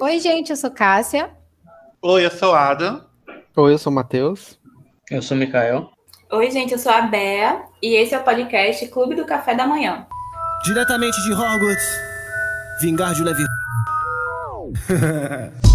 Oi, 0.00 0.18
gente, 0.18 0.48
eu 0.48 0.56
sou 0.56 0.70
Cássia. 0.70 1.30
Oi, 2.00 2.24
eu 2.24 2.30
sou 2.30 2.54
Ada. 2.54 3.04
Oi, 3.54 3.72
eu 3.74 3.78
sou 3.78 3.92
Matheus. 3.92 4.58
Eu 5.10 5.20
sou 5.20 5.36
Mikael. 5.36 5.90
Oi, 6.32 6.50
gente, 6.50 6.72
eu 6.72 6.78
sou 6.78 6.90
a 6.90 7.02
Bea 7.02 7.64
e 7.82 7.94
esse 7.96 8.14
é 8.14 8.18
o 8.18 8.24
podcast 8.24 8.88
Clube 8.88 9.14
do 9.14 9.26
Café 9.26 9.54
da 9.54 9.66
Manhã. 9.66 10.06
Diretamente 10.64 11.20
de 11.22 11.32
Hogwarts, 11.32 11.84
vingar 12.80 13.12
de 13.12 13.22
leve. 13.22 13.44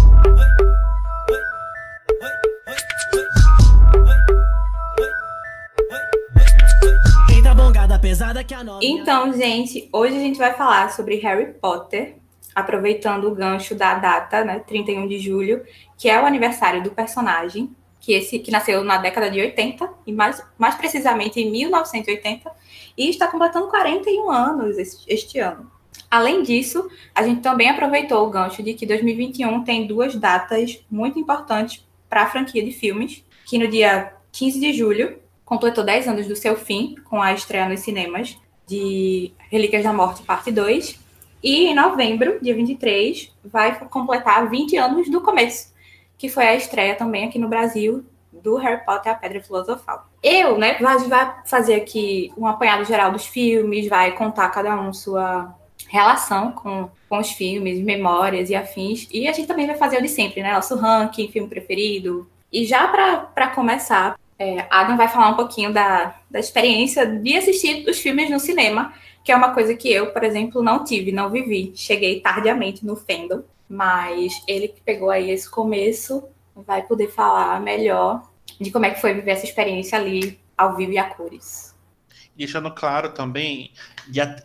Então, 8.82 9.32
gente, 9.32 9.88
hoje 9.92 10.16
a 10.16 10.20
gente 10.20 10.38
vai 10.38 10.54
falar 10.54 10.90
sobre 10.92 11.16
Harry 11.16 11.52
Potter, 11.54 12.16
aproveitando 12.56 13.28
o 13.28 13.34
gancho 13.34 13.74
da 13.74 13.94
data, 13.96 14.42
né, 14.42 14.60
31 14.60 15.06
de 15.06 15.18
julho, 15.18 15.62
que 15.98 16.08
é 16.08 16.18
o 16.18 16.24
aniversário 16.24 16.82
do 16.82 16.90
personagem, 16.90 17.70
que, 18.00 18.14
esse, 18.14 18.38
que 18.38 18.50
nasceu 18.50 18.82
na 18.82 18.96
década 18.96 19.30
de 19.30 19.38
80, 19.38 19.86
e 20.06 20.12
mais, 20.12 20.42
mais 20.56 20.74
precisamente 20.74 21.38
em 21.38 21.50
1980, 21.50 22.50
e 22.96 23.10
está 23.10 23.28
completando 23.28 23.68
41 23.68 24.30
anos 24.30 24.78
este, 24.78 25.04
este 25.06 25.38
ano. 25.38 25.70
Além 26.10 26.42
disso, 26.42 26.88
a 27.14 27.22
gente 27.22 27.42
também 27.42 27.68
aproveitou 27.68 28.26
o 28.26 28.30
gancho 28.30 28.62
de 28.62 28.72
que 28.72 28.86
2021 28.86 29.62
tem 29.62 29.86
duas 29.86 30.14
datas 30.16 30.82
muito 30.90 31.18
importantes 31.18 31.86
para 32.08 32.22
a 32.22 32.26
franquia 32.26 32.64
de 32.64 32.72
filmes, 32.72 33.22
que 33.44 33.58
no 33.58 33.68
dia 33.68 34.14
15 34.32 34.58
de 34.58 34.72
julho 34.72 35.18
completou 35.44 35.84
10 35.84 36.08
anos 36.08 36.26
do 36.26 36.34
seu 36.34 36.56
fim, 36.56 36.94
com 37.04 37.20
a 37.20 37.34
estreia 37.34 37.68
nos 37.68 37.80
cinemas 37.80 38.38
de 38.66 39.32
Relíquias 39.50 39.84
da 39.84 39.92
Morte, 39.92 40.22
parte 40.22 40.50
2, 40.50 41.05
e 41.42 41.66
em 41.66 41.74
novembro, 41.74 42.38
dia 42.40 42.54
23, 42.54 43.32
vai 43.44 43.78
completar 43.88 44.48
20 44.48 44.76
anos 44.76 45.10
do 45.10 45.20
começo, 45.20 45.72
que 46.18 46.28
foi 46.28 46.46
a 46.46 46.54
estreia 46.54 46.94
também 46.94 47.26
aqui 47.26 47.38
no 47.38 47.48
Brasil 47.48 48.04
do 48.32 48.56
Harry 48.56 48.84
Potter 48.84 49.12
a 49.12 49.14
Pedra 49.14 49.42
Filosofal. 49.42 50.06
Eu, 50.22 50.58
né, 50.58 50.76
vai 51.08 51.36
fazer 51.46 51.74
aqui 51.74 52.32
um 52.36 52.46
apanhado 52.46 52.84
geral 52.84 53.10
dos 53.10 53.26
filmes, 53.26 53.88
vai 53.88 54.12
contar 54.12 54.48
cada 54.50 54.78
um 54.80 54.92
sua 54.92 55.54
relação 55.88 56.52
com, 56.52 56.90
com 57.08 57.18
os 57.18 57.30
filmes, 57.30 57.80
memórias 57.80 58.50
e 58.50 58.54
afins. 58.54 59.08
E 59.12 59.28
a 59.28 59.32
gente 59.32 59.46
também 59.46 59.66
vai 59.66 59.76
fazer 59.76 59.98
o 59.98 60.02
de 60.02 60.08
sempre, 60.08 60.42
né? 60.42 60.52
Nosso 60.52 60.76
ranking, 60.76 61.28
filme 61.28 61.48
preferido. 61.48 62.28
E 62.52 62.64
já 62.64 62.88
para 62.88 63.48
começar, 63.48 64.18
é, 64.38 64.66
Adam 64.70 64.96
vai 64.96 65.08
falar 65.08 65.28
um 65.28 65.36
pouquinho 65.36 65.72
da, 65.72 66.16
da 66.30 66.38
experiência 66.38 67.06
de 67.06 67.36
assistir 67.36 67.88
os 67.88 67.98
filmes 67.98 68.30
no 68.30 68.40
cinema 68.40 68.92
que 69.26 69.32
é 69.32 69.36
uma 69.36 69.52
coisa 69.52 69.74
que 69.74 69.92
eu, 69.92 70.12
por 70.12 70.22
exemplo, 70.22 70.62
não 70.62 70.84
tive, 70.84 71.10
não 71.10 71.28
vivi. 71.28 71.72
Cheguei 71.74 72.20
tardiamente 72.20 72.86
no 72.86 72.94
fandom, 72.94 73.42
mas 73.68 74.40
ele 74.46 74.68
que 74.68 74.80
pegou 74.80 75.10
aí 75.10 75.32
esse 75.32 75.50
começo 75.50 76.22
vai 76.54 76.82
poder 76.82 77.08
falar 77.08 77.60
melhor 77.60 78.22
de 78.60 78.70
como 78.70 78.86
é 78.86 78.90
que 78.90 79.00
foi 79.00 79.14
viver 79.14 79.32
essa 79.32 79.44
experiência 79.44 79.98
ali 79.98 80.38
ao 80.56 80.76
vivo 80.76 80.92
e 80.92 80.98
a 80.98 81.10
cores. 81.10 81.74
Deixando 82.36 82.70
claro 82.70 83.14
também, 83.14 83.72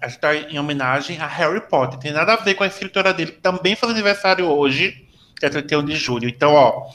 está 0.01 0.35
em 0.35 0.57
homenagem 0.57 1.19
a 1.19 1.27
Harry 1.27 1.61
Potter. 1.61 1.99
Tem 1.99 2.11
nada 2.11 2.33
a 2.33 2.37
ver 2.37 2.55
com 2.55 2.63
a 2.63 2.67
escritora 2.67 3.13
dele, 3.13 3.33
que 3.33 3.39
também 3.39 3.75
faz 3.75 3.93
aniversário 3.93 4.47
hoje, 4.47 5.07
é 5.43 5.47
31 5.47 5.85
de 5.85 5.95
julho. 5.95 6.27
Então, 6.27 6.55
ó, 6.55 6.89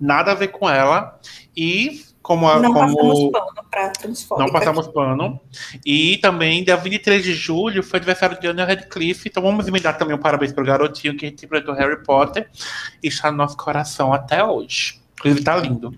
nada 0.00 0.32
a 0.32 0.34
ver 0.34 0.48
com 0.48 0.68
ela. 0.68 1.20
E 1.56 2.02
como 2.20 2.48
a, 2.48 2.60
como... 2.60 3.30
para 3.78 3.90
transfóbica. 3.90 4.46
Não 4.46 4.52
passamos 4.52 4.88
pano. 4.88 5.40
E 5.86 6.18
também, 6.18 6.64
dia 6.64 6.76
23 6.76 7.22
de 7.22 7.32
julho, 7.32 7.82
foi 7.82 7.98
aniversário 7.98 8.40
de 8.40 8.46
Anna 8.46 8.64
Radcliffe, 8.64 9.28
então 9.28 9.42
vamos 9.42 9.68
emendar 9.68 9.96
também 9.96 10.16
um 10.16 10.18
parabéns 10.18 10.52
para 10.52 10.62
o 10.62 10.66
garotinho 10.66 11.16
que 11.16 11.26
interpretou 11.26 11.74
Harry 11.74 12.02
Potter 12.02 12.48
e 13.02 13.08
está 13.08 13.30
no 13.30 13.38
nosso 13.38 13.56
coração 13.56 14.12
até 14.12 14.42
hoje. 14.42 15.00
Inclusive, 15.18 15.44
tá 15.44 15.56
lindo. 15.56 15.94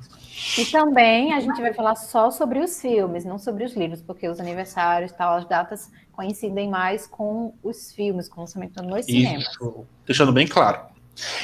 E 0.58 0.64
também 0.66 1.32
a 1.32 1.40
gente 1.40 1.60
vai 1.60 1.72
falar 1.72 1.94
só 1.96 2.30
sobre 2.30 2.58
os 2.58 2.80
filmes, 2.80 3.24
não 3.24 3.38
sobre 3.38 3.64
os 3.64 3.74
livros, 3.74 4.02
porque 4.02 4.28
os 4.28 4.40
aniversários, 4.40 5.12
tal, 5.12 5.34
as 5.34 5.46
datas 5.46 5.90
coincidem 6.12 6.68
mais 6.68 7.06
com 7.06 7.54
os 7.62 7.92
filmes, 7.92 8.28
com 8.28 8.38
o 8.38 8.40
lançamento 8.40 8.82
nos 8.82 9.06
cinemas. 9.06 9.44
Isso, 9.44 9.86
deixando 10.06 10.32
bem 10.32 10.46
claro. 10.46 10.80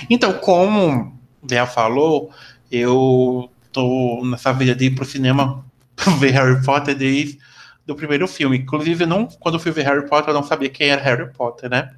Então, 0.09 0.35
como 0.35 1.19
Bea 1.43 1.67
falou, 1.67 2.31
eu 2.71 3.51
tô 3.71 4.23
nessa 4.25 4.53
vida 4.53 4.75
de 4.75 4.87
ir 4.87 4.95
pro 4.95 5.05
cinema 5.05 5.65
ver 6.19 6.31
Harry 6.33 6.63
Potter 6.65 6.95
desde 6.95 7.39
do 7.87 7.95
primeiro 7.95 8.27
filme. 8.27 8.59
Inclusive, 8.59 9.05
eu 9.05 9.09
não, 9.09 9.27
quando 9.27 9.55
eu 9.55 9.61
fui 9.61 9.71
ver 9.71 9.85
Harry 9.85 10.09
Potter, 10.09 10.31
eu 10.31 10.35
não 10.35 10.43
sabia 10.43 10.69
quem 10.69 10.89
era 10.89 11.01
Harry 11.01 11.33
Potter, 11.33 11.71
né? 11.71 11.95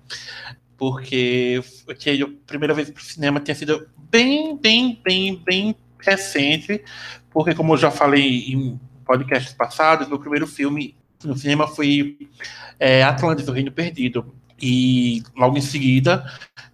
Porque 0.76 1.60
a 1.88 2.46
primeira 2.46 2.74
vez 2.74 2.90
pro 2.90 3.02
cinema 3.02 3.40
tinha 3.40 3.54
sido 3.54 3.88
bem, 4.10 4.56
bem, 4.56 5.00
bem, 5.02 5.42
bem 5.44 5.74
recente. 5.98 6.84
Porque, 7.30 7.54
como 7.54 7.72
eu 7.72 7.78
já 7.78 7.90
falei 7.90 8.52
em 8.52 8.78
podcasts 9.04 9.54
passados, 9.54 10.06
meu 10.06 10.18
primeiro 10.18 10.46
filme 10.46 10.94
no 11.24 11.36
cinema 11.36 11.66
foi 11.66 12.16
é, 12.78 13.02
Atlantis, 13.02 13.48
o 13.48 13.52
Reino 13.52 13.72
Perdido. 13.72 14.34
E 14.60 15.22
logo 15.36 15.56
em 15.56 15.62
seguida 15.62 16.24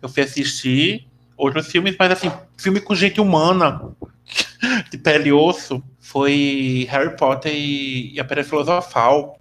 eu 0.02 0.08
fui 0.08 0.22
assistir 0.22 1.06
outros 1.36 1.68
filmes, 1.68 1.96
mas 1.98 2.12
assim, 2.12 2.30
filme 2.56 2.80
com 2.80 2.94
gente 2.94 3.20
humana, 3.20 3.90
de 4.90 4.98
pele 4.98 5.28
e 5.28 5.32
osso 5.32 5.82
foi 6.04 6.86
Harry 6.90 7.16
Potter 7.16 7.50
e, 7.50 8.12
e 8.12 8.20
a 8.20 8.24
Pedra 8.26 8.44
Filosofal. 8.44 9.38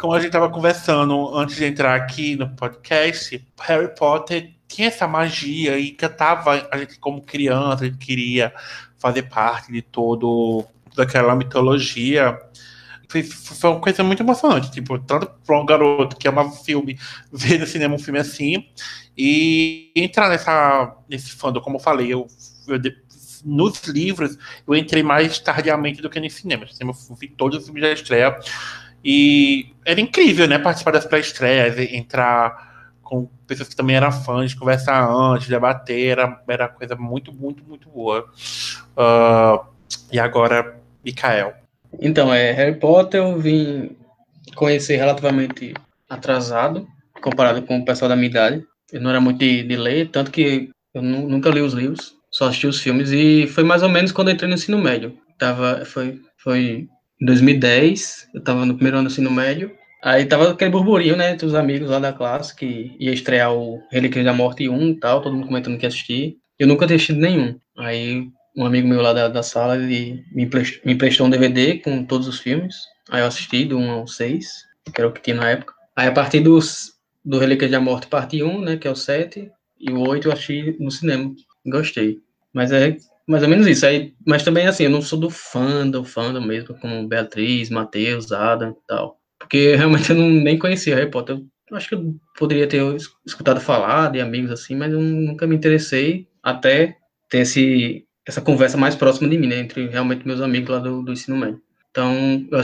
Como 0.00 0.14
a 0.14 0.16
gente 0.18 0.28
estava 0.28 0.48
conversando 0.48 1.36
antes 1.36 1.56
de 1.56 1.66
entrar 1.66 1.94
aqui 1.94 2.34
no 2.36 2.48
podcast, 2.56 3.46
Harry 3.60 3.94
Potter 3.94 4.54
tinha 4.66 4.88
essa 4.88 5.06
magia 5.06 5.78
e 5.78 5.90
cantava 5.90 6.66
a 6.72 6.78
gente 6.78 6.98
como 6.98 7.20
criança, 7.20 7.84
a 7.84 7.86
gente 7.86 7.98
queria 7.98 8.50
fazer 8.98 9.24
parte 9.24 9.70
de 9.70 9.82
todo 9.82 10.64
daquela 10.96 11.36
mitologia. 11.36 12.40
Foi, 13.10 13.22
foi 13.22 13.70
uma 13.70 13.80
coisa 13.80 14.02
muito 14.02 14.22
emocionante, 14.22 14.70
tipo, 14.70 14.98
tanto 14.98 15.30
para 15.46 15.60
um 15.60 15.66
garoto 15.66 16.16
que 16.16 16.26
ama 16.26 16.50
filme, 16.50 16.98
ver 17.30 17.60
no 17.60 17.66
cinema 17.66 17.94
um 17.94 17.98
filme 17.98 18.18
assim, 18.18 18.66
e 19.14 19.92
entrar 19.94 20.30
nessa, 20.30 20.96
nesse 21.10 21.32
fandom, 21.32 21.60
como 21.60 21.76
eu 21.76 21.80
falei, 21.80 22.10
eu, 22.10 22.26
eu 22.66 22.78
nos 23.44 23.82
livros 23.84 24.38
eu 24.66 24.74
entrei 24.74 25.02
mais 25.02 25.38
tardiamente 25.38 26.02
do 26.02 26.10
que 26.10 26.20
no 26.20 26.30
cinema. 26.30 26.66
Eu 26.80 26.94
vi 27.18 27.28
todos 27.28 27.58
os 27.58 27.64
filmes 27.64 27.82
da 27.82 27.92
estreia. 27.92 28.38
E 29.04 29.68
era 29.84 30.00
incrível, 30.00 30.48
né? 30.48 30.58
Participar 30.58 30.90
das 30.90 31.04
pré-estreias, 31.04 31.78
entrar 31.92 32.94
com 33.02 33.28
pessoas 33.46 33.68
que 33.68 33.76
também 33.76 33.94
eram 33.94 34.10
fãs, 34.10 34.52
conversar 34.52 35.08
antes, 35.08 35.46
debater, 35.46 36.08
era, 36.08 36.42
era 36.48 36.68
coisa 36.68 36.96
muito, 36.96 37.32
muito, 37.32 37.62
muito 37.62 37.88
boa. 37.88 38.28
Uh, 38.96 39.64
e 40.10 40.18
agora, 40.18 40.80
Mikael. 41.04 41.54
Então, 42.00 42.34
é, 42.34 42.50
Harry 42.50 42.74
Potter 42.74 43.20
eu 43.20 43.38
vim 43.38 43.96
conhecer 44.56 44.96
relativamente 44.96 45.72
atrasado, 46.08 46.86
comparado 47.22 47.62
com 47.62 47.78
o 47.78 47.84
pessoal 47.84 48.08
da 48.08 48.16
minha 48.16 48.28
idade. 48.28 48.66
Eu 48.92 49.00
não 49.00 49.10
era 49.10 49.20
muito 49.20 49.38
de, 49.38 49.62
de 49.62 49.76
ler, 49.76 50.10
tanto 50.10 50.32
que 50.32 50.70
eu 50.92 51.00
nunca 51.00 51.50
li 51.50 51.60
os 51.60 51.74
livros 51.74 52.15
só 52.36 52.48
assisti 52.48 52.66
os 52.66 52.80
filmes 52.80 53.10
e 53.12 53.46
foi 53.46 53.64
mais 53.64 53.82
ou 53.82 53.88
menos 53.88 54.12
quando 54.12 54.28
eu 54.28 54.34
entrei 54.34 54.46
no 54.46 54.56
ensino 54.56 54.76
médio. 54.76 55.16
Tava, 55.38 55.86
foi, 55.86 56.20
foi 56.36 56.86
em 57.18 57.24
2010, 57.24 58.28
eu 58.34 58.42
tava 58.42 58.66
no 58.66 58.74
primeiro 58.74 58.98
ano 58.98 59.08
do 59.08 59.10
ensino 59.10 59.30
médio. 59.30 59.72
Aí 60.04 60.26
tava 60.26 60.50
aquele 60.50 60.70
burburinho, 60.70 61.16
né, 61.16 61.32
entre 61.32 61.46
os 61.46 61.54
amigos 61.54 61.88
lá 61.88 61.98
da 61.98 62.12
classe 62.12 62.54
que 62.54 62.94
ia 63.00 63.10
estrear 63.10 63.54
o 63.54 63.80
Relíquias 63.90 64.22
da 64.22 64.34
Morte 64.34 64.68
1 64.68 64.88
e 64.90 65.00
tal, 65.00 65.22
todo 65.22 65.34
mundo 65.34 65.46
comentando 65.46 65.78
que 65.78 65.86
ia 65.86 65.88
assistir. 65.88 66.36
Eu 66.58 66.66
nunca 66.66 66.86
tinha 66.86 66.96
assistido 66.96 67.20
nenhum. 67.20 67.58
Aí 67.78 68.28
um 68.54 68.66
amigo 68.66 68.86
meu 68.86 69.00
lá 69.00 69.14
da, 69.14 69.28
da 69.28 69.42
sala, 69.42 69.78
ele 69.78 70.22
me 70.30 70.42
emprestou, 70.42 70.82
me 70.84 70.92
emprestou 70.92 71.26
um 71.26 71.30
DVD 71.30 71.78
com 71.78 72.04
todos 72.04 72.28
os 72.28 72.38
filmes. 72.38 72.76
Aí 73.08 73.22
eu 73.22 73.26
assisti 73.26 73.64
do 73.64 73.78
1 73.78 73.90
ao 73.90 74.06
6, 74.06 74.46
que 74.94 75.00
era 75.00 75.08
o 75.08 75.12
que 75.12 75.22
tinha 75.22 75.36
na 75.36 75.48
época. 75.48 75.72
Aí 75.96 76.06
a 76.06 76.12
partir 76.12 76.40
dos, 76.40 76.92
do 77.24 77.38
Relíquias 77.38 77.70
da 77.70 77.80
Morte 77.80 78.08
parte 78.08 78.42
1, 78.42 78.60
né, 78.60 78.76
que 78.76 78.86
é 78.86 78.90
o 78.90 78.94
7, 78.94 79.50
e 79.80 79.90
o 79.90 80.06
8 80.06 80.28
eu 80.28 80.32
assisti 80.32 80.76
no 80.78 80.90
cinema. 80.90 81.34
Gostei. 81.64 82.25
Mas 82.56 82.72
é 82.72 82.96
mais 83.28 83.42
ou 83.42 83.50
menos 83.50 83.66
isso. 83.66 83.84
Aí, 83.84 84.14
mas 84.26 84.42
também, 84.42 84.66
assim, 84.66 84.84
eu 84.84 84.90
não 84.90 85.02
sou 85.02 85.20
do 85.20 85.28
fã 85.28 85.86
do 85.86 86.02
fã 86.02 86.32
mesmo, 86.40 86.74
como 86.80 87.06
Beatriz, 87.06 87.68
Matheus, 87.68 88.32
Adam 88.32 88.70
e 88.70 88.86
tal. 88.88 89.20
Porque 89.38 89.76
realmente 89.76 90.08
eu 90.08 90.16
não, 90.16 90.30
nem 90.30 90.58
conhecia 90.58 90.96
Harry 90.96 91.10
Potter. 91.10 91.36
Eu 91.70 91.76
acho 91.76 91.88
que 91.90 91.94
eu 91.94 92.14
poderia 92.38 92.66
ter 92.66 92.80
escutado 93.26 93.60
falar 93.60 94.10
de 94.10 94.22
amigos 94.22 94.50
assim, 94.50 94.74
mas 94.74 94.90
eu 94.90 95.00
nunca 95.00 95.46
me 95.46 95.54
interessei 95.54 96.26
até 96.42 96.96
ter 97.28 97.40
esse, 97.40 98.06
essa 98.26 98.40
conversa 98.40 98.78
mais 98.78 98.94
próxima 98.94 99.28
de 99.28 99.36
mim, 99.36 99.48
né? 99.48 99.58
Entre 99.58 99.86
realmente 99.88 100.26
meus 100.26 100.40
amigos 100.40 100.70
lá 100.70 100.78
do, 100.78 101.02
do 101.02 101.12
ensino 101.12 101.36
médio. 101.36 101.60
Então, 101.90 102.46
eu 102.50 102.58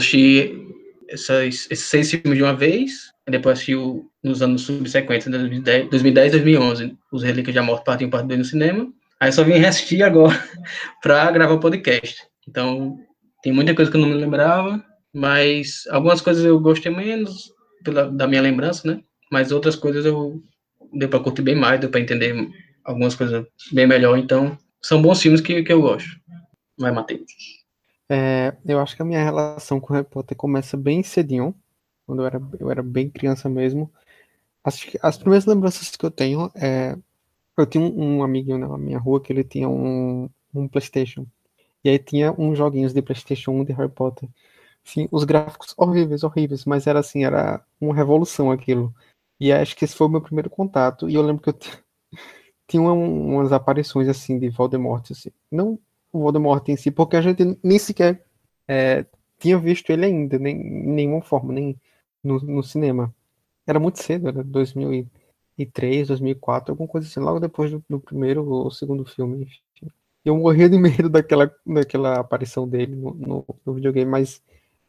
essas, 1.07 1.67
esses 1.69 1.85
seis 1.85 2.09
filmes 2.09 2.37
de 2.37 2.43
uma 2.43 2.55
vez, 2.55 3.11
depois 3.29 3.53
assisti 3.53 3.75
o, 3.75 4.09
nos 4.23 4.41
anos 4.41 4.63
subsequentes, 4.63 5.27
2010, 5.27 5.89
2010 5.89 6.31
2011, 6.31 6.97
Os 7.11 7.21
Relíquias 7.21 7.53
da 7.53 7.61
Morte 7.61 7.83
Parte 7.83 8.05
1 8.05 8.09
Parte 8.09 8.27
2 8.27 8.39
no 8.39 8.45
cinema, 8.45 8.91
Aí 9.23 9.31
só 9.31 9.41
vim 9.41 9.63
assistir 9.63 10.03
agora 10.03 10.37
para 11.01 11.31
gravar 11.31 11.53
o 11.53 11.59
podcast. 11.59 12.27
Então, 12.45 12.99
tem 13.41 13.53
muita 13.53 13.73
coisa 13.73 13.89
que 13.89 13.95
eu 13.95 14.01
não 14.01 14.09
me 14.09 14.15
lembrava, 14.15 14.83
mas 15.13 15.87
algumas 15.89 16.19
coisas 16.19 16.43
eu 16.43 16.59
gostei 16.59 16.93
menos 16.93 17.49
pela, 17.85 18.11
da 18.11 18.27
minha 18.27 18.41
lembrança, 18.41 18.85
né? 18.85 19.01
Mas 19.31 19.53
outras 19.53 19.77
coisas 19.77 20.05
eu 20.05 20.43
deu 20.91 21.07
para 21.07 21.21
curtir 21.21 21.41
bem 21.41 21.55
mais, 21.55 21.79
deu 21.79 21.89
para 21.89 22.01
entender 22.01 22.35
algumas 22.83 23.15
coisas 23.15 23.45
bem 23.71 23.87
melhor, 23.87 24.17
então 24.17 24.57
são 24.81 25.01
bons 25.01 25.21
filmes 25.21 25.39
que, 25.39 25.63
que 25.63 25.71
eu 25.71 25.81
gosto. 25.81 26.09
Vai, 26.77 26.91
Matheus. 26.91 27.31
É, 28.09 28.53
eu 28.65 28.77
acho 28.77 28.93
que 28.93 29.03
a 29.03 29.05
minha 29.05 29.23
relação 29.23 29.79
com 29.79 29.93
Harry 29.93 30.05
Potter 30.05 30.35
começa 30.35 30.75
bem 30.75 31.01
cedinho, 31.01 31.55
quando 32.05 32.23
eu 32.23 32.25
era, 32.25 32.41
eu 32.59 32.69
era 32.69 32.83
bem 32.83 33.09
criança 33.09 33.47
mesmo. 33.47 33.89
Que 34.65 34.99
as 35.01 35.17
primeiras 35.17 35.45
lembranças 35.45 35.95
que 35.95 36.05
eu 36.05 36.11
tenho 36.11 36.51
é. 36.55 36.97
Eu 37.57 37.65
tinha 37.65 37.83
um, 37.83 38.17
um 38.19 38.23
amiguinho 38.23 38.57
na 38.57 38.77
minha 38.77 38.97
rua 38.99 39.21
que 39.21 39.31
ele 39.31 39.43
tinha 39.43 39.69
um, 39.69 40.29
um 40.53 40.67
PlayStation. 40.67 41.25
E 41.83 41.89
aí 41.89 41.99
tinha 41.99 42.31
uns 42.37 42.57
joguinhos 42.57 42.93
de 42.93 43.01
PlayStation 43.01 43.51
1 43.51 43.65
de 43.65 43.73
Harry 43.73 43.89
Potter. 43.91 44.29
Sim, 44.83 45.07
os 45.11 45.23
gráficos 45.23 45.73
horríveis, 45.77 46.23
horríveis, 46.23 46.65
mas 46.65 46.87
era 46.87 46.99
assim, 46.99 47.23
era 47.25 47.63
uma 47.79 47.95
revolução 47.95 48.51
aquilo. 48.51 48.93
E 49.39 49.51
acho 49.51 49.75
que 49.75 49.85
esse 49.85 49.95
foi 49.95 50.07
o 50.07 50.09
meu 50.09 50.21
primeiro 50.21 50.49
contato. 50.49 51.09
E 51.09 51.15
eu 51.15 51.21
lembro 51.21 51.43
que 51.43 51.49
eu 51.49 51.53
tinha 52.67 52.81
umas 52.81 53.51
aparições 53.51 54.07
assim 54.07 54.39
de 54.39 54.49
Voldemort, 54.49 55.11
assim. 55.11 55.31
Não 55.51 55.79
o 56.11 56.19
Voldemort 56.19 56.67
em 56.69 56.77
si, 56.77 56.91
porque 56.91 57.17
a 57.17 57.21
gente 57.21 57.57
nem 57.63 57.79
sequer 57.79 58.23
é, 58.67 59.05
tinha 59.39 59.57
visto 59.57 59.89
ele 59.89 60.05
ainda, 60.05 60.37
nem, 60.39 60.55
em 60.55 60.87
nenhuma 60.87 61.21
forma, 61.21 61.51
nem 61.53 61.75
no, 62.23 62.39
no 62.39 62.63
cinema. 62.63 63.13
Era 63.67 63.79
muito 63.79 64.01
cedo, 64.01 64.27
era 64.29 64.43
2003, 65.57 66.07
2004, 66.07 66.71
alguma 66.71 66.87
coisa 66.87 67.07
assim, 67.07 67.19
logo 67.19 67.39
depois 67.39 67.71
do, 67.71 67.83
do 67.89 67.99
primeiro 67.99 68.47
ou 68.47 68.71
segundo 68.71 69.05
filme. 69.05 69.43
Enfim. 69.43 69.91
Eu 70.25 70.37
morria 70.37 70.69
de 70.69 70.77
medo 70.79 71.09
daquela, 71.09 71.53
daquela 71.65 72.19
aparição 72.19 72.67
dele 72.67 72.95
no, 72.95 73.13
no, 73.13 73.45
no 73.65 73.73
videogame, 73.73 74.09
mas 74.09 74.41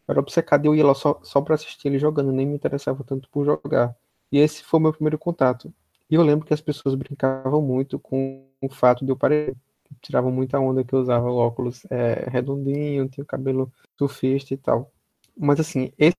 era 0.06 0.20
obcecado 0.20 0.64
e 0.64 0.68
eu 0.68 0.74
ia 0.74 0.86
lá 0.86 0.94
só, 0.94 1.20
só 1.22 1.40
para 1.40 1.54
assistir 1.54 1.88
ele 1.88 1.98
jogando, 1.98 2.32
nem 2.32 2.46
me 2.46 2.54
interessava 2.54 3.02
tanto 3.04 3.28
por 3.30 3.44
jogar. 3.44 3.96
E 4.30 4.38
esse 4.38 4.62
foi 4.62 4.80
meu 4.80 4.92
primeiro 4.92 5.18
contato. 5.18 5.72
E 6.10 6.14
eu 6.14 6.22
lembro 6.22 6.46
que 6.46 6.54
as 6.54 6.60
pessoas 6.60 6.94
brincavam 6.94 7.62
muito 7.62 7.98
com 7.98 8.46
o 8.60 8.68
fato 8.68 9.04
de 9.04 9.10
eu 9.10 9.16
parecer. 9.16 9.56
Tiravam 10.00 10.30
muita 10.30 10.58
onda 10.58 10.82
que 10.82 10.94
eu 10.94 11.00
usava 11.00 11.30
óculos 11.30 11.84
é, 11.90 12.28
redondinho, 12.28 13.08
tinha 13.08 13.22
o 13.22 13.26
cabelo 13.26 13.72
surfista 13.96 14.52
e 14.52 14.56
tal. 14.56 14.90
Mas 15.36 15.60
assim, 15.60 15.92
esse 15.96 16.16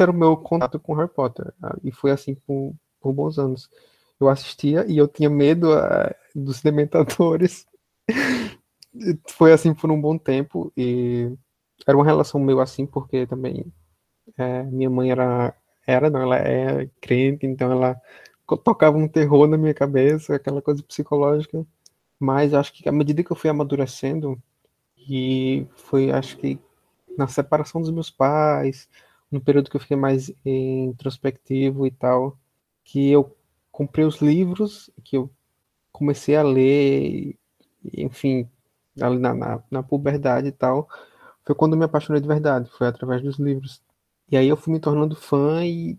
era 0.00 0.10
o 0.10 0.14
meu 0.14 0.36
contato 0.36 0.78
com 0.80 0.94
Harry 0.94 1.10
Potter. 1.12 1.52
E 1.84 1.92
foi 1.92 2.10
assim 2.10 2.34
por, 2.34 2.74
por 3.02 3.12
bons 3.12 3.38
anos. 3.38 3.68
Eu 4.20 4.28
assistia 4.28 4.86
e 4.88 4.96
eu 4.96 5.08
tinha 5.08 5.28
medo 5.28 5.72
uh, 5.74 6.14
dos 6.34 6.62
dementadores. 6.62 7.66
foi 9.30 9.52
assim 9.52 9.74
por 9.74 9.90
um 9.90 10.00
bom 10.00 10.16
tempo. 10.16 10.72
E 10.76 11.30
era 11.86 11.96
uma 11.96 12.04
relação 12.04 12.40
meio 12.40 12.60
assim, 12.60 12.86
porque 12.86 13.26
também 13.26 13.66
é, 14.38 14.62
minha 14.64 14.90
mãe 14.90 15.10
era, 15.10 15.54
era, 15.86 16.10
não, 16.10 16.22
ela 16.22 16.36
é 16.36 16.88
crente, 17.00 17.46
então 17.46 17.70
ela 17.72 18.00
tocava 18.64 18.96
um 18.96 19.08
terror 19.08 19.46
na 19.46 19.56
minha 19.56 19.74
cabeça, 19.74 20.34
aquela 20.36 20.62
coisa 20.62 20.82
psicológica. 20.82 21.66
Mas 22.18 22.54
acho 22.54 22.72
que 22.72 22.88
à 22.88 22.92
medida 22.92 23.22
que 23.24 23.32
eu 23.32 23.36
fui 23.36 23.50
amadurecendo, 23.50 24.40
e 24.96 25.66
foi, 25.74 26.10
acho 26.10 26.36
que 26.38 26.58
na 27.16 27.26
separação 27.26 27.80
dos 27.80 27.90
meus 27.90 28.10
pais, 28.10 28.88
no 29.30 29.40
período 29.40 29.70
que 29.70 29.76
eu 29.76 29.80
fiquei 29.80 29.96
mais 29.96 30.32
introspectivo 30.44 31.86
e 31.86 31.90
tal, 31.90 32.38
que 32.84 33.10
eu 33.10 33.36
comprei 33.70 34.04
os 34.04 34.20
livros, 34.20 34.90
que 35.04 35.16
eu 35.16 35.30
comecei 35.92 36.36
a 36.36 36.42
ler, 36.42 37.36
enfim, 37.96 38.48
ali 39.00 39.18
na, 39.18 39.34
na, 39.34 39.62
na 39.70 39.82
puberdade 39.82 40.48
e 40.48 40.52
tal, 40.52 40.88
foi 41.44 41.54
quando 41.54 41.72
eu 41.74 41.78
me 41.78 41.84
apaixonei 41.84 42.20
de 42.20 42.28
verdade, 42.28 42.70
foi 42.70 42.86
através 42.86 43.22
dos 43.22 43.38
livros. 43.38 43.82
E 44.30 44.36
aí 44.36 44.48
eu 44.48 44.56
fui 44.56 44.72
me 44.72 44.80
tornando 44.80 45.16
fã 45.16 45.64
e 45.64 45.98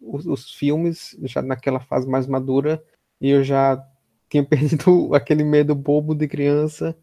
os, 0.00 0.26
os 0.26 0.52
filmes, 0.54 1.16
já 1.22 1.42
naquela 1.42 1.80
fase 1.80 2.08
mais 2.08 2.26
madura, 2.26 2.82
e 3.20 3.30
eu 3.30 3.42
já 3.44 3.84
tinha 4.28 4.44
perdido 4.46 5.14
aquele 5.14 5.44
medo 5.44 5.74
bobo 5.74 6.14
de 6.14 6.28
criança, 6.28 6.96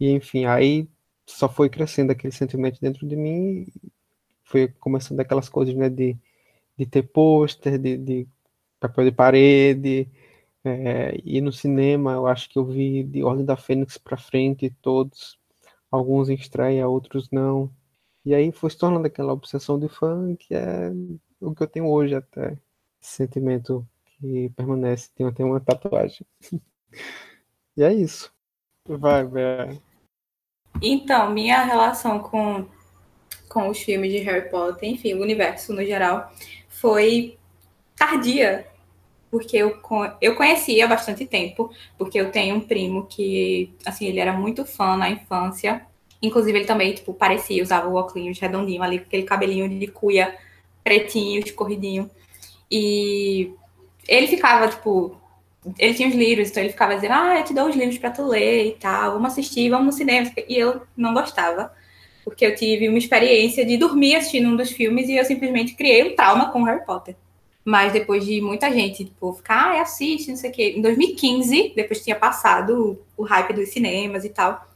e 0.00 0.10
enfim, 0.10 0.44
aí 0.46 0.88
só 1.26 1.48
foi 1.48 1.68
crescendo 1.68 2.12
aquele 2.12 2.32
sentimento 2.32 2.80
dentro 2.80 3.06
de 3.06 3.16
mim, 3.16 3.66
foi 4.44 4.68
começando 4.68 5.20
aquelas 5.20 5.48
coisas, 5.48 5.74
né, 5.74 5.88
de, 5.90 6.16
de 6.76 6.86
ter 6.86 7.02
pôster, 7.02 7.78
de, 7.78 7.96
de 7.98 8.28
papel 8.80 9.04
de 9.04 9.12
parede, 9.12 10.08
é, 10.64 11.18
e 11.24 11.40
no 11.40 11.52
cinema 11.52 12.12
eu 12.12 12.26
acho 12.26 12.48
que 12.48 12.58
eu 12.58 12.64
vi 12.64 13.02
de 13.02 13.22
Ordem 13.22 13.44
da 13.44 13.56
Fênix 13.56 13.96
para 13.96 14.16
frente 14.16 14.70
todos, 14.82 15.38
alguns 15.90 16.28
em 16.28 16.34
estreia, 16.34 16.88
outros 16.88 17.30
não. 17.30 17.70
E 18.24 18.34
aí 18.34 18.52
foi 18.52 18.70
se 18.70 18.78
tornando 18.78 19.06
aquela 19.06 19.32
obsessão 19.32 19.78
de 19.78 19.88
fã 19.88 20.34
que 20.36 20.54
é 20.54 20.92
o 21.40 21.54
que 21.54 21.62
eu 21.62 21.66
tenho 21.66 21.88
hoje 21.88 22.14
até. 22.14 22.58
Esse 23.00 23.12
sentimento 23.12 23.86
que 24.04 24.50
permanece. 24.50 25.10
Tenho 25.14 25.28
até 25.28 25.44
uma 25.44 25.60
tatuagem. 25.60 26.26
e 27.76 27.82
é 27.82 27.92
isso. 27.92 28.32
Vai, 28.86 29.24
Bea. 29.24 29.80
Então, 30.82 31.30
minha 31.30 31.62
relação 31.64 32.18
com, 32.18 32.66
com 33.48 33.68
os 33.68 33.78
filmes 33.78 34.12
de 34.12 34.18
Harry 34.18 34.50
Potter, 34.50 34.88
enfim, 34.88 35.14
o 35.14 35.22
universo 35.22 35.72
no 35.72 35.84
geral, 35.84 36.32
foi 36.68 37.37
tardia. 37.98 38.66
Porque 39.30 39.58
eu, 39.58 39.78
eu 40.22 40.34
conhecia 40.36 40.86
há 40.86 40.88
bastante 40.88 41.26
tempo, 41.26 41.70
porque 41.98 42.18
eu 42.18 42.30
tenho 42.30 42.56
um 42.56 42.60
primo 42.60 43.06
que, 43.06 43.70
assim, 43.84 44.06
ele 44.06 44.20
era 44.20 44.32
muito 44.32 44.64
fã 44.64 44.96
na 44.96 45.10
infância. 45.10 45.82
Inclusive, 46.22 46.58
ele 46.58 46.66
também, 46.66 46.94
tipo, 46.94 47.12
parecia, 47.12 47.62
usava 47.62 47.88
o 47.88 47.94
óculos 47.94 48.38
redondinho 48.38 48.82
ali, 48.82 48.98
com 48.98 49.04
aquele 49.04 49.24
cabelinho 49.24 49.68
de 49.68 49.86
cuia 49.86 50.34
pretinho, 50.82 51.40
escorridinho. 51.40 52.10
E 52.70 53.52
ele 54.08 54.26
ficava, 54.26 54.68
tipo, 54.68 55.16
ele 55.78 55.94
tinha 55.94 56.08
os 56.08 56.14
livros, 56.14 56.48
então 56.48 56.62
ele 56.62 56.72
ficava 56.72 56.94
dizendo, 56.94 57.12
ah, 57.12 57.38
eu 57.38 57.44
te 57.44 57.52
dou 57.52 57.68
os 57.68 57.76
livros 57.76 57.98
para 57.98 58.10
tu 58.10 58.26
ler 58.26 58.68
e 58.68 58.72
tal, 58.72 59.12
vamos 59.12 59.32
assistir, 59.32 59.68
vamos 59.68 59.86
no 59.86 59.92
cinema. 59.92 60.30
E 60.48 60.56
eu 60.56 60.82
não 60.96 61.12
gostava, 61.12 61.72
porque 62.24 62.46
eu 62.46 62.54
tive 62.54 62.88
uma 62.88 62.98
experiência 62.98 63.64
de 63.64 63.76
dormir 63.76 64.16
assistindo 64.16 64.48
um 64.48 64.56
dos 64.56 64.70
filmes 64.70 65.08
e 65.08 65.16
eu 65.16 65.24
simplesmente 65.24 65.74
criei 65.74 66.10
um 66.10 66.16
trauma 66.16 66.50
com 66.50 66.62
Harry 66.62 66.84
Potter. 66.84 67.16
Mas 67.68 67.92
depois 67.92 68.24
de 68.24 68.40
muita 68.40 68.72
gente, 68.72 69.04
tipo, 69.04 69.30
ficar, 69.34 69.76
ah, 69.76 69.82
assiste, 69.82 70.30
não 70.30 70.38
sei 70.38 70.48
o 70.48 70.52
quê. 70.54 70.74
Em 70.74 70.80
2015, 70.80 71.74
depois 71.76 72.02
tinha 72.02 72.16
passado 72.16 72.98
o 73.14 73.24
hype 73.24 73.52
dos 73.52 73.68
cinemas 73.68 74.24
e 74.24 74.30
tal, 74.30 74.66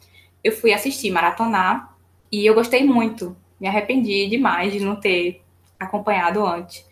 eu 0.44 0.52
fui 0.52 0.74
assistir, 0.74 1.10
maratonar, 1.10 1.96
e 2.30 2.44
eu 2.44 2.52
gostei 2.52 2.84
muito. 2.84 3.34
Me 3.58 3.66
arrependi 3.66 4.28
demais 4.28 4.74
de 4.74 4.80
não 4.80 4.94
ter 4.94 5.40
acompanhado 5.80 6.44
antes. 6.44 6.84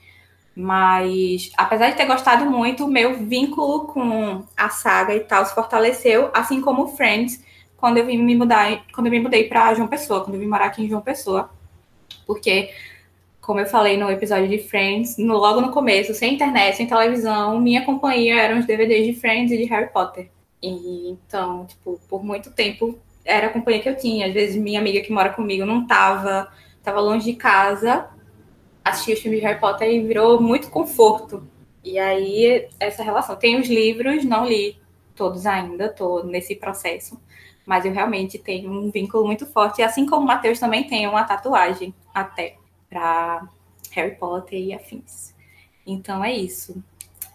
Mas, 0.56 1.52
apesar 1.54 1.90
de 1.90 1.98
ter 1.98 2.06
gostado 2.06 2.46
muito, 2.46 2.88
meu 2.88 3.18
vínculo 3.18 3.88
com 3.88 4.42
a 4.56 4.70
saga 4.70 5.14
e 5.14 5.20
tal 5.20 5.44
se 5.44 5.54
fortaleceu, 5.54 6.30
assim 6.32 6.62
como 6.62 6.96
Friends, 6.96 7.44
quando 7.76 7.98
eu 7.98 8.06
vim 8.06 8.16
me 8.16 8.34
mudar, 8.34 8.86
quando 8.94 9.08
eu 9.08 9.10
me 9.10 9.20
mudei 9.20 9.44
para 9.50 9.74
João 9.74 9.86
Pessoa, 9.86 10.24
quando 10.24 10.36
eu 10.36 10.40
vim 10.40 10.46
morar 10.46 10.64
aqui 10.64 10.82
em 10.82 10.88
João 10.88 11.02
Pessoa. 11.02 11.50
Porque, 12.26 12.70
como 13.40 13.60
eu 13.60 13.66
falei 13.66 13.96
no 13.96 14.10
episódio 14.10 14.48
de 14.48 14.58
Friends, 14.58 15.16
no, 15.16 15.36
logo 15.36 15.60
no 15.60 15.70
começo, 15.70 16.14
sem 16.14 16.34
internet, 16.34 16.76
sem 16.76 16.86
televisão, 16.86 17.58
minha 17.58 17.84
companhia 17.84 18.40
eram 18.40 18.58
os 18.58 18.66
DVDs 18.66 19.06
de 19.06 19.20
Friends 19.20 19.50
e 19.50 19.56
de 19.56 19.64
Harry 19.64 19.90
Potter. 19.90 20.30
E, 20.62 21.10
então, 21.10 21.66
tipo, 21.66 21.98
por 22.08 22.22
muito 22.22 22.50
tempo 22.50 22.98
era 23.24 23.46
a 23.46 23.50
companhia 23.50 23.80
que 23.80 23.88
eu 23.88 23.96
tinha. 23.96 24.26
Às 24.26 24.34
vezes 24.34 24.56
minha 24.56 24.78
amiga 24.78 25.00
que 25.00 25.12
mora 25.12 25.30
comigo 25.30 25.64
não 25.64 25.86
tava, 25.86 26.52
tava 26.82 27.00
longe 27.00 27.32
de 27.32 27.36
casa, 27.36 28.08
assistia 28.84 29.14
os 29.14 29.20
filmes 29.20 29.40
de 29.40 29.46
Harry 29.46 29.58
Potter 29.58 29.88
e 29.90 30.06
virou 30.06 30.40
muito 30.40 30.70
conforto. 30.70 31.46
E 31.82 31.98
aí, 31.98 32.68
essa 32.78 33.02
relação. 33.02 33.36
Tem 33.36 33.58
os 33.58 33.68
livros, 33.68 34.24
não 34.24 34.46
li 34.46 34.78
todos 35.14 35.46
ainda, 35.46 35.88
tô 35.88 36.22
nesse 36.22 36.54
processo. 36.54 37.18
Mas 37.64 37.84
eu 37.84 37.92
realmente 37.92 38.38
tenho 38.38 38.70
um 38.70 38.90
vínculo 38.90 39.24
muito 39.24 39.46
forte. 39.46 39.82
Assim 39.82 40.04
como 40.04 40.24
o 40.24 40.26
Matheus 40.26 40.58
também 40.58 40.84
tem 40.84 41.06
uma 41.06 41.24
tatuagem 41.24 41.94
até 42.12 42.59
para 42.90 43.48
Harry 43.92 44.16
Potter 44.16 44.58
e 44.58 44.74
afins. 44.74 45.34
Então 45.86 46.22
é 46.22 46.32
isso. 46.32 46.82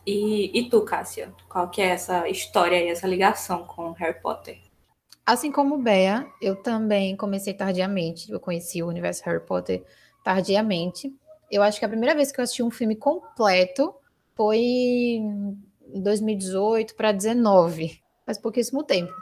E, 0.05 0.51
e 0.57 0.69
tu, 0.69 0.81
Cássia? 0.81 1.33
Qual 1.49 1.69
que 1.69 1.81
é 1.81 1.87
essa 1.87 2.29
história 2.29 2.77
e 2.77 2.89
essa 2.89 3.07
ligação 3.07 3.63
com 3.63 3.91
Harry 3.93 4.21
Potter? 4.21 4.59
Assim 5.25 5.51
como 5.51 5.79
Bea, 5.79 6.27
eu 6.39 6.55
também 6.55 7.15
comecei 7.15 7.53
tardiamente. 7.53 8.31
Eu 8.31 8.39
conheci 8.39 8.83
o 8.83 8.87
universo 8.87 9.23
Harry 9.25 9.43
Potter 9.43 9.83
tardiamente. 10.23 11.11
Eu 11.49 11.63
acho 11.63 11.79
que 11.79 11.85
a 11.85 11.89
primeira 11.89 12.13
vez 12.13 12.31
que 12.31 12.39
eu 12.39 12.43
assisti 12.43 12.61
um 12.61 12.69
filme 12.69 12.95
completo 12.95 13.95
foi 14.35 14.59
em 14.59 16.01
2018 16.01 16.95
para 16.95 17.11
2019, 17.11 17.99
faz 18.25 18.37
pouquíssimo 18.37 18.83
tempo. 18.83 19.13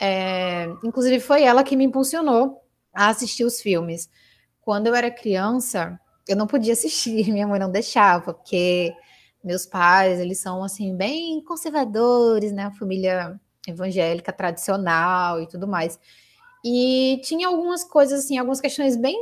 É, 0.00 0.66
inclusive, 0.84 1.20
foi 1.20 1.42
ela 1.42 1.62
que 1.62 1.76
me 1.76 1.84
impulsionou 1.84 2.62
a 2.94 3.08
assistir 3.08 3.44
os 3.44 3.60
filmes. 3.60 4.08
Quando 4.68 4.86
eu 4.88 4.94
era 4.94 5.10
criança, 5.10 5.98
eu 6.28 6.36
não 6.36 6.46
podia 6.46 6.74
assistir, 6.74 7.24
minha 7.32 7.46
mãe 7.46 7.58
não 7.58 7.70
deixava, 7.70 8.34
porque 8.34 8.94
meus 9.42 9.64
pais, 9.64 10.20
eles 10.20 10.40
são, 10.40 10.62
assim, 10.62 10.94
bem 10.94 11.42
conservadores, 11.42 12.52
né? 12.52 12.70
Família 12.78 13.40
evangélica 13.66 14.30
tradicional 14.30 15.40
e 15.40 15.48
tudo 15.48 15.66
mais. 15.66 15.98
E 16.62 17.18
tinha 17.24 17.48
algumas 17.48 17.82
coisas, 17.82 18.26
assim, 18.26 18.36
algumas 18.36 18.60
questões 18.60 18.94
bem 18.94 19.16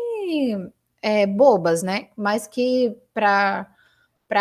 é, 1.00 1.28
bobas, 1.28 1.80
né? 1.80 2.08
Mas 2.16 2.48
que 2.48 2.96
para 3.14 3.70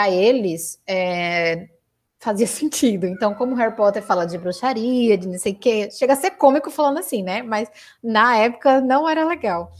eles 0.10 0.82
é, 0.88 1.70
fazia 2.18 2.48
sentido. 2.50 3.06
Então, 3.06 3.36
como 3.36 3.54
Harry 3.54 3.76
Potter 3.76 4.02
fala 4.02 4.26
de 4.26 4.40
bruxaria, 4.40 5.16
de 5.20 5.28
não 5.28 5.38
sei 5.38 5.54
o 5.54 5.60
quê, 5.60 5.92
chega 5.92 6.14
a 6.14 6.16
ser 6.16 6.32
cômico 6.32 6.72
falando 6.72 6.98
assim, 6.98 7.22
né? 7.22 7.44
Mas 7.44 7.70
na 8.04 8.38
época 8.38 8.82
não 8.82 9.08
era 9.08 9.24
legal. 9.24 9.72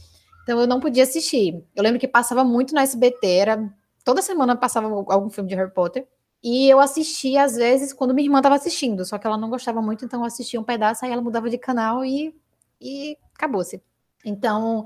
Então 0.46 0.60
eu 0.60 0.66
não 0.68 0.78
podia 0.78 1.02
assistir. 1.02 1.60
Eu 1.74 1.82
lembro 1.82 1.98
que 1.98 2.06
passava 2.06 2.44
muito 2.44 2.72
no 2.72 2.78
SBT, 2.78 3.26
era 3.26 3.74
toda 4.04 4.22
semana 4.22 4.54
passava 4.54 4.86
algum 4.86 5.28
filme 5.28 5.50
de 5.50 5.56
Harry 5.56 5.72
Potter. 5.72 6.06
E 6.40 6.68
eu 6.70 6.78
assistia, 6.78 7.42
às 7.42 7.56
vezes, 7.56 7.92
quando 7.92 8.14
minha 8.14 8.28
irmã 8.28 8.38
estava 8.38 8.54
assistindo, 8.54 9.04
só 9.04 9.18
que 9.18 9.26
ela 9.26 9.36
não 9.36 9.50
gostava 9.50 9.82
muito, 9.82 10.04
então 10.04 10.20
eu 10.20 10.26
assistia 10.26 10.60
um 10.60 10.62
pedaço, 10.62 11.04
aí 11.04 11.10
ela 11.10 11.20
mudava 11.20 11.50
de 11.50 11.58
canal 11.58 12.04
e, 12.04 12.32
e 12.80 13.18
acabou-se. 13.34 13.82
Então, 14.24 14.84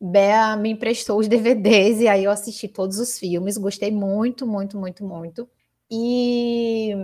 Bea 0.00 0.54
me 0.54 0.70
emprestou 0.70 1.18
os 1.18 1.26
DVDs 1.28 2.00
e 2.02 2.06
aí 2.06 2.22
eu 2.22 2.30
assisti 2.30 2.68
todos 2.68 3.00
os 3.00 3.18
filmes, 3.18 3.58
gostei 3.58 3.90
muito, 3.90 4.46
muito, 4.46 4.78
muito, 4.78 5.04
muito. 5.04 5.48
E 5.90 6.94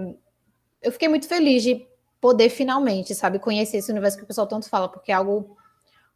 eu 0.81 0.93
fiquei 0.93 1.09
muito 1.09 1.27
feliz 1.27 1.65
de 1.65 1.85
poder 2.21 2.51
finalmente, 2.51 3.17
sabe, 3.17 3.41
conhecer 3.41 3.79
esse 3.79 3.91
universo 3.91 4.17
que 4.17 4.23
o 4.23 4.27
pessoal 4.29 4.47
tanto 4.47 4.69
fala, 4.69 4.89
porque 4.89 5.11
é 5.11 5.17
algo 5.17 5.57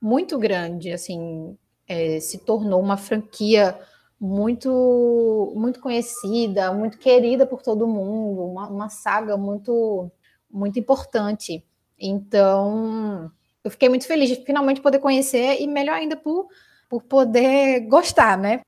muito 0.01 0.39
grande, 0.39 0.93
assim, 0.93 1.59
é, 1.91 2.21
se 2.21 2.39
tornou 2.39 2.81
uma 2.81 2.97
franquia 2.97 3.77
muito 4.21 5.53
muito 5.57 5.81
conhecida, 5.81 6.73
muito 6.73 6.99
querida 6.99 7.45
por 7.45 7.63
todo 7.63 7.87
mundo, 7.89 8.45
uma, 8.45 8.69
uma 8.69 8.89
saga 8.89 9.37
muito 9.37 10.09
muito 10.49 10.79
importante. 10.79 11.65
Então, 11.99 13.31
eu 13.65 13.71
fiquei 13.71 13.89
muito 13.89 14.07
feliz 14.07 14.29
de 14.29 14.37
finalmente 14.45 14.81
poder 14.81 15.01
conhecer 15.01 15.61
e 15.61 15.67
melhor 15.67 15.97
ainda 15.97 16.17
por, 16.17 16.49
por 16.89 17.03
poder 17.03 17.81
gostar, 17.89 18.39
né? 18.39 18.63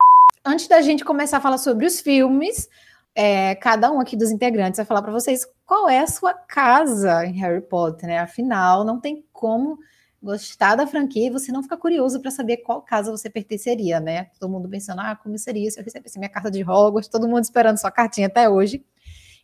Antes 0.45 0.67
da 0.67 0.81
gente 0.81 1.05
começar 1.05 1.37
a 1.37 1.41
falar 1.41 1.57
sobre 1.57 1.85
os 1.85 2.01
filmes, 2.01 2.67
é, 3.15 3.55
cada 3.55 3.89
um 3.91 4.01
aqui 4.01 4.17
dos 4.17 4.31
integrantes 4.31 4.77
vai 4.77 4.85
falar 4.85 5.01
para 5.01 5.13
vocês 5.13 5.47
qual 5.65 5.87
é 5.87 5.99
a 5.99 6.07
sua 6.07 6.33
casa 6.33 7.25
em 7.25 7.39
Harry 7.39 7.61
Potter, 7.61 8.07
né? 8.07 8.19
Afinal, 8.19 8.83
não 8.83 8.99
tem 8.99 9.23
como 9.31 9.79
gostar 10.23 10.75
da 10.75 10.87
franquia 10.87 11.27
e 11.27 11.29
você 11.29 11.51
não 11.51 11.61
ficar 11.61 11.75
curioso 11.75 12.21
para 12.21 12.31
saber 12.31 12.57
qual 12.57 12.81
casa 12.81 13.11
você 13.11 13.29
pertenceria, 13.29 13.99
né? 13.99 14.27
Todo 14.39 14.49
mundo 14.49 14.69
pensando, 14.69 15.01
ah, 15.01 15.15
como 15.21 15.37
seria 15.37 15.69
se 15.69 15.77
eu 15.77 15.83
recebesse 15.83 16.17
minha 16.17 16.29
carta 16.29 16.49
de 16.49 16.63
Hogwarts, 16.63 17.09
todo 17.09 17.27
mundo 17.27 17.43
esperando 17.43 17.77
sua 17.77 17.91
cartinha 17.91 18.27
até 18.27 18.47
hoje. 18.47 18.83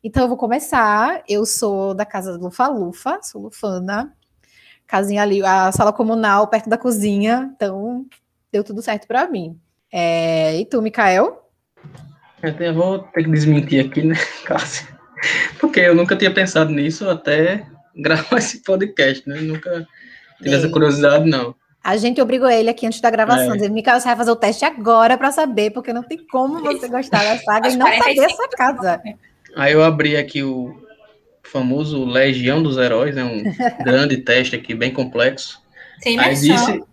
Então 0.02 0.24
eu 0.24 0.30
vou 0.30 0.38
começar. 0.38 1.22
Eu 1.28 1.46
sou 1.46 1.94
da 1.94 2.06
casa 2.06 2.38
Lufa 2.38 2.68
Lufa, 2.68 3.20
sou 3.22 3.42
lufana. 3.42 4.16
Casinha 4.88 5.22
ali, 5.22 5.44
a 5.44 5.72
sala 5.74 5.92
comunal 5.92 6.48
perto 6.48 6.70
da 6.70 6.78
cozinha. 6.78 7.52
Então 7.54 8.06
deu 8.50 8.64
tudo 8.64 8.82
certo 8.82 9.06
para 9.06 9.28
mim. 9.28 9.60
É... 9.92 10.58
E 10.62 10.66
tu, 10.66 10.82
Mikael? 10.82 11.52
Eu 12.42 12.74
vou 12.74 13.00
ter 13.00 13.26
que 13.26 13.32
desmentir 13.32 13.86
aqui, 13.86 14.02
né, 14.02 14.16
Cássia? 14.46 14.88
Porque 15.60 15.82
eu 15.82 15.94
nunca 15.94 16.16
tinha 16.16 16.34
pensado 16.34 16.72
nisso 16.72 17.10
até 17.10 17.68
gravar 17.94 18.38
esse 18.38 18.64
podcast, 18.64 19.28
né? 19.28 19.42
Nunca 19.42 19.86
tive 20.42 20.56
essa 20.56 20.70
curiosidade, 20.70 21.30
não. 21.30 21.56
A 21.84 21.96
gente 21.96 22.22
obrigou 22.22 22.50
ele 22.50 22.70
aqui 22.70 22.86
antes 22.86 23.00
da 23.00 23.10
gravação, 23.10 23.54
é. 23.54 23.58
dizendo, 23.58 23.74
você 23.74 24.06
vai 24.06 24.16
fazer 24.16 24.32
o 24.32 24.36
teste 24.36 24.66
agora 24.66 25.18
para 25.18 25.32
saber, 25.32 25.72
porque 25.72 25.94
não 25.94 26.04
tem 26.04 26.18
como 26.30 26.60
você 26.64 26.88
gostar 26.88 27.24
da 27.24 27.38
saga 27.38 27.70
e 27.70 27.76
não 27.76 27.88
saber 27.88 28.26
a 28.26 28.30
sua 28.30 28.50
casa. 28.50 29.02
Aí 29.56 29.74
eu 29.74 29.84
abri 29.84 30.16
aqui 30.16 30.44
o 30.44 30.76
famoso 31.42 32.06
Legião 32.06 32.62
dos 32.62 32.78
Heróis, 32.78 33.18
é 33.18 33.24
um 33.24 33.44
grande 33.84 34.18
teste 34.18 34.56
aqui, 34.56 34.76
bem 34.76 34.92
complexo. 34.92 35.62
Sem 36.02 36.20
Aí 36.20 36.36
disse, 36.36 36.84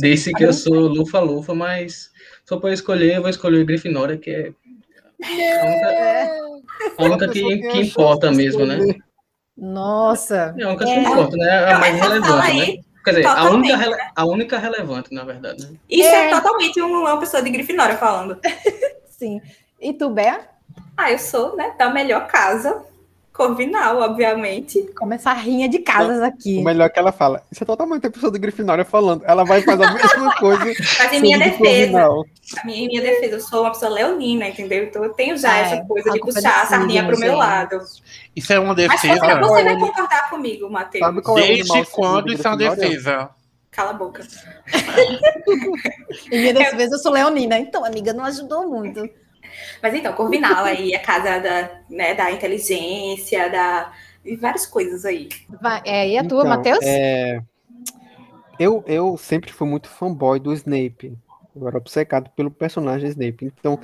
disse 0.00 0.32
que 0.32 0.44
eu 0.44 0.52
sou 0.52 0.74
lufa-lufa, 0.74 1.54
mas 1.54 2.10
só 2.44 2.58
para 2.58 2.72
escolher, 2.72 3.16
eu 3.16 3.20
vou 3.20 3.30
escolher 3.30 3.64
Grifinória, 3.64 4.16
que 4.16 4.30
é 4.30 4.52
a 5.22 5.66
única, 5.66 6.94
a 6.96 7.04
única 7.04 7.28
que, 7.28 7.42
que 7.42 7.78
importa 7.80 8.30
mesmo, 8.30 8.64
né? 8.64 8.78
Nossa. 9.56 10.54
É 10.58 10.62
a 10.62 10.68
única 10.68 10.84
que 10.84 10.90
é. 10.90 11.00
importa, 11.00 11.36
né? 11.36 11.72
A 11.72 11.78
mais 11.78 12.00
relevante, 12.00 12.56
né? 12.56 12.82
Quer 13.04 13.10
dizer, 13.10 13.26
a 13.26 13.50
única, 13.50 13.76
né? 13.76 14.10
a 14.16 14.26
única 14.26 14.58
relevante, 14.58 15.14
na 15.14 15.24
verdade. 15.24 15.64
Né? 15.64 15.76
Isso 15.88 16.08
é, 16.08 16.26
é 16.26 16.30
totalmente 16.30 16.80
uma 16.80 17.18
pessoa 17.18 17.42
de 17.42 17.50
Grifinória 17.50 17.96
falando. 17.96 18.38
Sim. 19.08 19.40
E 19.80 19.92
tu, 19.92 20.10
Bea? 20.10 20.40
Ah, 20.96 21.12
eu 21.12 21.18
sou, 21.18 21.56
né, 21.56 21.74
da 21.78 21.88
melhor 21.90 22.26
casa 22.26 22.84
Corvinal, 23.36 23.98
obviamente. 23.98 24.80
Começa 24.96 25.30
a 25.30 25.34
rinha 25.34 25.68
de 25.68 25.80
casas 25.80 26.22
aqui. 26.22 26.56
O 26.56 26.64
melhor 26.64 26.86
é 26.86 26.88
que 26.88 26.98
ela 26.98 27.12
fala. 27.12 27.42
Isso 27.52 27.62
é 27.62 27.66
totalmente 27.66 28.06
a 28.06 28.10
pessoa 28.10 28.32
do 28.32 28.38
Grifinória 28.38 28.82
falando. 28.82 29.24
Ela 29.26 29.44
vai 29.44 29.60
fazer 29.60 29.84
a 29.84 29.92
mesma 29.92 30.34
coisa. 30.40 30.64
Mas 30.64 31.12
em 31.12 31.20
minha 31.20 31.38
defesa. 31.38 32.08
Em 32.64 32.88
minha 32.88 33.02
defesa, 33.02 33.34
eu 33.34 33.40
sou 33.40 33.60
uma 33.64 33.72
pessoa 33.72 33.92
leonina, 33.92 34.48
entendeu? 34.48 34.84
Então 34.84 35.04
eu 35.04 35.12
tenho 35.12 35.36
já 35.36 35.54
é, 35.54 35.60
essa 35.60 35.84
coisa 35.84 36.10
de 36.12 36.18
puxar 36.18 36.62
a 36.62 36.66
sardinha 36.66 37.06
pro 37.06 37.18
meu 37.18 37.36
lado. 37.36 37.78
Isso 38.34 38.50
é 38.54 38.58
uma 38.58 38.74
defesa. 38.74 39.06
Mas 39.06 39.38
você, 39.38 39.48
você 39.48 39.64
vai 39.64 39.78
concordar 39.80 40.30
comigo, 40.30 40.70
Matheus. 40.70 41.14
Desde 41.34 41.84
quando 41.90 42.32
isso 42.32 42.48
é 42.48 42.50
uma 42.50 42.56
defesa? 42.56 43.28
Cala 43.70 43.90
a 43.90 43.92
boca. 43.92 44.26
em 46.32 46.40
minha 46.40 46.54
defesa, 46.54 46.94
eu 46.94 46.98
sou 46.98 47.12
leonina. 47.12 47.58
Então, 47.58 47.84
amiga, 47.84 48.14
não 48.14 48.24
ajudou 48.24 48.66
muito. 48.66 49.06
Mas 49.86 49.94
então, 49.94 50.12
Corvinal 50.14 50.64
aí, 50.64 50.96
a 50.96 50.98
casa 50.98 51.38
da, 51.38 51.80
né, 51.88 52.12
da 52.12 52.32
inteligência, 52.32 53.48
da, 53.48 53.92
e 54.24 54.34
várias 54.34 54.66
coisas 54.66 55.04
aí. 55.04 55.28
Vai, 55.62 55.80
é, 55.84 56.08
e 56.08 56.18
a 56.18 56.26
tua, 56.26 56.40
então, 56.40 56.56
Matheus? 56.56 56.80
É... 56.82 57.40
Eu, 58.58 58.82
eu 58.88 59.16
sempre 59.16 59.52
fui 59.52 59.68
muito 59.68 59.88
fanboy 59.88 60.40
do 60.40 60.52
Snape. 60.52 61.16
Eu 61.54 61.68
era 61.68 61.78
obcecado 61.78 62.28
pelo 62.30 62.50
personagem 62.50 63.08
Snape. 63.10 63.44
Então, 63.44 63.78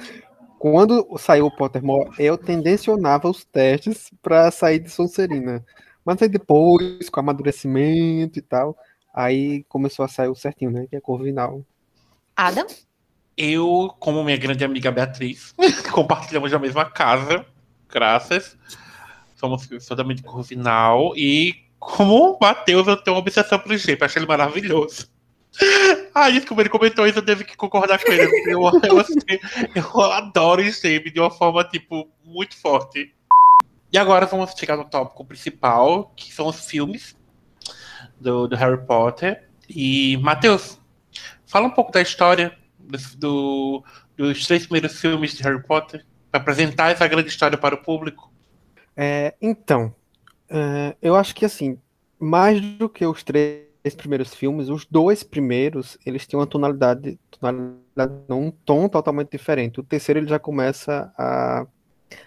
quando 0.59 1.07
saiu 1.19 1.47
o 1.47 1.55
Pottermore, 1.55 2.11
eu 2.19 2.37
tendencionava 2.37 3.31
os 3.31 3.45
testes 3.45 4.11
para 4.21 4.51
sair 4.51 4.81
de 4.81 4.91
Sonserina. 4.91 5.65
Mas 6.05 6.21
aí 6.21 6.29
depois, 6.29 7.09
com 7.09 7.21
amadurecimento 7.21 8.41
e 8.41 8.43
tal, 8.43 8.77
aí 9.15 9.63
começou 9.69 10.05
a 10.05 10.09
sair 10.09 10.29
o 10.29 10.35
certinho, 10.35 10.73
né? 10.73 10.85
Que 10.91 10.97
é 10.97 11.01
Corvinal. 11.01 11.65
Adam? 12.35 12.67
Eu, 13.37 13.95
como 13.99 14.23
minha 14.25 14.37
grande 14.37 14.65
amiga 14.65 14.91
Beatriz, 14.91 15.55
compartilhamos 15.93 16.53
a 16.53 16.59
mesma 16.59 16.85
casa, 16.85 17.45
graças. 17.89 18.57
Somos 19.37 19.67
totalmente 19.87 20.23
corvinal. 20.23 21.13
E 21.17 21.57
como 21.79 22.33
o 22.33 22.39
Matheus, 22.41 22.87
eu 22.87 22.97
tenho 22.97 23.17
uma 23.17 23.21
obsessão 23.21 23.59
pro 23.59 23.77
Jeep, 23.77 24.03
achei 24.03 24.21
ele 24.21 24.29
maravilhoso. 24.29 25.11
Aí, 26.15 26.41
como 26.47 26.61
ele 26.61 26.69
comentou 26.69 27.07
isso, 27.07 27.19
eu 27.19 27.23
devo 27.23 27.45
que 27.45 27.57
concordar 27.57 28.03
com 28.03 28.13
ele. 28.13 28.31
Eu, 28.47 28.61
eu, 28.85 29.01
assim, 29.01 29.17
eu 29.75 30.01
adoro 30.13 30.63
Jeep 30.63 31.11
de 31.11 31.21
uma 31.21 31.31
forma, 31.31 31.65
tipo, 31.65 32.09
muito 32.25 32.57
forte. 32.57 33.13
E 33.93 33.99
agora 33.99 34.27
vamos 34.27 34.53
chegar 34.53 34.77
no 34.77 34.85
tópico 34.85 35.25
principal, 35.25 36.13
que 36.17 36.33
são 36.33 36.47
os 36.47 36.65
filmes 36.65 37.17
do, 38.19 38.47
do 38.47 38.57
Harry 38.57 38.87
Potter. 38.87 39.49
E, 39.69 40.17
Matheus, 40.19 40.81
fala 41.45 41.67
um 41.67 41.71
pouco 41.71 41.93
da 41.93 42.01
história 42.01 42.57
do, 43.17 43.85
dos 44.17 44.47
três 44.47 44.67
primeiros 44.67 45.01
filmes 45.01 45.35
de 45.35 45.43
Harry 45.43 45.63
Potter? 45.63 46.05
Para 46.31 46.41
apresentar 46.41 46.91
essa 46.91 47.07
grande 47.07 47.29
história 47.29 47.59
para 47.59 47.75
o 47.75 47.83
público? 47.83 48.33
É, 48.97 49.35
então, 49.41 49.95
é, 50.49 50.97
eu 51.01 51.15
acho 51.15 51.35
que 51.35 51.45
assim, 51.45 51.79
mais 52.19 52.61
do 52.61 52.89
que 52.89 53.05
os 53.05 53.23
três 53.23 53.67
primeiros 53.97 54.35
filmes, 54.35 54.69
os 54.69 54.87
dois 54.87 55.23
primeiros, 55.23 55.99
eles 56.07 56.27
têm 56.27 56.39
uma 56.39 56.47
tonalidade, 56.47 57.19
tonalidade 57.31 58.13
um 58.31 58.51
tom 58.51 58.89
totalmente 58.89 59.31
diferente. 59.31 59.81
O 59.81 59.83
terceiro 59.83 60.21
ele 60.21 60.29
já 60.29 60.39
começa 60.39 61.13
a, 61.19 61.67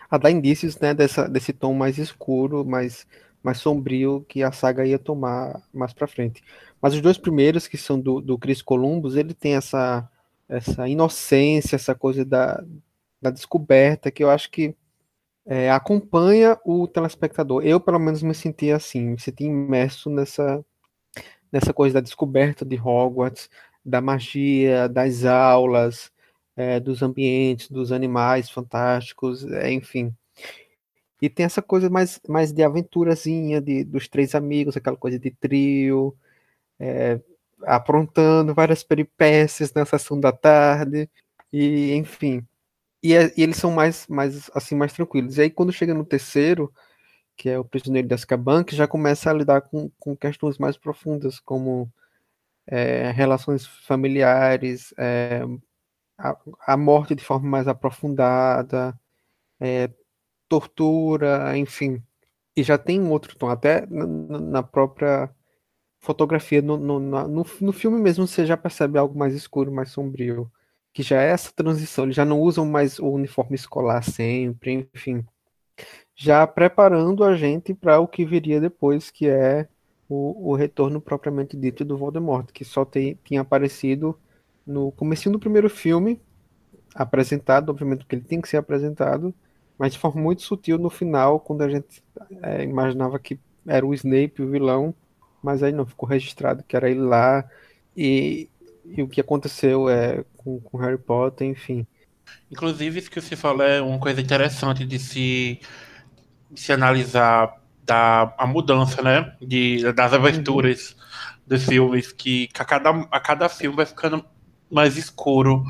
a 0.10 0.18
dar 0.18 0.32
indícios 0.32 0.78
né, 0.80 0.94
dessa, 0.94 1.30
desse 1.30 1.54
tom 1.54 1.74
mais 1.74 1.98
escuro, 1.98 2.66
mais, 2.66 3.08
mais 3.42 3.60
sombrio 3.60 4.26
que 4.28 4.44
a 4.44 4.52
saga 4.52 4.86
ia 4.86 5.00
tomar 5.00 5.62
mais 5.74 5.94
para 5.94 6.08
frente. 6.08 6.44
Mas 6.82 6.94
os 6.94 7.02
dois 7.02 7.18
primeiros, 7.18 7.68
que 7.68 7.78
são 7.78 8.00
do, 8.00 8.20
do 8.20 8.38
Chris 8.38 8.62
Columbus, 8.62 9.16
ele 9.16 9.34
tem 9.34 9.56
essa 9.56 10.10
essa 10.48 10.88
inocência, 10.88 11.75
essa 11.75 11.96
coisa 11.96 12.24
da, 12.25 12.64
da 13.22 13.32
descoberta, 13.32 14.12
que 14.12 14.24
eu 14.24 14.30
acho 14.30 14.50
que 14.52 14.75
é, 15.46 15.70
acompanha 15.72 16.60
o 16.66 16.88
telespectador. 16.88 17.64
Eu, 17.66 17.80
pelo 17.80 18.00
menos, 18.00 18.24
me 18.24 18.34
senti 18.34 18.72
assim, 18.72 19.12
me 19.12 19.20
senti 19.20 19.46
imerso 19.46 20.10
nessa, 20.10 20.64
nessa 21.52 21.74
coisa 21.74 21.96
da 21.96 22.02
descoberta 22.02 22.66
de 22.66 22.78
Hogwarts, 22.80 23.50
da 23.84 24.02
magia, 24.02 24.90
das 24.90 25.25
aulas, 25.25 26.12
é, 26.56 26.80
dos 26.80 27.02
ambientes, 27.04 27.70
dos 27.70 27.92
animais 27.92 28.50
fantásticos, 28.50 29.46
é, 29.46 29.72
enfim. 29.72 30.14
E 31.22 31.30
tem 31.30 31.46
essa 31.46 31.62
coisa 31.62 31.90
mais, 31.90 32.20
mais 32.28 32.52
de 32.52 32.64
aventurazinha, 32.64 33.62
de, 33.62 33.84
dos 33.84 34.08
três 34.08 34.36
amigos, 34.36 34.75
aquela 34.78 34.98
coisa 34.98 35.18
de 35.20 35.32
trio, 35.32 36.16
é, 36.80 37.20
aprontando 37.64 38.54
várias 38.54 38.84
peripécias 38.84 39.74
na 39.74 39.86
sessão 39.86 40.20
da 40.20 40.32
tarde, 40.32 41.10
e 41.52 41.94
enfim. 41.94 42.46
E, 43.04 43.14
é, 43.16 43.32
e, 43.38 43.44
eles 43.44 43.58
são 43.58 43.72
mais, 43.72 44.08
mais, 44.08 44.50
assim, 44.56 44.76
mais 44.76 44.94
tranquilos. 44.94 45.38
E 45.38 45.44
aí, 45.44 45.50
quando 45.50 45.72
chega 45.72 45.94
no 45.94 46.06
terceiro, 46.06 46.74
que 47.36 47.50
é 47.50 47.60
o 47.60 47.66
Prisioneiro 47.66 48.08
de 48.08 48.14
Azkaban, 48.14 48.64
que 48.64 48.76
já 48.76 48.88
começa 48.88 49.30
a 49.30 49.34
lidar 49.34 49.62
com, 49.62 49.92
com 50.00 50.16
questões 50.18 50.58
mais 50.58 50.78
profundas, 50.78 51.40
como 51.40 51.92
é, 52.68 53.12
relações 53.12 53.66
familiares, 53.68 54.94
é, 54.98 55.44
a, 56.18 56.38
a, 56.68 56.78
morte 56.78 57.16
de 57.16 57.24
forma 57.24 57.50
mais 57.50 57.68
aprofundada, 57.68 59.00
é, 59.60 59.90
tortura, 60.50 61.58
enfim. 61.58 62.04
E 62.56 62.64
já 62.64 62.78
tem 62.78 63.02
um 63.02 63.12
outro 63.12 63.38
tom, 63.38 63.50
até 63.50 63.86
na, 63.88 64.06
na 64.40 64.64
própria 64.64 65.30
fotografia, 66.06 66.62
no, 66.62 66.78
no, 66.78 67.00
no, 67.00 67.46
no, 67.62 67.74
filme 67.74 68.00
mesmo 68.00 68.28
você 68.28 68.46
já 68.46 68.56
percebe 68.56 68.98
algo 69.00 69.18
mais 69.18 69.34
escuro, 69.34 69.72
mais 69.72 69.90
sombrio. 69.90 70.52
Que 70.94 71.04
já 71.04 71.22
é 71.22 71.32
essa 71.32 71.52
transição, 71.54 72.06
eles 72.06 72.16
já 72.16 72.24
não 72.24 72.40
usam 72.40 72.66
mais 72.66 73.00
o 73.00 73.10
uniforme 73.10 73.56
escolar 73.56 74.02
sempre, 74.04 74.90
enfim. 74.94 75.26
Já 76.16 76.48
preparando 76.48 77.24
a 77.24 77.36
gente 77.36 77.74
para 77.74 78.00
o 78.00 78.08
que 78.08 78.26
viria 78.26 78.62
depois, 78.62 79.12
que 79.12 79.28
é 79.28 79.68
o, 80.08 80.52
o 80.52 80.56
retorno 80.56 81.02
propriamente 81.02 81.58
dito 81.58 81.84
do 81.84 81.98
Voldemort, 81.98 82.52
que 82.52 82.64
só 82.64 82.86
tem, 82.86 83.20
tinha 83.26 83.42
aparecido 83.42 84.18
no 84.66 84.92
começo 84.94 85.30
do 85.30 85.40
primeiro 85.40 85.70
filme, 85.70 86.22
apresentado, 86.94 87.70
obviamente 87.70 88.00
porque 88.00 88.16
ele 88.16 88.24
tem 88.24 88.40
que 88.40 88.48
ser 88.48 88.58
apresentado, 88.58 89.34
mas 89.78 89.94
de 89.94 90.00
forma 90.00 90.22
muito 90.22 90.44
sutil 90.44 90.78
no 90.78 90.90
final, 90.90 91.40
quando 91.40 91.64
a 91.64 91.70
gente 91.70 92.02
é, 92.42 92.64
imaginava 92.64 93.20
que 93.20 93.38
era 93.68 93.86
o 93.86 93.94
Snape 93.94 94.42
o 94.42 94.50
vilão, 94.50 94.96
mas 95.46 95.62
aí 95.62 95.72
não 95.72 95.86
ficou 95.86 96.10
registrado 96.10 96.64
que 96.68 96.75
era 96.75 96.90
ele 96.90 97.02
lá 97.02 97.48
e, 97.96 98.50
e 98.84 99.04
o 99.04 99.08
que 99.08 99.22
aconteceu 99.22 99.88
é 99.88 100.25
com, 100.36 100.60
com 100.60 100.78
Harry 100.80 100.98
Potter, 100.98 101.48
enfim. 101.48 101.86
Inclusive, 102.52 102.98
isso 102.98 103.12
que 103.12 103.22
você 103.22 103.36
falou 103.36 103.64
é 103.64 103.80
uma 103.80 104.00
coisa 104.00 104.20
interessante 104.20 104.84
de 104.84 104.98
se, 104.98 105.60
de 106.50 106.60
se 106.60 106.74
analisar 106.74 107.62
da 107.84 108.34
a 108.40 108.48
mudança, 108.48 109.04
né, 109.04 109.36
de, 109.40 109.94
das 109.94 110.14
aventuras 110.14 110.92
uhum. 110.92 110.98
dos 111.46 111.64
filmes, 111.64 112.12
que 112.12 112.50
a 112.58 112.66
cada, 112.66 112.90
a 112.90 113.20
cada 113.20 113.48
filme 113.48 113.75
vai 113.75 113.86
ficando 113.86 114.25
mais 114.72 114.98
escuro. 114.98 115.64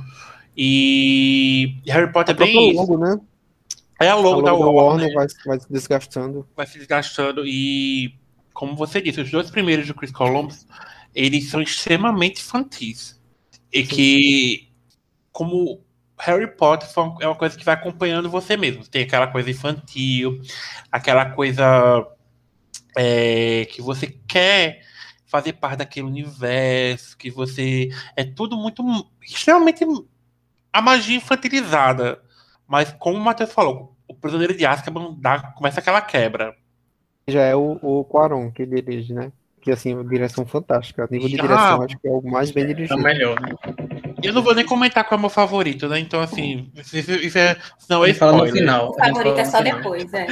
E 0.55 1.81
Harry 1.85 2.09
Potter 2.13 2.33
é 2.33 2.37
bem 2.37 2.71
isso. 2.71 2.79
Longo, 2.79 2.97
né? 2.97 3.19
É 3.99 4.07
a 4.07 4.15
logo, 4.15 4.27
a 4.27 4.29
logo 4.29 4.41
da, 4.41 4.51
da 4.51 4.57
Warner. 4.57 5.07
Warner 5.07 5.13
vai, 5.13 5.27
vai 5.45 5.59
se 5.59 5.69
desgastando. 5.69 6.47
Vai 6.55 6.65
se 6.65 6.77
desgastando 6.77 7.45
e, 7.45 8.15
como 8.55 8.75
você 8.75 9.01
disse, 9.01 9.21
os 9.21 9.29
dois 9.29 9.51
primeiros 9.51 9.85
de 9.85 9.93
Chris 9.93 10.11
Columbus, 10.11 10.65
eles 11.13 11.49
são 11.49 11.61
extremamente 11.61 12.41
infantis. 12.41 13.21
E 13.71 13.85
Sim. 13.85 13.87
que, 13.87 14.73
como 15.31 15.83
Harry 16.17 16.47
Potter 16.55 16.89
é 17.21 17.27
uma 17.27 17.35
coisa 17.35 17.57
que 17.57 17.65
vai 17.65 17.75
acompanhando 17.75 18.29
você 18.29 18.55
mesmo. 18.55 18.87
Tem 18.87 19.03
aquela 19.03 19.27
coisa 19.27 19.51
infantil, 19.51 20.41
aquela 20.89 21.29
coisa 21.31 22.07
é, 22.97 23.65
que 23.65 23.81
você 23.81 24.07
quer 24.25 24.81
fazer 25.27 25.53
parte 25.53 25.79
daquele 25.79 26.07
universo, 26.07 27.17
que 27.17 27.29
você. 27.29 27.89
É 28.15 28.23
tudo 28.23 28.55
muito. 28.55 28.83
extremamente. 29.21 29.85
a 30.71 30.81
magia 30.81 31.17
infantilizada. 31.17 32.21
Mas, 32.65 32.93
como 32.93 33.17
o 33.17 33.21
Matheus 33.21 33.51
falou, 33.51 33.95
o 34.07 34.15
Prisioneiro 34.15 34.55
de 34.55 34.65
Azkaban 34.65 35.15
dá, 35.19 35.51
começa 35.51 35.81
aquela 35.81 36.01
quebra. 36.01 36.55
Já 37.27 37.41
é 37.41 37.55
o, 37.55 37.79
o 37.81 38.03
Quaron 38.03 38.51
que 38.51 38.65
dirige, 38.65 39.13
né? 39.13 39.31
Que, 39.59 39.71
assim, 39.71 40.01
direção 40.07 40.45
fantástica. 40.45 41.05
A 41.05 41.07
nível 41.09 41.27
de 41.27 41.37
direção, 41.37 41.81
acho 41.81 41.97
que 41.97 42.07
é 42.07 42.11
o 42.11 42.21
mais 42.21 42.51
bem 42.51 42.67
dirigido. 42.67 42.99
É 42.99 43.03
melhor, 43.03 43.39
né? 43.41 43.49
Eu 44.21 44.31
não 44.31 44.43
vou 44.43 44.53
nem 44.53 44.65
comentar 44.65 45.03
qual 45.03 45.17
é 45.17 45.19
o 45.19 45.21
meu 45.21 45.29
favorito, 45.29 45.87
né? 45.89 45.99
Então, 45.99 46.21
assim, 46.21 46.71
isso, 46.75 47.11
isso 47.13 47.37
é. 47.37 47.57
Não, 47.89 48.05
é 48.05 48.13
fala 48.13 48.45
no 48.45 48.51
final. 48.51 48.91
O 48.91 48.93
favorito 48.93 49.39
é 49.39 49.45
só 49.45 49.61
depois, 49.61 50.13
é. 50.13 50.27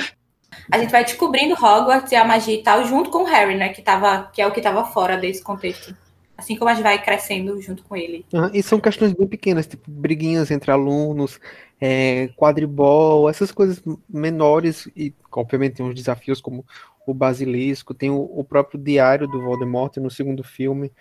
A 0.71 0.77
gente 0.77 0.91
vai 0.91 1.03
descobrindo 1.03 1.55
Hogwarts 1.55 2.11
e 2.11 2.15
a 2.15 2.23
magia 2.23 2.53
e 2.53 2.61
tal, 2.61 2.85
junto 2.85 3.09
com 3.09 3.23
o 3.23 3.25
Harry, 3.25 3.55
né? 3.55 3.69
Que, 3.69 3.81
tava, 3.81 4.29
que 4.31 4.39
é 4.41 4.47
o 4.47 4.51
que 4.51 4.59
estava 4.59 4.85
fora 4.85 5.17
desse 5.17 5.43
contexto. 5.43 5.95
Assim 6.37 6.55
como 6.55 6.69
a 6.69 6.73
gente 6.73 6.83
vai 6.83 7.01
crescendo 7.01 7.59
junto 7.61 7.83
com 7.83 7.95
ele. 7.95 8.25
Uhum, 8.33 8.49
e 8.53 8.61
são 8.61 8.79
questões 8.79 9.13
bem 9.13 9.27
pequenas, 9.27 9.67
tipo 9.67 9.89
briguinhas 9.89 10.51
entre 10.51 10.71
alunos, 10.71 11.39
é, 11.85 12.29
quadribol, 12.37 13.29
essas 13.29 13.51
coisas 13.51 13.83
menores, 14.07 14.89
e 14.95 15.13
obviamente 15.29 15.75
tem 15.75 15.85
uns 15.85 15.93
desafios 15.93 16.39
como 16.39 16.65
o 17.05 17.13
basilisco, 17.13 17.93
tem 17.93 18.09
o, 18.09 18.21
o 18.21 18.41
próprio 18.41 18.79
diário 18.79 19.27
do 19.27 19.41
Voldemort 19.41 19.97
no 19.97 20.09
segundo 20.09 20.45
filme, 20.45 20.93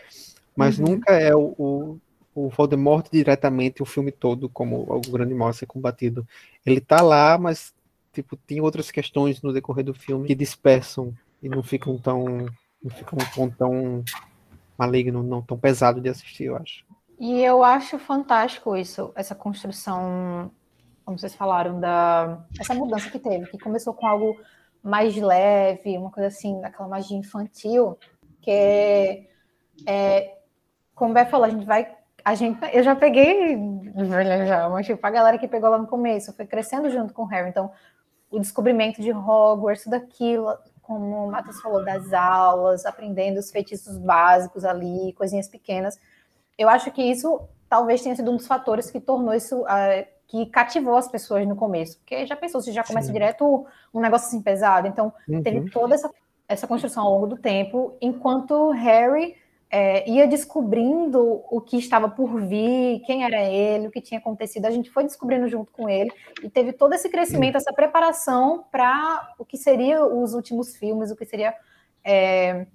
mas 0.56 0.80
uhum. 0.80 0.86
nunca 0.86 1.12
é 1.12 1.32
o, 1.36 1.54
o, 1.56 2.00
o, 2.34 2.48
Voldemort 2.48 3.06
diretamente 3.12 3.80
o 3.80 3.86
filme 3.86 4.10
todo, 4.10 4.48
como 4.48 4.84
o 4.92 5.00
Grande 5.12 5.32
Mal 5.32 5.52
ser 5.52 5.66
combatido. 5.66 6.26
Ele 6.66 6.80
tá 6.80 7.00
lá, 7.00 7.38
mas 7.38 7.72
tipo, 8.12 8.36
tem 8.36 8.60
outras 8.60 8.90
questões 8.90 9.40
no 9.40 9.52
decorrer 9.52 9.84
do 9.84 9.94
filme 9.94 10.26
que 10.26 10.34
dispersam 10.34 11.14
e 11.40 11.48
não 11.48 11.62
ficam 11.62 11.96
tão. 11.96 12.24
não 12.82 12.90
ficam 12.90 13.18
tão, 13.32 13.48
tão 13.48 14.04
maligno, 14.76 15.22
não 15.22 15.40
tão 15.40 15.56
pesado 15.56 16.00
de 16.00 16.08
assistir, 16.08 16.46
eu 16.46 16.56
acho. 16.56 16.84
E 17.20 17.40
eu 17.40 17.62
acho 17.62 18.00
fantástico 18.00 18.76
isso, 18.76 19.12
essa 19.14 19.32
construção, 19.32 20.50
como 21.04 21.18
vocês 21.18 21.34
falaram, 21.34 21.80
da 21.80 22.44
essa 22.58 22.74
mudança 22.74 23.10
que 23.10 23.18
teve, 23.18 23.46
que 23.46 23.58
começou 23.58 23.94
com 23.94 24.06
algo 24.06 24.36
mais 24.82 25.16
leve, 25.16 25.96
uma 25.96 26.10
coisa 26.10 26.28
assim, 26.28 26.60
daquela 26.60 26.88
magia 26.88 27.16
infantil, 27.16 27.98
que 28.40 29.28
é, 29.86 30.38
como 30.94 31.14
Bé 31.14 31.24
falou, 31.24 31.46
a 31.46 31.50
gente 31.50 31.66
vai 31.66 31.96
a 32.24 32.34
gente, 32.34 32.58
eu 32.72 32.82
já 32.82 32.94
peguei, 32.94 33.58
já, 34.46 34.68
mas 34.68 34.86
tipo, 34.86 35.04
a 35.04 35.10
galera 35.10 35.38
que 35.38 35.48
pegou 35.48 35.68
lá 35.68 35.78
no 35.78 35.86
começo, 35.86 36.32
foi 36.32 36.46
crescendo 36.46 36.88
junto 36.88 37.12
com 37.12 37.22
o 37.22 37.26
Harry, 37.26 37.48
então 37.48 37.72
o 38.30 38.38
descobrimento 38.38 39.02
de 39.02 39.12
Hogwarts, 39.12 39.84
tudo 39.84 39.94
aquilo, 39.94 40.56
como 40.80 41.26
o 41.26 41.30
Matheus 41.30 41.60
falou, 41.60 41.84
das 41.84 42.12
aulas, 42.12 42.86
aprendendo 42.86 43.38
os 43.38 43.50
feitiços 43.50 43.98
básicos 43.98 44.64
ali, 44.64 45.12
coisinhas 45.14 45.48
pequenas. 45.48 45.98
Eu 46.56 46.68
acho 46.68 46.90
que 46.90 47.02
isso 47.02 47.48
talvez 47.68 48.02
tenha 48.02 48.14
sido 48.14 48.30
um 48.30 48.36
dos 48.36 48.46
fatores 48.46 48.90
que 48.90 49.00
tornou 49.00 49.34
isso, 49.34 49.62
uh, 49.62 50.06
que 50.32 50.46
cativou 50.46 50.96
as 50.96 51.08
pessoas 51.08 51.46
no 51.46 51.54
começo. 51.54 51.98
Porque 51.98 52.26
já 52.26 52.34
pensou, 52.34 52.62
se 52.62 52.72
já 52.72 52.82
começa 52.82 53.08
Sim. 53.08 53.12
direto 53.12 53.66
um 53.92 54.00
negócio 54.00 54.28
assim 54.28 54.40
pesado. 54.40 54.88
Então, 54.88 55.12
uhum. 55.28 55.42
teve 55.42 55.70
toda 55.70 55.94
essa, 55.94 56.10
essa 56.48 56.66
construção 56.66 57.04
ao 57.04 57.12
longo 57.12 57.26
do 57.26 57.36
tempo, 57.36 57.94
enquanto 58.00 58.70
Harry 58.70 59.36
é, 59.70 60.08
ia 60.08 60.26
descobrindo 60.26 61.42
o 61.50 61.60
que 61.60 61.76
estava 61.76 62.08
por 62.08 62.40
vir, 62.40 63.00
quem 63.00 63.24
era 63.24 63.42
ele, 63.42 63.88
o 63.88 63.90
que 63.90 64.00
tinha 64.00 64.18
acontecido. 64.18 64.64
A 64.64 64.70
gente 64.70 64.88
foi 64.90 65.04
descobrindo 65.04 65.46
junto 65.48 65.70
com 65.70 65.86
ele 65.86 66.10
e 66.42 66.48
teve 66.48 66.72
todo 66.72 66.94
esse 66.94 67.10
crescimento, 67.10 67.56
essa 67.56 67.72
preparação 67.74 68.64
para 68.72 69.34
o 69.38 69.44
que 69.44 69.58
seria 69.58 70.02
os 70.02 70.32
últimos 70.32 70.74
filmes, 70.74 71.10
o 71.10 71.16
que 71.16 71.26
seria 71.26 71.54
é, 72.02 72.66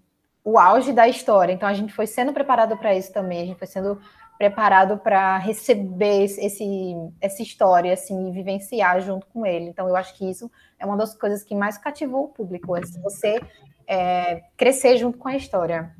o 0.44 0.60
auge 0.60 0.94
da 0.94 1.08
história. 1.08 1.52
Então 1.52 1.68
a 1.68 1.74
gente 1.74 1.92
foi 1.92 2.06
sendo 2.06 2.32
preparado 2.32 2.78
para 2.78 2.96
isso 2.96 3.12
também. 3.12 3.42
A 3.42 3.46
gente 3.46 3.58
foi 3.58 3.68
sendo 3.68 4.00
preparado 4.38 4.98
para 4.98 5.38
receber 5.38 6.24
esse, 6.24 6.94
essa 7.20 7.42
história 7.42 7.94
assim 7.94 8.30
e 8.30 8.32
vivenciar 8.32 9.02
junto 9.02 9.26
com 9.28 9.46
ele. 9.46 9.66
Então 9.66 9.88
eu 9.88 9.96
acho 9.96 10.16
que 10.16 10.30
isso 10.30 10.50
é 10.80 10.86
uma 10.86 10.96
das 10.96 11.16
coisas 11.16 11.44
que 11.44 11.56
mais 11.56 11.78
cativou 11.78 12.26
o 12.26 12.30
público, 12.30 12.76
é 12.76 12.82
você 13.02 13.40
é, 13.88 14.44
crescer 14.56 14.98
junto 14.98 15.18
com 15.18 15.28
a 15.28 15.36
história. 15.36 15.92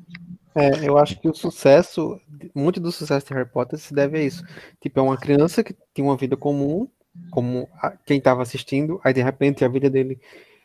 É, 0.54 0.88
eu 0.88 0.98
acho 0.98 1.18
que 1.20 1.28
o 1.28 1.34
sucesso, 1.34 2.20
muito 2.54 2.80
do 2.80 2.90
sucesso 2.90 3.26
de 3.26 3.34
Harry 3.34 3.48
Potter 3.48 3.78
se 3.78 3.94
deve 3.94 4.18
a 4.18 4.22
isso. 4.22 4.44
Tipo, 4.80 5.00
é 5.00 5.02
uma 5.02 5.16
criança 5.16 5.62
que 5.62 5.74
tem 5.94 6.04
uma 6.04 6.16
vida 6.16 6.36
comum, 6.36 6.88
como 7.30 7.68
a, 7.80 7.90
quem 7.90 8.18
estava 8.18 8.42
assistindo, 8.42 9.00
aí 9.04 9.12
de 9.12 9.22
repente 9.22 9.64
a 9.64 9.68
vida 9.68 9.90
dele 9.90 10.20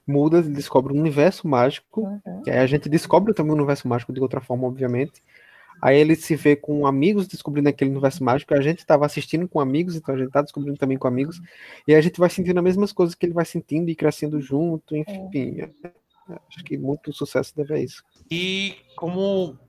muda, 0.05 0.39
ele 0.39 0.49
descobre 0.49 0.93
um 0.93 0.99
universo 0.99 1.47
mágico, 1.47 2.01
uhum. 2.01 2.41
aí 2.47 2.57
a 2.57 2.65
gente 2.65 2.89
descobre 2.89 3.33
também 3.33 3.51
o 3.51 3.55
um 3.55 3.57
universo 3.59 3.87
mágico 3.87 4.11
de 4.11 4.19
outra 4.19 4.41
forma, 4.41 4.67
obviamente. 4.67 5.23
Aí 5.83 5.97
ele 5.97 6.15
se 6.15 6.33
vê 6.37 6.55
com 6.55 6.87
amigos 6.87 7.27
descobrindo 7.27 7.67
aquele 7.67 7.91
universo 7.91 8.23
mágico, 8.23 8.53
a 8.53 8.61
gente 8.61 8.79
estava 8.79 9.05
assistindo 9.05 9.49
com 9.49 9.59
amigos, 9.59 9.97
então 9.97 10.15
a 10.15 10.17
gente 10.17 10.27
está 10.27 10.41
descobrindo 10.41 10.77
também 10.77 10.97
com 10.97 11.09
amigos, 11.09 11.41
e 11.85 11.93
a 11.93 11.99
gente 11.99 12.21
vai 12.21 12.29
sentindo 12.29 12.57
as 12.57 12.63
mesmas 12.63 12.93
coisas 12.93 13.13
que 13.13 13.25
ele 13.25 13.33
vai 13.33 13.43
sentindo 13.43 13.89
e 13.89 13.95
crescendo 13.95 14.39
junto, 14.39 14.95
enfim. 14.95 15.59
É. 15.59 15.69
Acho 16.47 16.63
que 16.63 16.77
muito 16.77 17.11
sucesso 17.11 17.53
deve 17.53 17.73
a 17.73 17.79
isso. 17.79 18.01
E 18.31 18.77
como 18.95 19.59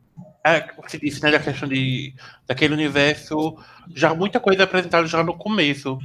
é, 0.46 0.64
você 0.80 0.98
disse, 0.98 1.20
né, 1.20 1.32
da 1.32 1.40
questão 1.40 1.68
de, 1.68 2.14
daquele 2.46 2.74
universo, 2.74 3.58
já 3.92 4.14
muita 4.14 4.38
coisa 4.38 4.62
é 4.62 4.64
apresentada 4.64 5.08
já 5.08 5.24
no 5.24 5.36
começo. 5.36 5.98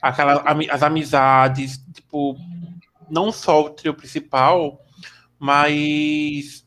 Aquela, 0.00 0.44
as 0.70 0.84
amizades, 0.84 1.84
tipo, 1.92 2.36
não 3.10 3.32
só 3.32 3.64
o 3.64 3.70
trio 3.70 3.92
principal, 3.92 4.80
mas 5.36 6.64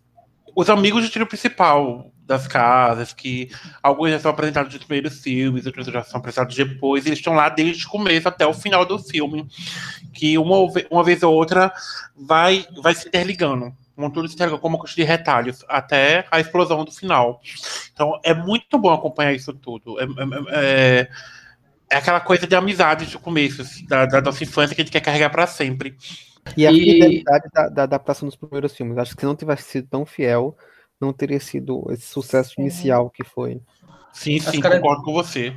os 0.54 0.70
amigos 0.70 1.06
do 1.06 1.10
trio 1.10 1.26
principal 1.26 2.11
das 2.32 2.48
casas, 2.48 3.14
que 3.14 3.50
alguns 3.84 4.12
já 4.12 4.20
são 4.20 4.32
apresentados 4.32 4.74
nos 4.74 4.84
primeiros 4.84 5.22
filmes, 5.22 5.66
outros 5.66 5.86
já 5.88 6.04
são 6.04 6.20
apresentados 6.20 6.56
depois, 6.56 7.06
eles 7.06 7.20
estão 7.20 7.34
lá 7.34 7.50
desde 7.50 7.86
o 7.86 7.90
começo 7.90 8.28
até 8.28 8.46
o 8.46 8.54
final 8.54 8.86
do 8.86 8.98
filme, 8.98 9.48
que 10.14 10.38
uma, 10.38 10.58
uma 10.90 11.04
vez 11.04 11.22
ou 11.24 11.34
outra 11.34 11.72
vai, 12.16 12.66
vai 12.82 12.96
se 12.96 13.08
interligando 13.08 13.74
montou 14.02 14.28
se 14.28 14.36
como 14.36 14.76
uma 14.76 14.80
coisa 14.80 14.96
de 14.96 15.04
retalhos 15.04 15.64
até 15.68 16.26
a 16.32 16.40
explosão 16.40 16.84
do 16.84 16.92
final. 16.92 17.40
Então 17.94 18.20
é 18.24 18.34
muito 18.34 18.80
bom 18.80 18.92
acompanhar 18.92 19.34
isso 19.34 19.54
tudo. 19.54 20.00
É, 20.00 20.04
é, 20.04 20.10
é, 20.50 21.10
é 21.92 21.98
aquela 21.98 22.20
coisa 22.20 22.48
de 22.48 22.56
amizade 22.56 23.06
do 23.06 23.20
começo, 23.20 23.62
assim, 23.62 23.86
da, 23.86 24.06
da, 24.06 24.22
nossa 24.22 24.44
infância 24.44 24.74
que 24.74 24.82
a 24.82 24.84
gente 24.84 24.92
quer 24.92 25.02
carregar 25.02 25.30
para 25.30 25.46
sempre. 25.46 25.96
E 26.58 26.66
a 26.66 26.72
e... 26.72 26.80
fidelidade 26.80 27.50
da, 27.54 27.70
da, 27.70 27.84
adaptação 27.84 28.28
dos 28.28 28.36
primeiros 28.36 28.76
filmes. 28.76 28.98
Acho 28.98 29.14
que 29.14 29.22
se 29.22 29.26
não 29.26 29.36
tivesse 29.36 29.64
sido 29.64 29.88
tão 29.88 30.06
fiel, 30.06 30.58
não 31.02 31.14
teria 31.14 31.40
sido 31.40 31.86
esse 31.90 32.08
sucesso 32.08 32.60
inicial 32.60 33.10
que 33.10 33.24
foi. 33.24 33.62
Sim, 34.14 34.40
sim, 34.40 34.62
concordo 34.62 35.04
com 35.04 35.14
você. 35.14 35.54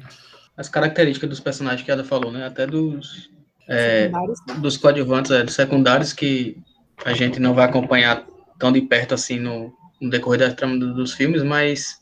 As 0.57 0.69
características 0.69 1.29
dos 1.29 1.41
personagens 1.41 1.83
que 1.85 1.91
ela 1.91 2.05
falou, 2.05 2.31
né? 2.31 2.47
Até 2.47 2.67
dos 2.67 3.29
é, 3.69 4.11
dos 4.59 4.77
coadjuvantes, 4.77 5.31
é, 5.31 5.43
dos 5.43 5.55
secundários, 5.55 6.13
que 6.13 6.57
a 7.05 7.13
gente 7.13 7.41
não 7.41 7.55
vai 7.55 7.65
acompanhar 7.65 8.25
tão 8.59 8.71
de 8.73 8.81
perto 8.83 9.15
assim 9.15 9.39
no, 9.39 9.73
no 10.01 10.11
decorrer 10.11 10.41
da 10.41 10.55
trama 10.55 10.79
do- 10.79 10.95
dos 10.95 11.13
filmes, 11.13 11.43
mas 11.43 11.99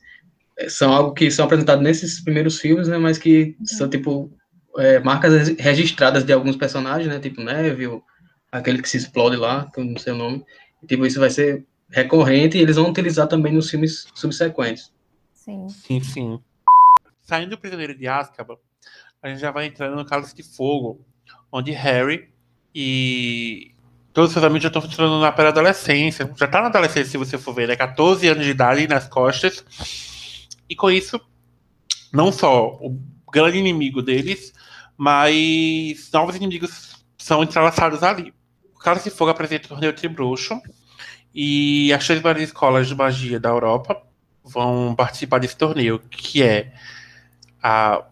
é, 0.58 0.68
são 0.68 0.92
algo 0.92 1.14
que 1.14 1.30
são 1.30 1.44
apresentados 1.46 1.82
nesses 1.82 2.20
primeiros 2.20 2.58
filmes, 2.60 2.88
né? 2.88 2.98
Mas 2.98 3.18
que 3.18 3.56
são 3.64 3.88
tipo 3.88 4.30
é, 4.78 4.98
marcas 5.00 5.32
regi- 5.32 5.56
registradas 5.58 6.24
de 6.24 6.32
alguns 6.32 6.56
personagens, 6.56 7.08
né? 7.08 7.18
Tipo 7.18 7.42
Neville, 7.42 8.02
aquele 8.50 8.82
que 8.82 8.88
se 8.88 8.96
explode 8.98 9.36
lá, 9.36 9.70
que 9.72 9.80
eu 9.80 9.84
não 9.84 9.96
sei 9.98 10.12
o 10.12 10.16
nome. 10.16 10.44
E, 10.82 10.86
tipo, 10.86 11.06
isso 11.06 11.20
vai 11.20 11.30
ser 11.30 11.64
recorrente 11.92 12.56
e 12.56 12.60
eles 12.60 12.76
vão 12.76 12.88
utilizar 12.88 13.28
também 13.28 13.52
nos 13.52 13.70
filmes 13.70 14.06
subsequentes. 14.14 14.92
Sim. 15.34 15.68
Sim, 15.68 16.00
sim. 16.00 16.40
Saindo 17.22 17.50
do 17.50 17.58
Prisioneiro 17.58 17.96
de 17.96 18.08
Azkaban, 18.08 18.56
a 19.22 19.28
gente 19.28 19.40
já 19.40 19.50
vai 19.50 19.66
entrando 19.66 19.96
no 19.96 20.04
Cálice 20.04 20.34
de 20.34 20.42
Fogo, 20.42 21.04
onde 21.50 21.70
Harry 21.70 22.28
e 22.74 23.72
todos 24.12 24.30
os 24.30 24.32
seus 24.32 24.44
amigos 24.44 24.62
já 24.62 24.68
estão 24.68 24.82
entrando 24.82 25.20
na 25.20 25.30
pré-adolescência. 25.30 26.30
Já 26.36 26.46
tá 26.46 26.60
na 26.60 26.68
adolescência, 26.68 27.10
se 27.10 27.18
você 27.18 27.38
for 27.38 27.54
ver, 27.54 27.68
né? 27.68 27.76
14 27.76 28.26
anos 28.28 28.44
de 28.44 28.50
idade 28.50 28.88
nas 28.88 29.06
costas. 29.08 29.64
E 30.68 30.74
com 30.74 30.90
isso, 30.90 31.20
não 32.12 32.32
só 32.32 32.78
o 32.80 32.98
grande 33.30 33.58
inimigo 33.58 34.02
deles, 34.02 34.52
mas 34.96 36.10
novos 36.12 36.36
inimigos 36.36 37.04
são 37.16 37.42
entrelaçados 37.42 38.02
ali. 38.02 38.32
O 38.74 38.78
Cálice 38.78 39.10
de 39.10 39.16
Fogo 39.16 39.30
apresenta 39.30 39.66
o 39.66 39.68
torneio 39.68 39.92
Tribruxo 39.92 40.60
e 41.34 41.92
as 41.92 42.06
três 42.06 42.20
maiores 42.22 42.44
escolas 42.44 42.88
de 42.88 42.94
magia 42.94 43.38
da 43.40 43.48
Europa 43.48 44.02
vão 44.44 44.94
participar 44.94 45.38
desse 45.38 45.56
torneio, 45.56 45.98
que 46.10 46.42
é 46.42 46.72
a. 47.62 48.04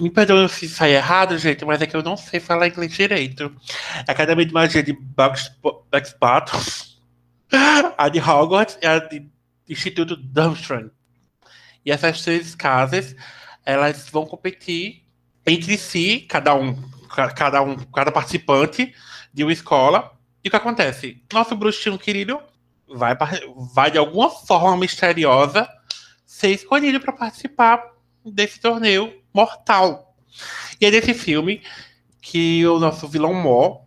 Me 0.00 0.08
perdoe 0.08 0.48
se 0.48 0.68
sair 0.70 0.94
errado, 0.94 1.36
gente, 1.36 1.62
mas 1.64 1.82
é 1.82 1.86
que 1.86 1.94
eu 1.94 2.02
não 2.02 2.16
sei 2.16 2.40
falar 2.40 2.68
inglês 2.68 2.92
direito. 2.92 3.54
Academia 4.08 4.46
de 4.46 4.52
Magia 4.54 4.82
de 4.82 4.94
Baxpato, 4.94 6.52
a 7.98 8.08
de 8.08 8.18
Hogwarts 8.18 8.78
e 8.80 8.86
a 8.86 8.98
de 8.98 9.26
Instituto 9.68 10.16
Durmstrang. 10.16 10.90
E 11.84 11.90
essas 11.90 12.22
três 12.22 12.54
casas, 12.54 13.14
elas 13.66 14.08
vão 14.10 14.24
competir 14.24 15.04
entre 15.46 15.76
si, 15.76 16.20
cada 16.28 16.54
um, 16.54 16.74
ca- 17.14 17.30
cada 17.32 17.60
um, 17.62 17.76
cada 17.76 18.10
participante 18.10 18.94
de 19.32 19.44
uma 19.44 19.52
escola. 19.52 20.15
E 20.46 20.48
o 20.48 20.50
que 20.50 20.56
acontece? 20.56 21.20
Nosso 21.32 21.56
bruxinho 21.56 21.98
querido 21.98 22.40
vai, 22.86 23.16
vai 23.74 23.90
de 23.90 23.98
alguma 23.98 24.30
forma 24.30 24.76
misteriosa 24.76 25.68
ser 26.24 26.50
escolhido 26.50 27.00
para 27.00 27.12
participar 27.12 27.82
desse 28.24 28.60
torneio 28.60 29.12
mortal. 29.34 30.14
E 30.80 30.86
é 30.86 30.90
desse 30.92 31.12
filme 31.14 31.64
que 32.22 32.64
o 32.64 32.78
nosso 32.78 33.08
vilão 33.08 33.34
Mó 33.34 33.80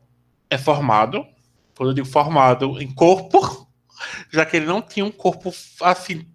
é 0.50 0.58
formado. 0.58 1.26
Quando 1.78 1.91
eu 1.91 1.93
digo 1.93 2.08
formado 2.08 2.82
em 2.82 2.93
corpo, 2.93 3.65
já 4.30 4.45
que 4.45 4.58
ele 4.58 4.65
não 4.65 4.82
tinha 4.82 5.06
um 5.06 5.12
corpo 5.12 5.54
assim 5.82 6.28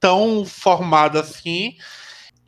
tão 0.00 0.44
formado 0.44 1.20
assim. 1.20 1.76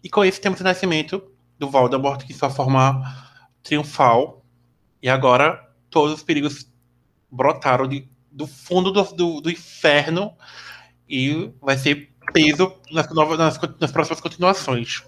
E 0.03 0.11
com 0.11 0.25
isso 0.25 0.40
temos 0.40 0.59
o 0.59 0.64
nascimento 0.64 1.23
do 1.57 1.71
Voldemort, 1.71 2.27
que 2.27 2.35
sua 2.35 2.51
forma 2.51 3.01
triunfal. 3.62 4.45
E 5.01 5.09
agora 5.09 5.64
todos 5.90 6.14
os 6.14 6.25
perigos 6.25 6.69
brotaram 7.31 7.87
de, 7.87 8.09
do 8.31 8.47
fundo 8.47 8.90
do, 8.90 9.03
do, 9.14 9.40
do 9.40 9.51
inferno 9.51 10.33
e 11.09 11.51
vai 11.61 11.77
ser 11.77 12.11
peso 12.33 12.73
nas, 12.93 13.09
novas, 13.12 13.38
nas, 13.38 13.59
nas 13.81 13.90
próximas 13.93 14.21
continuações. 14.21 15.03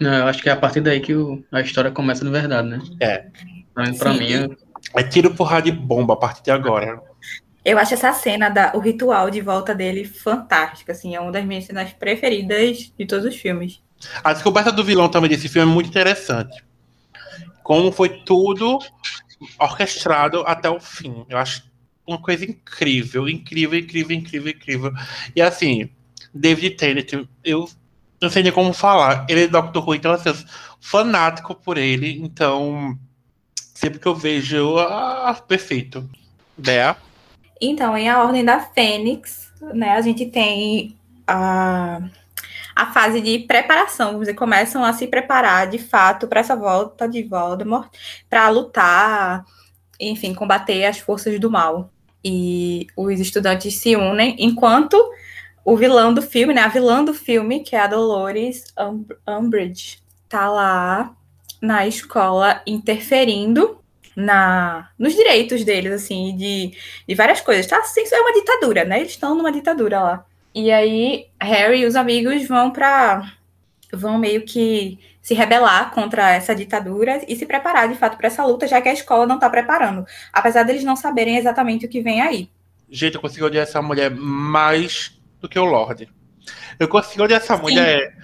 Não, 0.00 0.12
eu 0.12 0.26
acho 0.26 0.42
que 0.42 0.48
é 0.48 0.52
a 0.52 0.56
partir 0.56 0.80
daí 0.82 1.00
que 1.00 1.14
o- 1.14 1.42
a 1.50 1.60
história 1.60 1.90
começa 1.90 2.24
de 2.24 2.30
verdade, 2.30 2.68
né? 2.68 2.80
É. 3.00 3.26
Pra, 3.98 4.12
Sim. 4.12 4.18
mim, 4.18 4.32
é- 4.32 5.00
É 5.00 5.02
tiro, 5.02 5.34
porrada 5.34 5.68
e 5.68 5.72
bomba 5.72 6.14
a 6.14 6.16
partir 6.16 6.42
de 6.44 6.50
agora. 6.50 7.00
Eu 7.64 7.78
acho 7.78 7.94
essa 7.94 8.12
cena, 8.12 8.48
da, 8.48 8.72
o 8.74 8.78
ritual 8.78 9.28
de 9.30 9.40
volta 9.40 9.74
dele, 9.74 10.04
fantástica. 10.04 10.92
Assim, 10.92 11.16
é 11.16 11.20
uma 11.20 11.32
das 11.32 11.44
minhas 11.44 11.64
cenas 11.64 11.92
preferidas 11.92 12.92
de 12.96 13.06
todos 13.06 13.24
os 13.24 13.34
filmes. 13.36 13.82
A 14.22 14.32
descoberta 14.32 14.70
do 14.70 14.84
vilão 14.84 15.08
também 15.08 15.28
desse 15.30 15.48
filme 15.48 15.68
é 15.70 15.74
muito 15.74 15.88
interessante. 15.88 16.62
Como 17.64 17.90
foi 17.90 18.10
tudo 18.24 18.78
orquestrado 19.58 20.42
até 20.46 20.68
o 20.68 20.80
fim. 20.80 21.24
Eu 21.28 21.38
acho 21.38 21.64
uma 22.06 22.20
coisa 22.20 22.44
incrível, 22.44 23.28
incrível, 23.28 23.78
incrível, 23.78 24.16
incrível, 24.16 24.52
incrível. 24.52 24.92
E 25.34 25.42
assim, 25.42 25.90
David 26.32 26.76
Tennant, 26.76 27.26
eu 27.44 27.68
não 28.20 28.30
sei 28.30 28.42
nem 28.42 28.52
como 28.52 28.72
falar. 28.72 29.26
Ele 29.28 29.44
é 29.44 29.48
Doctor 29.48 29.86
Who, 29.86 29.94
então 29.94 30.12
assim, 30.12 30.28
eu 30.28 30.34
sou 30.34 30.46
fanático 30.80 31.54
por 31.54 31.76
ele. 31.76 32.20
Então, 32.22 32.96
sempre 33.74 33.98
que 33.98 34.06
eu 34.06 34.14
vejo, 34.14 34.78
ah, 34.78 35.34
perfeito. 35.46 36.08
Bea, 36.56 36.96
Então, 37.60 37.96
em 37.96 38.08
A 38.08 38.22
Ordem 38.22 38.44
da 38.44 38.60
Fênix, 38.60 39.52
né, 39.74 39.90
a 39.90 40.00
gente 40.00 40.24
tem 40.26 40.96
a, 41.26 42.00
a 42.76 42.92
fase 42.92 43.22
de 43.22 43.38
preparação. 43.40 44.08
Vamos 44.08 44.26
dizer, 44.26 44.34
começam 44.34 44.84
a 44.84 44.92
se 44.92 45.06
preparar 45.06 45.66
de 45.68 45.78
fato 45.78 46.28
para 46.28 46.40
essa 46.40 46.54
volta 46.54 47.08
de 47.08 47.22
Voldemort, 47.22 47.88
para 48.28 48.48
lutar, 48.50 49.44
enfim, 49.98 50.34
combater 50.34 50.84
as 50.84 50.98
forças 50.98 51.40
do 51.40 51.50
mal. 51.50 51.90
E 52.22 52.86
os 52.94 53.18
estudantes 53.18 53.78
se 53.78 53.96
unem, 53.96 54.36
enquanto 54.38 54.96
o 55.64 55.76
vilão 55.76 56.12
do 56.12 56.20
filme, 56.20 56.52
né, 56.52 56.60
a 56.60 56.68
vilã 56.68 57.02
do 57.02 57.14
filme, 57.14 57.60
que 57.60 57.74
é 57.74 57.80
a 57.80 57.86
Dolores 57.86 58.64
Umb- 58.78 59.16
Umbridge, 59.26 59.98
tá 60.28 60.48
lá 60.50 61.16
na 61.62 61.86
escola 61.86 62.60
interferindo 62.66 63.78
na 64.14 64.90
nos 64.98 65.14
direitos 65.14 65.64
deles, 65.64 65.92
assim, 65.92 66.36
de 66.36 66.76
de 67.08 67.14
várias 67.14 67.40
coisas. 67.40 67.66
Tá 67.66 67.78
assim, 67.78 68.02
isso 68.02 68.14
é 68.14 68.20
uma 68.20 68.32
ditadura, 68.32 68.84
né? 68.84 69.00
Eles 69.00 69.12
estão 69.12 69.34
numa 69.34 69.52
ditadura 69.52 70.00
lá. 70.00 70.26
E 70.58 70.72
aí, 70.72 71.26
Harry 71.38 71.80
e 71.82 71.84
os 71.86 71.94
amigos 71.96 72.48
vão 72.48 72.70
para 72.70 73.30
vão 73.92 74.16
meio 74.18 74.42
que 74.46 74.98
se 75.20 75.34
rebelar 75.34 75.90
contra 75.92 76.30
essa 76.32 76.54
ditadura 76.54 77.22
e 77.28 77.36
se 77.36 77.44
preparar 77.44 77.88
de 77.88 77.94
fato 77.94 78.16
para 78.16 78.26
essa 78.28 78.42
luta, 78.44 78.66
já 78.66 78.80
que 78.80 78.88
a 78.88 78.92
escola 78.94 79.26
não 79.26 79.34
está 79.34 79.50
preparando, 79.50 80.06
apesar 80.32 80.62
deles 80.62 80.82
não 80.82 80.96
saberem 80.96 81.36
exatamente 81.36 81.84
o 81.84 81.88
que 81.90 82.00
vem 82.00 82.22
aí. 82.22 82.48
gente, 82.88 83.16
eu 83.16 83.20
consigo 83.20 83.44
odiar 83.44 83.64
essa 83.64 83.82
mulher 83.82 84.10
mais 84.10 85.20
do 85.40 85.48
que 85.48 85.58
o 85.58 85.64
Lorde. 85.66 86.08
Eu 86.78 86.88
consigo 86.88 87.24
odiar 87.24 87.40
essa 87.40 87.56
mulher. 87.58 88.16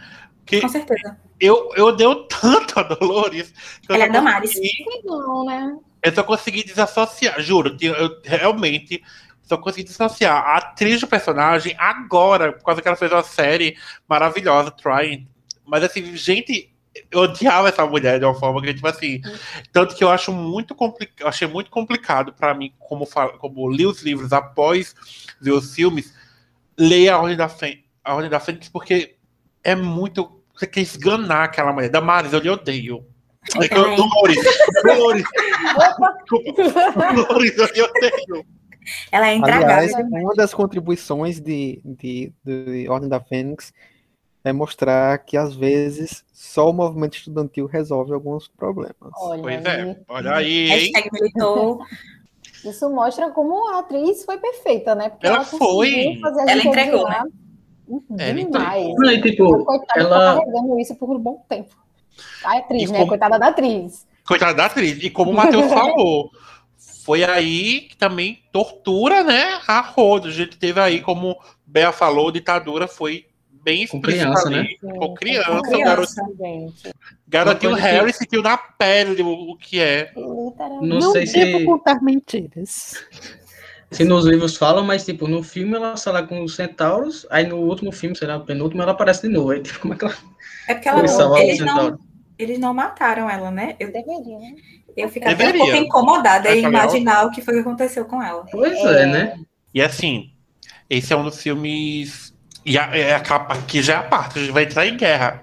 Que 0.47 0.61
Com 0.63 0.69
certeza. 0.69 1.19
eu, 1.39 1.71
eu 1.77 1.87
odeio 1.87 2.15
tanto 2.29 2.79
a 2.81 2.83
Dolores. 2.83 3.53
que 3.87 3.93
Ela 3.93 4.05
é 4.05 4.09
Damares. 4.09 4.51
consegui- 4.55 5.03
Não, 5.05 5.45
né? 5.45 5.77
Eu 6.03 6.13
só 6.15 6.23
consegui 6.25 6.65
desassociar, 6.65 7.41
juro. 7.41 7.77
que 7.77 7.87
Eu 7.87 8.21
realmente 8.25 9.03
só 9.53 9.59
consegui 9.59 9.85
desassociar 9.85 10.37
a 10.37 10.57
atriz 10.57 11.01
do 11.01 11.07
personagem 11.07 11.75
agora, 11.79 12.53
por 12.53 12.65
causa 12.65 12.81
que 12.81 12.89
ela 12.89 12.97
fez 12.97 13.13
uma 13.13 13.23
série 13.23 13.77
maravilhosa, 14.09 14.71
Trying. 14.71 15.29
Mas 15.67 15.85
assim, 15.85 16.17
gente, 16.17 16.75
eu 17.11 17.21
odiava 17.21 17.69
essa 17.69 17.87
mulher 17.87 18.19
de 18.19 18.25
uma 18.25 18.35
forma 18.35 18.61
que, 18.63 18.75
tipo 18.75 18.87
assim. 18.87 19.21
Tanto 19.73 19.95
que 19.95 20.03
eu 20.03 20.11
acho 20.11 20.33
muito 20.33 20.75
complicado, 20.75 21.29
achei 21.29 21.47
muito 21.47 21.71
complicado 21.71 22.33
pra 22.33 22.55
mim, 22.55 22.73
como, 22.79 23.07
como 23.39 23.71
li 23.71 23.87
os 23.87 24.03
livros 24.03 24.33
após 24.33 24.95
ver 25.41 25.53
os 25.53 25.75
filmes, 25.75 26.15
ler 26.79 27.11
a 27.11 27.19
Ordem 27.19 27.37
da 27.37 27.49
Fênix, 27.49 27.85
a 28.03 28.15
Ordem 28.15 28.31
da 28.31 28.41
Fênix, 28.41 28.69
porque 28.69 29.17
é 29.63 29.75
muito. 29.75 30.43
Você 30.55 30.67
quer 30.67 30.81
esganar 30.81 31.45
aquela 31.45 31.73
mulher. 31.73 31.89
Damares, 31.91 32.33
eu 32.33 32.41
lhe 32.41 32.51
odeio. 32.51 33.05
Eu 33.55 33.69
também. 33.69 33.97
Dolores, 33.97 34.39
Dolores. 34.85 35.25
Dolores, 37.15 37.59
eu 37.59 37.67
lhe 37.67 37.83
odeio. 37.83 38.47
Ela 39.11 39.29
é 39.29 39.37
Aliás, 39.37 39.91
intragável. 39.91 40.07
uma 40.23 40.35
das 40.35 40.53
contribuições 40.55 41.41
de, 41.41 41.81
de, 41.85 42.33
de 42.45 42.89
Ordem 42.89 43.09
da 43.09 43.21
Fênix 43.21 43.73
é 44.45 44.53
mostrar 44.53 45.19
que, 45.19 45.37
às 45.37 45.55
vezes, 45.55 46.25
só 46.33 46.69
o 46.69 46.73
movimento 46.73 47.17
estudantil 47.17 47.67
resolve 47.67 48.13
alguns 48.13 48.49
problemas. 48.49 48.95
Olha, 49.17 49.41
Pois 49.43 49.67
aí, 49.67 49.81
é, 49.91 49.97
olha 50.09 50.35
aí, 50.35 50.93
isso 52.65 52.91
mostra 52.91 53.31
como 53.31 53.69
a 53.69 53.81
atriz 53.81 54.25
foi 54.25 54.39
perfeita, 54.39 54.95
né? 54.95 55.11
Porque 55.11 55.27
Ela 55.27 55.37
ela, 55.37 55.45
foi. 55.45 56.19
fazer 56.21 56.41
a 56.41 56.51
Ela 56.53 56.63
entregou, 56.65 57.07
Ela 58.19 58.35
demais. 58.35 58.95
Não, 58.97 59.21
tipo, 59.23 59.65
Coitada, 59.65 60.01
ela- 60.01 60.35
tá 60.35 60.41
carregando 60.41 60.81
isso 60.81 60.95
por 60.97 61.11
um 61.11 61.19
bom 61.21 61.45
tempo. 61.49 61.75
A 62.45 62.59
atriz, 62.59 62.89
E 62.89 62.93
né? 62.93 62.99
como- 62.99 63.09
Coitada 63.09 63.39
da 63.39 63.49
atriz. 63.49 64.07
Coitada 64.27 64.55
da 64.55 64.67
atriz. 64.67 65.03
E 65.03 65.11
como 65.11 65.31
o 65.31 65.35
Matheus 65.35 65.67
falou, 65.73 66.31
foi 67.05 67.25
aí 67.25 67.83
que 67.83 67.97
também 67.97 68.43
tortura, 68.53 69.25
né? 69.25 69.61
A 69.67 69.81
roda. 69.81 70.29
A 70.29 70.33
gente 70.33 70.57
teve 70.57 70.79
aí, 70.81 71.01
como 71.01 71.37
Bea 71.67 71.93
falou, 71.93 72.31
ditadura 72.31 72.87
foi 72.87 73.27
bem 73.51 73.87
Com 73.87 73.99
explícita 73.99 74.25
criança, 74.25 74.49
ali. 74.49 74.57
né? 74.57 74.91
Com 74.99 75.15
criança, 75.15 75.51
Com 75.51 75.63
criança. 75.63 76.95
garotinho 77.29 77.75
Harry 77.75 78.13
sentiu 78.13 78.43
na 78.43 78.57
pele 78.57 79.23
o, 79.23 79.57
que 79.57 79.81
é. 79.81 80.13
Literalmente. 80.17 80.87
Não, 80.87 81.13
sei 81.13 81.27
se, 81.27 81.65
contar 81.65 82.03
mentiras. 82.03 83.05
se 83.91 84.05
nos 84.05 84.25
livros 84.25 84.57
falam, 84.57 84.85
mas, 84.85 85.05
tipo, 85.05 85.27
no 85.27 85.43
filme 85.43 85.75
ela 85.75 85.97
sai 85.97 86.13
lá 86.13 86.23
com 86.23 86.43
os 86.43 86.55
centauros, 86.55 87.27
aí 87.31 87.47
no 87.47 87.57
último 87.57 87.93
filme, 87.93 88.17
sei 88.17 88.29
lá, 88.29 88.39
no 88.39 88.45
penúltimo, 88.45 88.83
ela 88.83 88.93
aparece 88.93 89.23
de 89.23 89.29
novo. 89.29 89.51
Aí, 89.51 89.61
tipo, 89.61 89.81
como 89.81 89.95
é 89.95 89.97
que 89.97 90.05
ela 90.05 90.15
É 90.69 90.75
porque 90.75 90.89
ela, 90.89 91.41
eles, 91.43 91.61
não? 91.61 91.99
Eles 92.39 92.59
não 92.59 92.73
mataram 92.75 93.29
ela, 93.31 93.51
né? 93.51 93.77
Eu, 93.79 93.93
Deveria, 93.93 94.39
né? 94.39 94.55
eu 94.97 95.09
fico 95.09 95.29
até 95.29 95.49
um 95.49 95.59
pouco 95.59 95.77
incomodada 95.77 96.51
em 96.51 96.57
legal. 96.57 96.71
imaginar 96.71 97.27
o 97.27 97.31
que 97.31 97.41
foi 97.43 97.55
que 97.55 97.61
aconteceu 97.61 98.05
com 98.05 98.23
ela. 98.23 98.45
Pois 98.51 98.79
é, 98.79 99.07
né? 99.07 99.37
E 99.75 99.81
assim, 99.83 100.31
esse 100.91 101.13
é 101.13 101.17
um 101.17 101.25
dos 101.25 101.41
filmes. 101.43 102.33
E 102.65 102.79
a, 102.79 102.85
é 102.97 103.15
a 103.15 103.21
capa 103.21 103.55
aqui 103.55 103.83
já 103.83 103.95
é 103.95 103.97
a 103.97 104.03
parte, 104.03 104.39
a 104.39 104.43
gente 104.43 104.53
vai 104.53 104.65
entrar 104.65 104.87
em 104.87 104.97
guerra. 104.97 105.43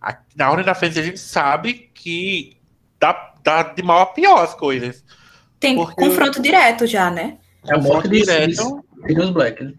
A- 0.00 0.18
na 0.36 0.50
hora 0.50 0.62
da 0.62 0.74
frente 0.74 0.98
a 0.98 1.02
gente 1.02 1.18
sabe 1.18 1.90
que 1.94 2.56
dá, 3.00 3.34
dá 3.42 3.62
de 3.62 3.82
mal 3.82 4.00
a 4.02 4.06
pior 4.06 4.42
as 4.44 4.54
coisas. 4.54 5.04
Tem 5.58 5.74
Porque- 5.74 5.94
confronto 5.94 6.40
direto 6.40 6.86
já, 6.86 7.10
né? 7.10 7.38
É 7.66 7.74
a 7.74 7.78
morte 7.78 8.08
de 8.08 8.20
direto. 8.20 8.84
Sirius, 9.06 9.30
Black. 9.30 9.62
né? 9.64 9.72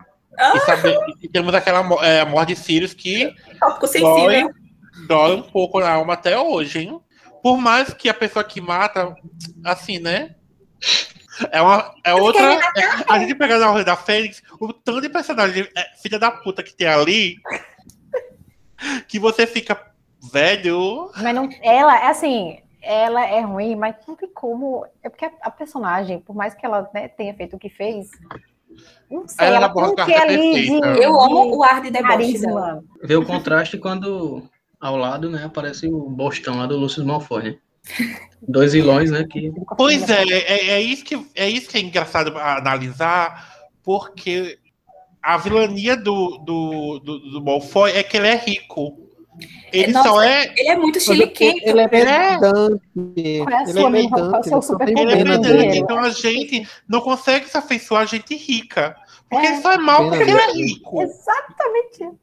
E, 0.56 0.60
sabe- 0.62 0.96
e 1.22 1.28
temos 1.30 1.54
aquela 1.56 1.80
é, 2.06 2.22
a 2.22 2.26
morte 2.26 2.50
de 2.54 2.60
Sirius 2.60 2.94
que 2.94 3.34
Tópico 3.60 3.88
dói, 3.88 3.90
sensível. 3.90 4.52
Dói 5.06 5.36
um 5.36 5.44
pouco 5.44 5.80
na 5.80 5.92
alma 5.92 6.14
até 6.14 6.40
hoje, 6.40 6.80
hein? 6.80 7.00
Por 7.42 7.58
mais 7.58 7.94
que 7.94 8.10
a 8.10 8.14
pessoa 8.14 8.44
que 8.44 8.60
mata, 8.60 9.16
assim, 9.64 10.00
né? 10.00 10.36
É 11.52 11.62
uma. 11.62 11.94
É 12.04 12.14
outra. 12.14 12.54
é- 12.54 12.60
a 13.08 13.20
gente 13.20 13.36
pega 13.36 13.60
na 13.60 13.70
Ordem 13.70 13.86
da 13.86 13.96
Fênix, 13.96 14.42
o 14.60 14.74
tanto 14.74 15.02
de 15.02 15.10
personagem 15.10 15.68
é, 15.76 15.96
filha 16.02 16.18
da 16.18 16.32
puta 16.32 16.64
que 16.64 16.76
tem 16.76 16.88
ali, 16.88 17.36
que 19.08 19.20
você 19.20 19.46
fica 19.46 19.80
velho. 20.32 21.12
Mas 21.16 21.36
não, 21.36 21.50
ela, 21.62 21.96
é 22.00 22.08
assim, 22.08 22.60
ela 22.82 23.24
é 23.24 23.42
ruim, 23.42 23.76
mas 23.76 23.96
não 24.08 24.16
tem 24.16 24.30
como. 24.34 24.86
É 25.04 25.10
porque 25.10 25.26
a, 25.26 25.32
a 25.42 25.52
personagem, 25.52 26.20
por 26.20 26.36
mais 26.36 26.56
que 26.56 26.66
ela 26.66 26.90
né, 26.94 27.08
tenha 27.08 27.34
feito 27.36 27.56
o 27.56 27.60
que 27.60 27.70
fez, 27.70 28.10
não 29.10 29.28
sei, 29.28 29.48
Ela 29.48 29.58
ela, 29.58 29.74
tem 29.74 30.06
que 30.06 30.14
ali 30.14 30.66
de. 30.66 31.04
Eu 31.04 31.20
amo 31.20 31.56
o 31.56 31.64
ar 31.64 31.82
de 31.82 31.92
de 31.92 31.92
deboche 31.92 32.40
dela. 32.40 32.84
Vê 33.04 33.16
o 33.16 33.26
contraste 33.26 33.78
quando 33.78 34.44
ao 34.80 34.96
lado, 34.98 35.30
né, 35.30 35.44
aparece 35.46 35.88
o 35.88 36.10
Bostão 36.10 36.58
lá 36.58 36.66
do 36.66 36.78
Lucius 36.78 37.06
Malfoy, 37.06 37.44
né? 37.44 37.56
Dois 38.42 38.74
vilões, 38.74 39.10
né, 39.12 39.26
que 39.30 39.52
Pois 39.78 40.10
é, 40.10 40.24
é, 40.24 40.70
é 40.72 40.82
isso 40.82 41.04
que, 41.06 41.26
é 41.36 41.50
isso 41.50 41.70
que 41.70 41.78
é 41.78 41.82
engraçado 41.82 42.38
analisar, 42.38 43.68
porque 43.82 44.60
a 45.22 45.38
vilania 45.38 45.96
do, 45.96 46.38
do, 46.40 47.00
do, 47.00 47.20
do 47.32 47.44
Malfoy 47.44 47.92
é 47.92 48.04
que 48.04 48.18
ele 48.18 48.28
é 48.28 48.36
rico. 48.36 49.08
Ele 49.72 49.92
Nossa, 49.92 50.10
só 50.10 50.22
é. 50.22 50.54
Ele 50.58 50.70
é 50.70 50.76
muito 50.76 50.96
Mas 50.96 51.04
chiliquento. 51.04 51.62
Ele 51.64 51.80
é 51.80 51.84
é- 51.84 51.88
pedante. 51.88 52.82
É 52.96 53.20
Ele 53.20 53.40
é 53.40 53.42
é 53.42 54.00
pedante. 54.00 54.50
Ele 54.82 55.12
é 55.12 55.26
pedante, 55.26 55.78
então 55.78 56.00
a 56.00 56.10
gente 56.10 56.68
não 56.88 57.02
consegue 57.02 57.48
se 57.48 57.58
afeiçoar 57.58 58.02
a 58.04 58.06
gente 58.06 58.36
rica. 58.36 58.96
Porque 59.30 59.46
É. 59.46 59.52
ele 59.52 59.62
só 59.62 59.74
é 59.74 59.78
mal 59.78 60.08
porque 60.10 60.24
ele 60.24 60.32
é 60.32 60.52
rico. 60.54 61.02
Exatamente. 61.02 62.18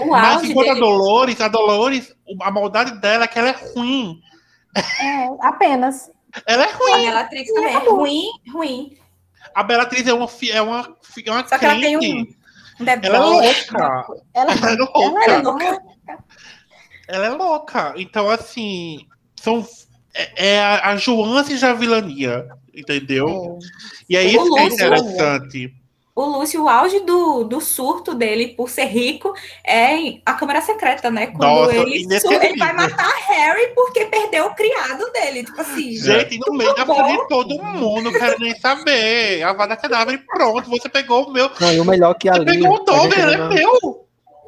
O 0.00 0.06
Mas 0.06 0.36
auge 0.36 0.50
enquanto 0.50 0.70
a 0.70 0.74
dele. 0.74 0.86
Dolores, 0.86 1.40
a 1.40 1.48
Dolores, 1.48 2.16
a 2.40 2.50
maldade 2.50 3.00
dela 3.00 3.24
é 3.24 3.26
que 3.26 3.38
ela 3.38 3.48
é 3.50 3.56
ruim. 3.74 4.20
É, 4.76 5.28
apenas. 5.40 6.10
Ela 6.46 6.64
é 6.64 6.72
ruim. 6.72 6.92
A 6.92 7.10
Bellatrix 7.10 7.52
também 7.52 7.74
é 7.74 7.78
ruim, 7.78 8.24
ruim. 8.52 8.98
A 9.54 9.62
Bellatrix 9.62 10.06
é 10.06 10.14
uma, 10.14 10.28
é 10.50 10.62
uma, 10.62 10.96
é 11.24 11.30
uma 11.30 11.48
Só 11.48 11.58
que 11.58 11.64
ela 11.64 11.80
tem 11.80 11.96
um 11.96 12.26
Ela 12.80 13.16
é 13.16 13.18
louca. 13.18 14.06
Ela, 14.34 14.52
Ela 14.52 14.70
é 14.70 14.76
louca. 14.76 15.00
Ela 15.24 15.34
é 15.34 15.42
louca. 15.42 15.82
Ela 17.08 17.26
é 17.26 17.30
louca. 17.30 17.94
Então, 17.96 18.28
assim, 18.28 19.06
são, 19.40 19.64
é, 20.14 20.54
é 20.54 20.60
a, 20.60 20.90
a 20.90 20.96
Joance 20.96 21.58
da 21.58 21.72
vilania, 21.72 22.48
entendeu? 22.74 23.58
E 24.08 24.16
é 24.16 24.24
O 24.24 24.26
isso 24.26 24.52
que 24.52 24.58
é 24.58 24.64
Lúcio, 24.64 24.74
interessante. 24.74 25.74
O 26.16 26.24
Lúcio, 26.24 26.64
o 26.64 26.68
auge 26.68 27.00
do, 27.00 27.44
do 27.44 27.60
surto 27.60 28.14
dele 28.14 28.48
por 28.48 28.70
ser 28.70 28.86
rico 28.86 29.34
é 29.62 30.18
a 30.24 30.32
Câmara 30.32 30.62
Secreta, 30.62 31.10
né? 31.10 31.26
Quando 31.26 31.42
Nossa, 31.42 31.74
ele, 31.76 32.06
ele 32.08 32.56
vai 32.58 32.72
matar 32.72 33.12
Harry 33.28 33.74
porque 33.74 34.06
perdeu 34.06 34.46
o 34.46 34.54
criado 34.54 35.12
dele. 35.12 35.44
Tipo 35.44 35.60
assim. 35.60 35.92
Gente, 35.92 36.38
no 36.38 36.56
meio 36.56 36.74
da 36.74 36.86
frente 36.86 37.20
de 37.20 37.28
todo 37.28 37.62
mundo, 37.62 38.10
não 38.10 38.18
quero 38.18 38.40
nem 38.40 38.58
saber. 38.58 39.42
A 39.42 39.52
vada 39.52 39.76
cadáver, 39.76 40.24
pronto, 40.26 40.70
você 40.70 40.88
pegou 40.88 41.26
o 41.26 41.30
meu. 41.30 41.50
Não, 41.60 41.70
e 41.70 41.80
o 41.80 41.84
melhor 41.84 42.14
que 42.14 42.30
Você 42.30 42.40
ali. 42.40 42.46
pegou 42.46 42.70
o 42.70 42.74
a, 42.74 42.78
gente 42.78 42.86
Dover, 42.86 43.28
é 43.28 43.36
não, 43.36 43.48
meu. 43.50 44.06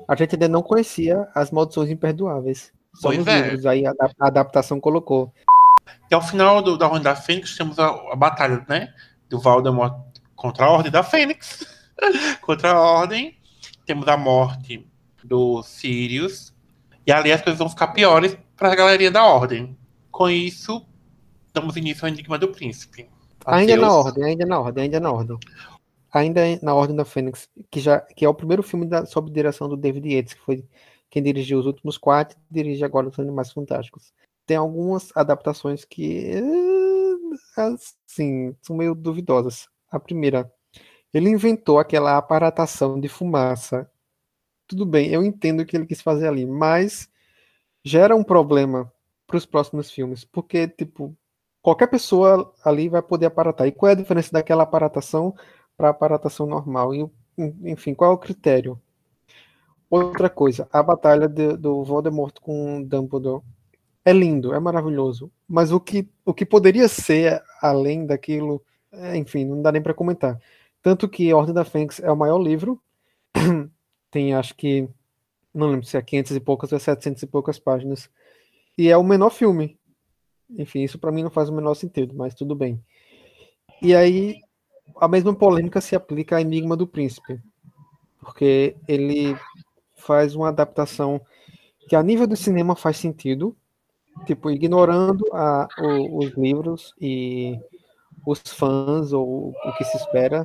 a 0.08 0.16
gente 0.16 0.34
ainda 0.36 0.48
não 0.48 0.62
conhecia 0.62 1.28
as 1.34 1.50
maldições 1.50 1.90
imperdoáveis. 1.90 2.72
Só 2.94 3.08
Pois 3.08 3.18
nos 3.18 3.26
é. 3.28 3.42
livros. 3.42 3.66
Aí 3.66 3.86
a, 3.86 3.92
a 4.18 4.26
adaptação 4.26 4.80
colocou. 4.80 5.30
E 6.10 6.14
ao 6.14 6.22
final 6.22 6.62
do, 6.62 6.78
da 6.78 6.86
Ordem 6.86 7.02
da 7.02 7.14
Fênix, 7.14 7.54
temos 7.54 7.78
a, 7.78 7.88
a 8.10 8.16
batalha, 8.16 8.64
né? 8.66 8.88
Do 9.28 9.38
Voldemort 9.38 9.94
contra 10.38 10.66
a 10.66 10.70
Ordem 10.70 10.92
da 10.92 11.02
Fênix. 11.02 11.66
contra 12.40 12.70
a 12.70 12.80
Ordem. 12.80 13.36
Temos 13.84 14.06
a 14.06 14.16
morte 14.16 14.88
do 15.24 15.62
Sirius. 15.64 16.54
E 17.04 17.10
ali 17.10 17.32
as 17.32 17.42
coisas 17.42 17.58
vão 17.58 17.68
ficar 17.68 17.88
piores 17.88 18.38
para 18.56 18.72
a 18.72 18.76
galeria 18.76 19.10
da 19.10 19.24
Ordem. 19.24 19.76
Com 20.10 20.30
isso, 20.30 20.86
damos 21.52 21.76
início 21.76 22.04
ao 22.04 22.12
Enigma 22.12 22.38
do 22.38 22.48
Príncipe. 22.48 23.10
Ainda 23.44 23.76
na 23.76 23.92
ordem, 23.92 24.24
ainda 24.24 24.46
na 24.46 24.60
ordem, 24.60 24.84
ainda 24.84 25.00
na 25.00 25.12
ordem. 25.12 25.38
Ainda 26.12 26.40
na 26.62 26.74
Ordem 26.74 26.96
da 26.96 27.04
Fênix, 27.04 27.48
que 27.70 27.80
já 27.80 28.00
que 28.00 28.24
é 28.24 28.28
o 28.28 28.34
primeiro 28.34 28.62
filme 28.62 28.86
da, 28.86 29.04
sob 29.06 29.30
direção 29.30 29.68
do 29.68 29.76
David 29.76 30.08
Yates, 30.08 30.34
que 30.34 30.40
foi 30.40 30.64
quem 31.10 31.22
dirigiu 31.22 31.58
os 31.58 31.66
últimos 31.66 31.98
quatro 31.98 32.38
e 32.50 32.54
dirige 32.54 32.84
agora 32.84 33.08
os 33.08 33.18
Animais 33.18 33.52
Fantásticos. 33.52 34.12
Tem 34.46 34.56
algumas 34.56 35.10
adaptações 35.14 35.84
que, 35.84 36.30
eh, 36.30 37.62
assim, 38.06 38.54
são 38.62 38.76
meio 38.76 38.94
duvidosas. 38.94 39.68
A 39.90 39.98
primeira, 40.00 40.52
ele 41.14 41.30
inventou 41.30 41.78
aquela 41.78 42.16
aparatação 42.16 43.00
de 43.00 43.08
fumaça. 43.08 43.90
Tudo 44.66 44.86
bem, 44.86 45.10
eu 45.10 45.24
entendo 45.24 45.60
o 45.62 45.66
que 45.66 45.76
ele 45.76 45.86
quis 45.86 46.02
fazer 46.02 46.28
ali, 46.28 46.46
mas 46.46 47.10
gera 47.84 48.16
um 48.16 48.24
problema 48.24 48.92
para 49.26 49.36
os 49.38 49.46
próximos 49.46 49.90
filmes, 49.90 50.24
porque, 50.24 50.68
tipo, 50.68 51.16
qualquer 51.62 51.88
pessoa 51.88 52.54
ali 52.64 52.88
vai 52.88 53.02
poder 53.02 53.26
aparatar. 53.26 53.66
E 53.66 53.72
qual 53.72 53.90
é 53.90 53.92
a 53.94 53.96
diferença 53.96 54.32
daquela 54.32 54.64
aparatação 54.64 55.34
para 55.76 55.88
a 55.88 55.90
aparatação 55.92 56.46
normal? 56.46 56.94
E, 56.94 57.10
enfim, 57.64 57.94
qual 57.94 58.12
é 58.12 58.14
o 58.14 58.18
critério? 58.18 58.80
Outra 59.90 60.28
coisa, 60.28 60.68
a 60.72 60.82
batalha 60.82 61.28
de- 61.28 61.56
do 61.56 61.82
Voldemort 61.82 62.34
com 62.40 62.82
Dumbledore 62.82 63.42
é 64.04 64.12
lindo, 64.12 64.54
é 64.54 64.60
maravilhoso, 64.60 65.30
mas 65.48 65.72
o 65.72 65.80
que, 65.80 66.08
o 66.24 66.34
que 66.34 66.46
poderia 66.46 66.88
ser 66.88 67.42
além 67.62 68.06
daquilo, 68.06 68.62
é, 68.92 69.16
enfim, 69.16 69.44
não 69.44 69.62
dá 69.62 69.72
nem 69.72 69.82
para 69.82 69.94
comentar. 69.94 70.40
Tanto 70.82 71.08
que 71.08 71.32
Ordem 71.32 71.54
da 71.54 71.64
Fênix 71.64 72.00
é 72.00 72.10
o 72.10 72.16
maior 72.16 72.38
livro, 72.38 72.80
tem 74.10 74.34
acho 74.34 74.54
que, 74.54 74.88
não 75.54 75.68
lembro 75.68 75.86
se 75.86 75.96
é 75.96 76.02
500 76.02 76.36
e 76.36 76.40
poucas 76.40 76.72
ou 76.72 76.76
é 76.76 76.80
700 76.80 77.22
e 77.22 77.26
poucas 77.26 77.58
páginas, 77.58 78.10
e 78.78 78.88
é 78.88 78.96
o 78.96 79.04
menor 79.04 79.30
filme. 79.30 79.78
Enfim, 80.50 80.82
isso 80.82 80.98
para 80.98 81.12
mim 81.12 81.22
não 81.22 81.30
faz 81.30 81.48
o 81.48 81.54
menor 81.54 81.74
sentido, 81.74 82.14
mas 82.16 82.34
tudo 82.34 82.54
bem. 82.54 82.82
E 83.80 83.94
aí, 83.94 84.40
a 84.96 85.08
mesma 85.08 85.34
polêmica 85.34 85.80
se 85.80 85.94
aplica 85.94 86.36
a 86.36 86.40
Enigma 86.40 86.76
do 86.76 86.86
Príncipe, 86.86 87.40
porque 88.20 88.76
ele 88.88 89.36
faz 89.96 90.34
uma 90.34 90.48
adaptação 90.48 91.20
que 91.88 91.96
a 91.96 92.02
nível 92.02 92.26
do 92.26 92.36
cinema 92.36 92.76
faz 92.76 92.98
sentido, 92.98 93.56
tipo, 94.26 94.50
ignorando 94.50 95.24
a, 95.32 95.68
o- 95.80 96.18
os 96.18 96.32
livros 96.36 96.94
e 97.00 97.58
os 98.30 98.40
fãs 98.48 99.12
ou 99.12 99.50
o 99.64 99.72
que 99.76 99.84
se 99.84 99.96
espera. 99.96 100.44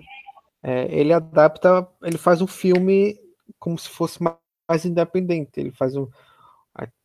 É, 0.63 0.85
ele 0.95 1.13
adapta, 1.13 1.87
ele 2.03 2.17
faz 2.17 2.41
um 2.41 2.47
filme 2.47 3.17
como 3.59 3.77
se 3.79 3.89
fosse 3.89 4.21
ma- 4.23 4.37
mais 4.69 4.85
independente. 4.85 5.59
Ele 5.59 5.71
faz 5.71 5.95
um, 5.95 6.07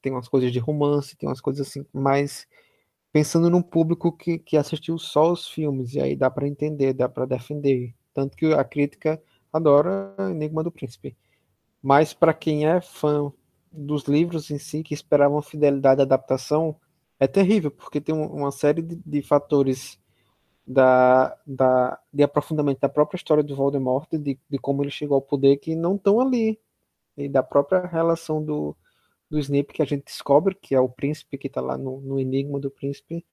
tem 0.03 0.12
umas 0.12 0.29
coisas 0.29 0.53
de 0.53 0.59
romance, 0.59 1.17
tem 1.17 1.29
umas 1.29 1.41
coisas 1.41 1.67
assim, 1.69 1.85
mais 1.93 2.47
pensando 3.12 3.51
num 3.51 3.62
público 3.62 4.12
que, 4.12 4.38
que 4.38 4.57
assistiu 4.57 4.99
só 4.99 5.33
os 5.33 5.49
filmes, 5.49 5.95
e 5.95 6.01
aí 6.01 6.17
dá 6.17 6.31
para 6.31 6.49
entender, 6.49 6.93
dá 6.95 7.09
para 7.09 7.27
defender. 7.27 7.95
Tanto 8.14 8.37
que 8.37 8.47
a 8.55 8.64
crítica 8.64 9.23
adora 9.53 10.14
Enigma 10.31 10.62
do 10.64 10.73
Príncipe. 10.73 11.17
Mas 11.83 12.14
para 12.14 12.35
quem 12.35 12.67
é 12.67 12.81
fã 12.81 13.33
dos 13.73 14.05
livros 14.05 14.51
em 14.51 14.59
si, 14.59 14.83
que 14.83 14.95
esperava 14.95 15.35
uma 15.35 15.43
fidelidade 15.43 16.01
à 16.01 16.05
adaptação, 16.05 16.77
é 17.21 17.27
terrível, 17.27 17.71
porque 17.71 18.01
tem 18.01 18.14
um- 18.14 18.27
uma 18.33 18.51
série 18.53 18.83
de, 18.83 18.97
de 18.97 19.23
fatores 19.23 19.99
da, 20.69 21.35
da, 21.47 21.99
de 22.13 22.23
aprofundamento 22.23 22.81
da 22.81 22.91
própria 22.91 23.17
história 23.17 23.43
do 23.43 23.57
Voldemort, 23.57 24.07
de, 24.13 24.39
de 24.49 24.59
como 24.59 24.83
ele 24.83 24.91
chegou 24.91 25.15
ao 25.15 25.23
poder, 25.23 25.57
que 25.57 25.75
não 25.75 25.97
estão 25.97 26.21
ali. 26.21 26.61
E 27.17 27.27
da 27.27 27.43
própria 27.43 27.87
relação 27.87 28.45
do, 28.45 28.77
do 29.31 29.39
Snape, 29.39 29.73
que 29.73 29.83
a 29.83 29.87
gente 29.87 30.05
descobre, 30.05 30.55
que 30.55 30.75
é 30.75 30.81
o 30.81 30.89
príncipe 30.89 31.39
que 31.39 31.47
está 31.47 31.63
lá 31.63 31.79
no, 31.79 32.01
no 32.03 32.21
Enigma 32.21 32.61
do 32.61 32.71
Príncipe, 32.71 33.25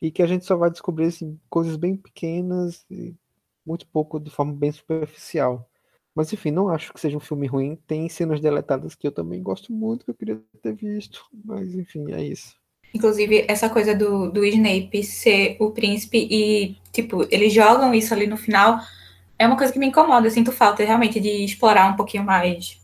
e 0.00 0.12
que 0.12 0.22
a 0.22 0.26
gente 0.26 0.44
só 0.44 0.56
vai 0.56 0.70
descobrir 0.70 1.06
assim, 1.06 1.38
coisas 1.50 1.76
bem 1.76 1.96
pequenas 1.96 2.86
e 2.88 3.16
muito 3.66 3.86
pouco 3.88 4.20
de 4.20 4.30
forma 4.30 4.52
bem 4.54 4.70
superficial. 4.70 5.68
Mas 6.14 6.32
enfim, 6.32 6.52
não 6.52 6.68
acho 6.68 6.92
que 6.94 7.00
seja 7.00 7.16
um 7.16 7.20
filme 7.20 7.46
ruim. 7.48 7.76
Tem 7.86 8.08
cenas 8.08 8.40
deletadas 8.40 8.94
que 8.94 9.06
eu 9.06 9.12
também 9.12 9.42
gosto 9.42 9.72
muito, 9.72 10.04
que 10.04 10.10
eu 10.12 10.14
queria 10.14 10.40
ter 10.62 10.72
visto. 10.72 11.26
Mas 11.44 11.74
enfim, 11.74 12.12
é 12.12 12.22
isso. 12.22 12.56
Inclusive, 12.96 13.44
essa 13.46 13.68
coisa 13.68 13.94
do, 13.94 14.30
do 14.30 14.44
Snape 14.44 15.02
ser 15.04 15.56
o 15.60 15.70
príncipe 15.70 16.26
e, 16.30 16.76
tipo, 16.92 17.26
eles 17.30 17.52
jogam 17.52 17.94
isso 17.94 18.14
ali 18.14 18.26
no 18.26 18.36
final 18.36 18.80
é 19.38 19.46
uma 19.46 19.56
coisa 19.56 19.72
que 19.72 19.78
me 19.78 19.86
incomoda. 19.86 20.26
Eu 20.26 20.30
sinto 20.30 20.50
falta 20.50 20.82
realmente 20.82 21.20
de 21.20 21.44
explorar 21.44 21.92
um 21.92 21.96
pouquinho 21.96 22.24
mais 22.24 22.78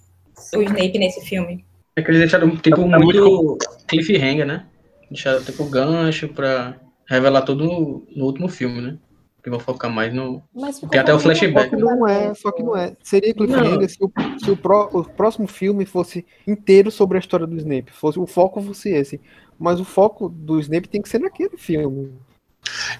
o 0.54 0.62
Snape 0.62 0.98
nesse 0.98 1.24
filme. 1.24 1.64
É 1.96 2.02
que 2.02 2.10
eles 2.10 2.20
deixaram, 2.20 2.54
tipo, 2.56 2.82
É 2.82 2.98
muito 2.98 3.56
cliffhanger, 3.88 4.46
né? 4.46 4.66
deixar 5.10 5.42
tipo 5.42 5.64
gancho 5.66 6.28
pra 6.28 6.74
revelar 7.06 7.42
tudo 7.42 7.64
no, 7.64 8.06
no 8.16 8.24
último 8.24 8.48
filme, 8.48 8.80
né? 8.80 8.96
Que 9.44 9.50
vão 9.50 9.58
focar 9.58 9.90
mais 9.90 10.14
no. 10.14 10.42
Tem 10.90 11.00
até 11.00 11.12
o 11.12 11.18
flashback. 11.18 11.70
Só 11.70 11.76
que 11.76 11.82
não 11.82 12.08
é, 12.08 12.34
só 12.34 12.52
que 12.52 12.62
não 12.62 12.76
é. 12.76 12.94
Seria 13.02 13.34
cliffhanger 13.34 13.88
se, 13.90 13.98
o, 14.00 14.12
se 14.42 14.50
o, 14.50 14.56
pró- 14.56 14.88
o 14.92 15.04
próximo 15.04 15.46
filme 15.48 15.84
fosse 15.84 16.24
inteiro 16.46 16.90
sobre 16.90 17.18
a 17.18 17.20
história 17.20 17.46
do 17.46 17.56
Snape. 17.56 17.92
Fosse, 17.92 18.18
o 18.18 18.26
foco 18.26 18.62
fosse 18.62 18.90
esse. 18.90 19.20
Mas 19.62 19.80
o 19.80 19.84
foco 19.84 20.28
do 20.28 20.58
Snape 20.60 20.88
tem 20.88 21.00
que 21.00 21.08
ser 21.08 21.20
naquele 21.20 21.56
filme. 21.56 22.12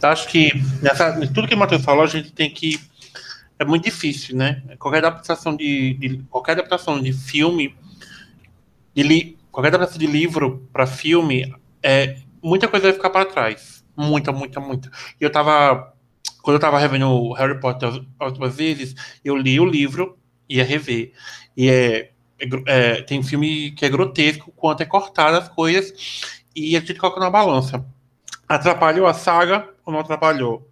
Eu 0.03 0.09
acho 0.09 0.29
que 0.29 0.51
nessa, 0.81 1.13
tudo 1.33 1.49
que 1.49 1.55
o 1.55 1.59
Matheus 1.59 1.85
falou, 1.85 2.05
a 2.05 2.07
gente 2.07 2.33
tem 2.33 2.51
que. 2.53 2.79
É 3.59 3.65
muito 3.65 3.85
difícil, 3.85 4.37
né? 4.37 4.63
Qualquer 4.79 4.99
adaptação 4.99 5.57
de, 5.57 5.95
de- 5.95 6.23
qualquer 6.31 6.53
adaptação 6.53 7.01
de 7.01 7.13
filme, 7.13 7.75
de 8.95 9.03
li, 9.03 9.39
qualquer 9.51 9.69
adaptação 9.69 9.99
de 9.99 10.07
livro 10.07 10.69
para 10.73 10.87
filme, 10.87 11.55
é, 11.83 12.17
muita 12.43 12.69
coisa 12.69 12.87
vai 12.87 12.93
ficar 12.95 13.11
para 13.11 13.25
trás. 13.25 13.85
Muita, 13.97 14.33
muita, 14.33 14.61
muita. 14.61 14.91
E 15.21 15.25
eu 15.25 15.31
tava. 15.31 15.93
Quando 16.43 16.57
eu 16.57 16.61
tava 16.61 16.79
revendo 16.79 17.09
o 17.09 17.33
Harry 17.35 17.59
Potter 17.61 17.89
as 17.89 17.97
as 18.19 18.29
últimas 18.29 18.57
vezes, 18.57 18.95
eu 19.25 19.37
li 19.37 19.61
o 19.61 19.65
livro 19.67 20.19
e 20.49 20.57
ia 20.57 20.65
rever. 20.65 21.13
E 21.57 21.69
é, 21.69 22.11
é 22.39 22.47
é, 22.67 23.03
tem 23.03 23.23
filme 23.23 23.71
que 23.73 23.85
é 23.85 23.89
grotesco, 23.89 24.53
quanto 24.57 24.83
é 24.83 24.87
cortado 24.87 25.37
as 25.37 25.49
coisas, 25.49 25.93
e 26.55 26.77
a 26.77 26.81
gente 26.81 26.95
coloca 26.95 27.21
na 27.21 27.31
balança. 27.31 27.85
Atrapalhou 28.49 29.07
a 29.07 29.15
saga 29.15 29.69
ou 29.85 29.93
não 29.93 30.01
atrapalhou? 30.01 30.69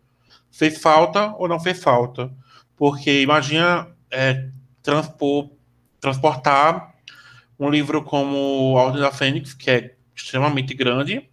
Fez 0.50 0.78
falta 0.78 1.34
ou 1.38 1.48
não 1.48 1.60
fez 1.60 1.82
falta? 1.82 2.30
Porque 2.76 3.22
imagina 3.22 3.88
é, 4.10 4.48
transpor, 4.82 5.50
transportar 6.00 6.94
um 7.58 7.68
livro 7.68 8.02
como 8.02 8.72
Ordem 8.72 9.02
da 9.02 9.12
Fênix, 9.12 9.52
que 9.52 9.70
é 9.70 9.94
extremamente 10.16 10.74
grande, 10.74 11.28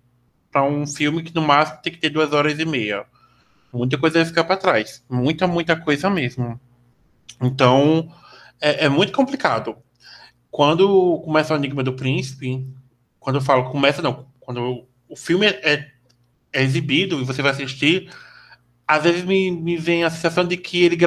para 0.52 0.64
um 0.64 0.86
filme 0.86 1.24
que 1.24 1.34
no 1.34 1.42
máximo 1.42 1.80
tem 1.82 1.94
que 1.94 2.00
ter 2.00 2.10
duas 2.10 2.34
horas 2.34 2.60
e 2.60 2.66
meia. 2.66 3.06
Muita 3.72 3.98
coisa 3.98 4.20
vai 4.20 4.26
ficar 4.26 4.44
para 4.44 4.58
trás. 4.58 5.04
Muita, 5.10 5.48
muita 5.48 5.76
coisa 5.76 6.10
mesmo. 6.10 6.60
Então, 7.42 8.12
é, 8.60 8.86
é 8.86 8.90
muito 8.90 9.14
complicado. 9.14 9.78
Quando 10.50 11.22
começa 11.24 11.54
o 11.54 11.58
Enigma 11.58 11.84
do 11.84 11.94
Príncipe, 11.94 12.68
quando 13.20 13.38
eu 13.38 13.42
falo 13.42 13.70
começa, 13.70 14.02
não, 14.02 14.26
quando 14.48 14.88
o 15.10 15.16
filme 15.18 15.46
é, 15.46 15.92
é 16.54 16.64
exibido 16.64 17.20
e 17.20 17.26
você 17.26 17.42
vai 17.42 17.52
assistir, 17.52 18.10
às 18.88 19.04
vezes 19.04 19.26
me, 19.26 19.52
me 19.52 19.76
vem 19.76 20.06
a 20.06 20.10
sensação 20.10 20.48
de 20.48 20.56
que 20.56 20.86
ele, 20.86 20.98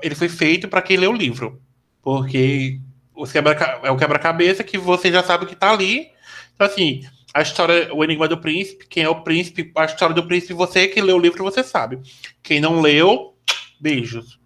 ele 0.00 0.14
foi 0.14 0.28
feito 0.28 0.68
para 0.68 0.80
quem 0.80 0.96
lê 0.96 1.08
o 1.08 1.12
livro. 1.12 1.60
Porque 2.00 2.80
o 3.12 3.26
quebra, 3.26 3.80
é 3.82 3.90
o 3.90 3.96
quebra-cabeça 3.96 4.62
que 4.62 4.78
você 4.78 5.10
já 5.10 5.24
sabe 5.24 5.44
que 5.44 5.54
está 5.54 5.72
ali. 5.72 6.08
Então, 6.54 6.68
assim, 6.68 7.02
a 7.34 7.42
história, 7.42 7.92
o 7.92 8.04
Enigma 8.04 8.28
do 8.28 8.38
Príncipe, 8.38 8.86
quem 8.86 9.02
é 9.02 9.08
o 9.08 9.22
príncipe, 9.22 9.72
a 9.74 9.86
história 9.86 10.14
do 10.14 10.28
príncipe, 10.28 10.54
você 10.54 10.86
que 10.86 11.00
leu 11.00 11.16
o 11.16 11.20
livro, 11.20 11.42
você 11.42 11.64
sabe. 11.64 11.98
Quem 12.44 12.60
não 12.60 12.80
leu, 12.80 13.36
beijos. 13.80 14.38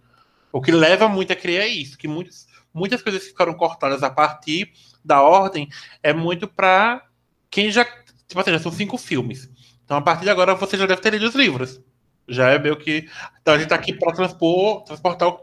O 0.51 0.59
que 0.59 0.71
leva 0.71 1.07
muito 1.07 1.31
a 1.31 1.35
crer 1.35 1.61
é 1.61 1.67
isso, 1.67 1.95
que 1.95 2.07
muitos, 2.07 2.47
muitas 2.73 3.03
coisas 3.03 3.21
que 3.21 3.29
ficaram 3.29 3.53
cortadas 3.53 4.01
a 4.01 4.09
partir 4.09 4.71
da 5.05 5.21
ordem 5.21 5.69
é 6.01 6.13
muito 6.13 6.47
para 6.47 7.05
quem 7.51 7.71
já. 7.71 7.85
Tipo 8.29 8.39
assim, 8.41 8.51
já 8.51 8.59
são 8.59 8.71
cinco 8.71 8.95
filmes. 8.95 9.49
Então, 9.83 9.97
a 9.97 10.01
partir 10.01 10.23
de 10.23 10.29
agora, 10.29 10.53
você 10.53 10.77
já 10.77 10.85
deve 10.85 11.01
ter 11.01 11.11
lido 11.11 11.27
os 11.27 11.33
livros. 11.33 11.81
Já 12.27 12.51
é 12.51 12.59
meio 12.59 12.77
que. 12.77 13.09
Então, 13.41 13.55
a 13.55 13.57
gente 13.57 13.69
tá 13.69 13.75
aqui 13.75 13.91
para 13.91 14.13
transpor, 14.13 14.83
transportar 14.83 15.35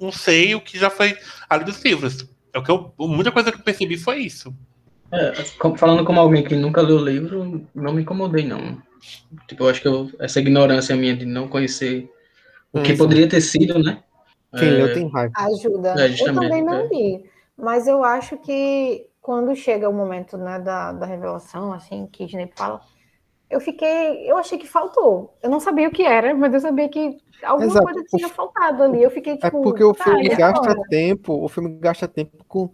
um 0.00 0.12
sei 0.12 0.54
o 0.54 0.60
que 0.60 0.78
já 0.78 0.88
foi 0.88 1.18
ali 1.50 1.64
dos 1.64 1.82
livros. 1.82 2.24
É 2.52 2.58
o 2.60 2.62
que 2.62 2.70
eu, 2.70 2.94
muita 2.96 3.32
coisa 3.32 3.50
que 3.50 3.58
eu 3.58 3.62
percebi 3.64 3.96
foi 3.98 4.20
isso. 4.20 4.54
É, 5.10 5.32
falando 5.76 6.04
como 6.04 6.20
alguém 6.20 6.44
que 6.44 6.54
nunca 6.54 6.80
leu 6.80 6.96
o 6.98 7.04
livro, 7.04 7.68
não 7.74 7.92
me 7.92 8.02
incomodei, 8.02 8.46
não. 8.46 8.80
Tipo, 9.48 9.64
eu 9.64 9.68
acho 9.68 9.82
que 9.82 9.88
eu- 9.88 10.10
essa 10.20 10.38
ignorância 10.38 10.94
minha 10.94 11.16
de 11.16 11.26
não 11.26 11.48
conhecer 11.48 12.08
o 12.72 12.78
É, 12.78 12.82
que 12.82 12.92
isso. 12.92 13.02
poderia 13.02 13.28
ter 13.28 13.40
sido, 13.40 13.78
né? 13.80 14.02
Quem 14.56 14.68
É, 14.68 14.70
leu 14.70 14.92
tem 14.94 15.10
raiva. 15.10 15.32
Ajuda. 15.36 16.06
É, 16.06 16.08
eu 16.20 16.34
também 16.34 16.64
não 16.64 16.86
é. 16.86 16.88
li, 16.88 17.24
mas 17.56 17.86
eu 17.88 18.04
acho 18.04 18.36
que 18.38 19.06
quando 19.22 19.56
chega 19.56 19.88
o 19.88 19.94
momento 19.94 20.36
né, 20.36 20.58
da, 20.60 20.92
da 20.92 21.06
revelação, 21.06 21.72
assim, 21.72 22.06
que 22.12 22.24
Snape 22.24 22.52
fala, 22.56 22.82
eu 23.48 23.60
fiquei, 23.60 24.30
eu 24.30 24.36
achei 24.38 24.58
que 24.58 24.66
faltou. 24.66 25.36
Eu 25.42 25.50
não 25.50 25.60
sabia 25.60 25.88
o 25.88 25.92
que 25.92 26.02
era, 26.02 26.34
mas 26.34 26.52
eu 26.54 26.60
sabia 26.60 26.88
que 26.88 27.18
alguma 27.42 27.66
Exato. 27.66 27.84
coisa 27.86 28.04
tinha 28.04 28.28
faltado 28.28 28.82
ali. 28.82 29.02
Eu 29.02 29.10
fiquei 29.10 29.34
É 29.34 29.36
tipo, 29.36 29.62
porque 29.62 29.84
o 29.84 29.94
tá, 29.94 30.04
filme 30.04 30.28
gasta 30.30 30.72
agora? 30.72 30.88
tempo, 30.88 31.34
o 31.44 31.48
filme 31.48 31.78
gasta 31.80 32.08
tempo 32.08 32.44
com, 32.48 32.70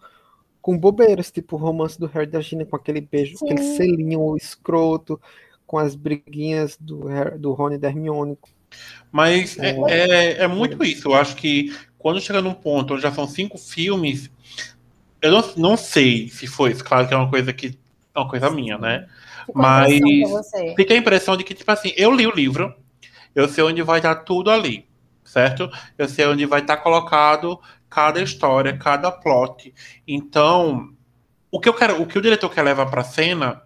com 0.63 0.79
bobeiras, 0.79 1.31
tipo 1.31 1.57
o 1.57 1.59
romance 1.59 1.99
do 1.99 2.07
Harry 2.07 2.27
e 2.27 2.31
da 2.31 2.41
Gina 2.41 2.65
com 2.65 2.77
aquele 2.77 3.01
beijo, 3.01 3.37
Sim. 3.37 3.45
aquele 3.47 3.63
selinho 3.77 4.37
escroto, 4.37 5.21
com 5.67 5.79
as 5.79 5.95
briguinhas 5.95 6.77
do, 6.81 7.07
Harry, 7.09 7.39
do 7.39 7.53
Rony 7.53 7.75
e 7.75 7.79
da 7.79 7.89
Hermione. 7.89 8.39
Mas 9.13 9.59
é, 9.59 9.71
É. 9.89 10.09
é, 10.39 10.43
é 10.45 10.49
muito 10.49 10.83
isso. 10.85 11.09
Eu 11.09 11.15
acho 11.15 11.37
que 11.37 11.77
quando 11.99 12.21
chega 12.21 12.41
num 12.41 12.55
ponto 12.55 12.95
onde 12.95 13.03
já 13.03 13.13
são 13.13 13.27
cinco 13.27 13.59
filmes, 13.59 14.31
eu 15.23 15.33
não, 15.33 15.55
não 15.57 15.77
sei 15.77 16.29
se 16.29 16.47
foi 16.47 16.73
isso. 16.73 16.85
Claro 16.85 17.09
que 17.09 17.15
é 17.15 17.17
uma 17.17 17.31
coisa 17.31 17.53
que 17.53 17.79
é 18.15 18.19
uma 18.19 18.29
coisa 18.29 18.51
minha, 18.51 18.79
né? 18.79 19.09
Ficou 19.47 19.55
Mas 19.63 20.01
fica 20.77 20.95
a 20.95 20.97
impressão 20.97 21.37
de 21.37 21.45
que, 21.45 21.55
tipo 21.55 21.71
assim, 21.71 21.93
eu 21.97 22.13
li 22.15 22.27
o 22.27 22.35
livro, 22.35 22.75
eu 23.35 23.49
sei 23.49 23.65
onde 23.65 23.83
vai 23.83 23.99
estar 24.01 24.17
tudo 24.17 24.51
ali, 24.51 24.87
certo? 25.25 25.71
Eu 25.99 26.09
sei 26.09 26.27
onde 26.27 26.47
vai 26.47 26.61
estar 26.61 26.79
colocado 26.79 27.61
cada 27.91 28.23
história, 28.23 28.77
cada 28.79 29.11
plot. 29.13 29.75
Então, 30.07 30.91
o 31.51 31.61
que 31.61 31.69
eu 31.69 31.75
quero, 31.75 32.03
o 32.03 32.07
que 32.07 32.19
o 32.19 32.23
diretor 32.23 32.51
quer 32.51 32.63
levar 32.63 32.87
para 32.87 33.05
cena 33.05 33.63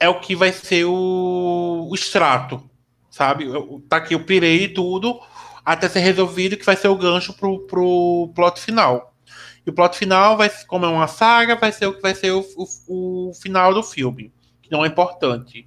é 0.00 0.08
o 0.08 0.20
que 0.20 0.36
vai 0.36 0.52
ser 0.52 0.84
o, 0.86 1.88
o 1.90 1.94
extrato, 1.94 2.68
sabe? 3.10 3.46
Eu- 3.46 3.82
Tá 3.88 3.98
aqui, 3.98 4.14
eu 4.14 4.24
pirei 4.24 4.68
tudo 4.68 5.20
até 5.64 5.88
ser 5.88 6.00
resolvido, 6.00 6.56
que 6.56 6.64
vai 6.66 6.76
ser 6.76 6.88
o 6.88 6.96
gancho 6.96 7.32
pro, 7.34 7.60
pro 7.66 8.32
plot 8.34 8.60
final. 8.60 9.13
E 9.66 9.70
o 9.70 9.72
plot 9.72 9.96
final, 9.96 10.36
vai, 10.36 10.50
como 10.66 10.84
é 10.84 10.88
uma 10.88 11.06
saga, 11.06 11.56
vai 11.56 11.72
ser 11.72 11.86
o 11.86 11.94
que 11.94 12.02
vai 12.02 12.14
ser 12.14 12.32
o, 12.32 12.44
o, 12.56 13.30
o 13.30 13.34
final 13.34 13.72
do 13.72 13.82
filme, 13.82 14.32
que 14.62 14.70
não 14.70 14.84
é 14.84 14.88
importante. 14.88 15.66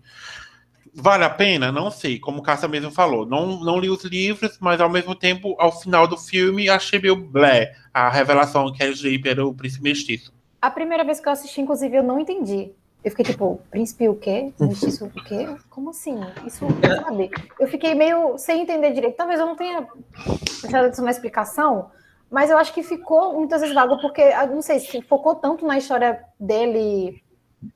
Vale 0.99 1.23
a 1.23 1.29
pena? 1.29 1.71
Não 1.71 1.91
sei. 1.91 2.19
Como 2.19 2.39
o 2.39 2.41
Cássia 2.41 2.67
mesmo 2.67 2.89
falou, 2.89 3.25
não, 3.25 3.59
não 3.59 3.79
li 3.79 3.89
os 3.89 4.03
livros, 4.03 4.57
mas 4.59 4.81
ao 4.81 4.89
mesmo 4.89 5.13
tempo, 5.13 5.55
ao 5.59 5.71
final 5.71 6.07
do 6.07 6.17
filme, 6.17 6.69
achei 6.69 6.99
meio 6.99 7.15
blé 7.15 7.75
a 7.93 8.09
revelação 8.09 8.71
que 8.73 8.83
a 8.83 8.87
Snape 8.87 9.29
era 9.29 9.45
o 9.45 9.53
príncipe 9.53 9.83
mestiço. 9.83 10.33
A 10.59 10.71
primeira 10.71 11.03
vez 11.03 11.19
que 11.19 11.27
eu 11.27 11.31
assisti, 11.33 11.61
inclusive, 11.61 11.97
eu 11.97 12.03
não 12.03 12.19
entendi. 12.19 12.71
Eu 13.03 13.11
fiquei 13.11 13.25
tipo, 13.25 13.61
príncipe 13.69 14.09
o 14.09 14.15
quê? 14.15 14.51
Mestiço 14.59 15.05
o 15.05 15.23
quê? 15.23 15.47
Como 15.69 15.91
assim? 15.91 16.19
Isso, 16.45 16.65
sabe? 17.03 17.29
Eu 17.59 17.67
fiquei 17.67 17.93
meio 17.93 18.37
sem 18.39 18.63
entender 18.63 18.91
direito. 18.91 19.15
Talvez 19.15 19.39
eu 19.39 19.45
não 19.45 19.55
tenha 19.55 19.87
prestado 20.23 20.85
atenção 20.85 21.05
na 21.05 21.11
explicação, 21.11 21.91
mas 22.29 22.49
eu 22.49 22.57
acho 22.57 22.73
que 22.73 22.83
ficou 22.83 23.33
muitas 23.33 23.61
vezes 23.61 23.75
vago, 23.75 23.99
porque, 23.99 24.21
eu 24.21 24.47
não 24.47 24.61
sei, 24.61 24.79
se 24.79 25.01
focou 25.01 25.35
tanto 25.35 25.65
na 25.65 25.77
história 25.77 26.23
dele, 26.39 27.21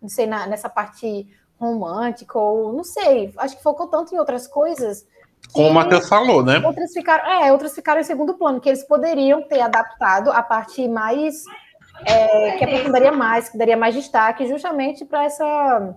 não 0.02 0.10
sei, 0.10 0.26
na- 0.28 0.48
nessa 0.48 0.70
parte 0.70 1.28
romântica, 1.60 2.38
ou 2.40 2.74
não 2.74 2.84
sei, 2.84 3.32
acho 3.38 3.56
que 3.58 3.64
focou 3.64 3.88
tanto 3.88 4.14
em 4.14 4.18
outras 4.20 4.48
coisas. 4.48 5.06
Como 5.54 5.70
o 5.70 5.74
Matheus 5.74 6.08
falou, 6.08 6.44
né? 6.44 6.60
Outras 6.66 6.92
ficaram, 6.94 7.26
é, 7.44 7.52
outras 7.52 7.74
ficaram 7.74 8.00
em 8.02 8.04
segundo 8.04 8.34
plano, 8.36 8.60
que 8.62 8.70
eles 8.70 8.84
poderiam 8.84 9.42
ter 9.44 9.60
adaptado 9.62 10.32
a 10.32 10.42
parte 10.42 10.88
mais 10.88 11.44
é, 12.06 12.52
que 12.58 12.64
aprofundaria 12.64 13.12
mais, 13.12 13.50
que 13.50 13.58
daria 13.58 13.78
mais 13.78 13.94
destaque, 13.94 14.48
justamente 14.48 15.06
para 15.06 15.24
essa. 15.26 15.96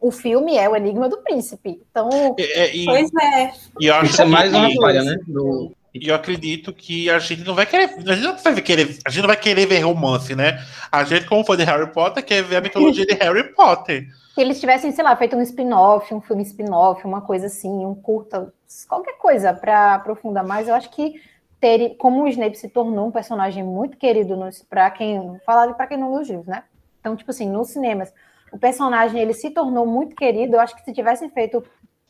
O 0.00 0.10
filme 0.12 0.56
é 0.56 0.68
o 0.68 0.76
Enigma 0.76 1.08
do 1.08 1.18
Príncipe. 1.18 1.82
Então, 1.90 2.08
E, 2.38 2.42
é, 2.42 2.76
e- 2.76 2.84
Pois 2.84 3.10
é. 3.20 3.52
e 3.80 3.86
eu 3.86 3.94
acho 3.96 4.10
Isso 4.12 4.22
é 4.22 4.24
mais 4.26 4.52
uma 4.54 4.68
falha, 4.80 5.02
né? 5.02 5.16
Do, 5.26 5.72
E 6.00 6.08
eu 6.08 6.14
acredito 6.14 6.72
que 6.72 7.08
a 7.10 7.18
gente 7.18 7.44
não 7.44 7.54
vai 7.54 7.66
querer. 7.66 7.94
A 8.06 8.14
gente 8.14 8.22
não 8.22 8.36
vai 8.36 8.62
querer, 8.62 8.98
a 9.04 9.10
gente 9.10 9.20
não 9.20 9.28
vai 9.28 9.36
querer 9.36 9.66
ver 9.66 9.80
romance, 9.80 10.34
né? 10.34 10.64
A 10.90 11.04
gente, 11.04 11.26
como 11.26 11.44
fã 11.44 11.56
de 11.56 11.64
Harry 11.64 11.92
Potter, 11.92 12.24
quer 12.24 12.42
ver 12.42 12.56
a 12.56 12.60
mitologia 12.60 13.06
de 13.06 13.14
Harry 13.14 13.54
Potter. 13.54 14.06
se 14.38 14.40
eles 14.40 14.60
tivessem, 14.60 14.92
sei 14.92 15.02
lá, 15.02 15.16
feito 15.16 15.34
um 15.34 15.42
spin-off, 15.42 16.14
um 16.14 16.20
filme 16.20 16.44
spin-off, 16.44 17.04
uma 17.04 17.20
coisa 17.20 17.46
assim, 17.46 17.84
um 17.84 17.94
curta, 17.94 18.52
qualquer 18.88 19.18
coisa 19.18 19.52
para 19.52 19.94
aprofundar 19.94 20.46
mais, 20.46 20.68
eu 20.68 20.76
acho 20.76 20.90
que 20.90 21.20
ter, 21.60 21.96
como 21.96 22.22
o 22.22 22.28
Snape 22.28 22.56
se 22.56 22.68
tornou 22.68 23.08
um 23.08 23.10
personagem 23.10 23.64
muito 23.64 23.96
querido 23.96 24.38
para 24.70 24.88
quem 24.92 25.40
falar 25.44 25.74
para 25.74 25.88
quem 25.88 25.98
não 25.98 26.12
leu 26.12 26.22
os 26.22 26.28
livros, 26.28 26.46
né? 26.46 26.62
Então, 27.00 27.16
tipo 27.16 27.30
assim, 27.30 27.50
nos 27.50 27.70
cinemas, 27.70 28.12
o 28.52 28.58
personagem 28.58 29.20
ele 29.20 29.34
se 29.34 29.50
tornou 29.50 29.84
muito 29.84 30.14
querido. 30.14 30.54
Eu 30.54 30.60
acho 30.60 30.76
que 30.76 30.84
se 30.84 30.92
tivessem 30.92 31.28
feito 31.30 31.64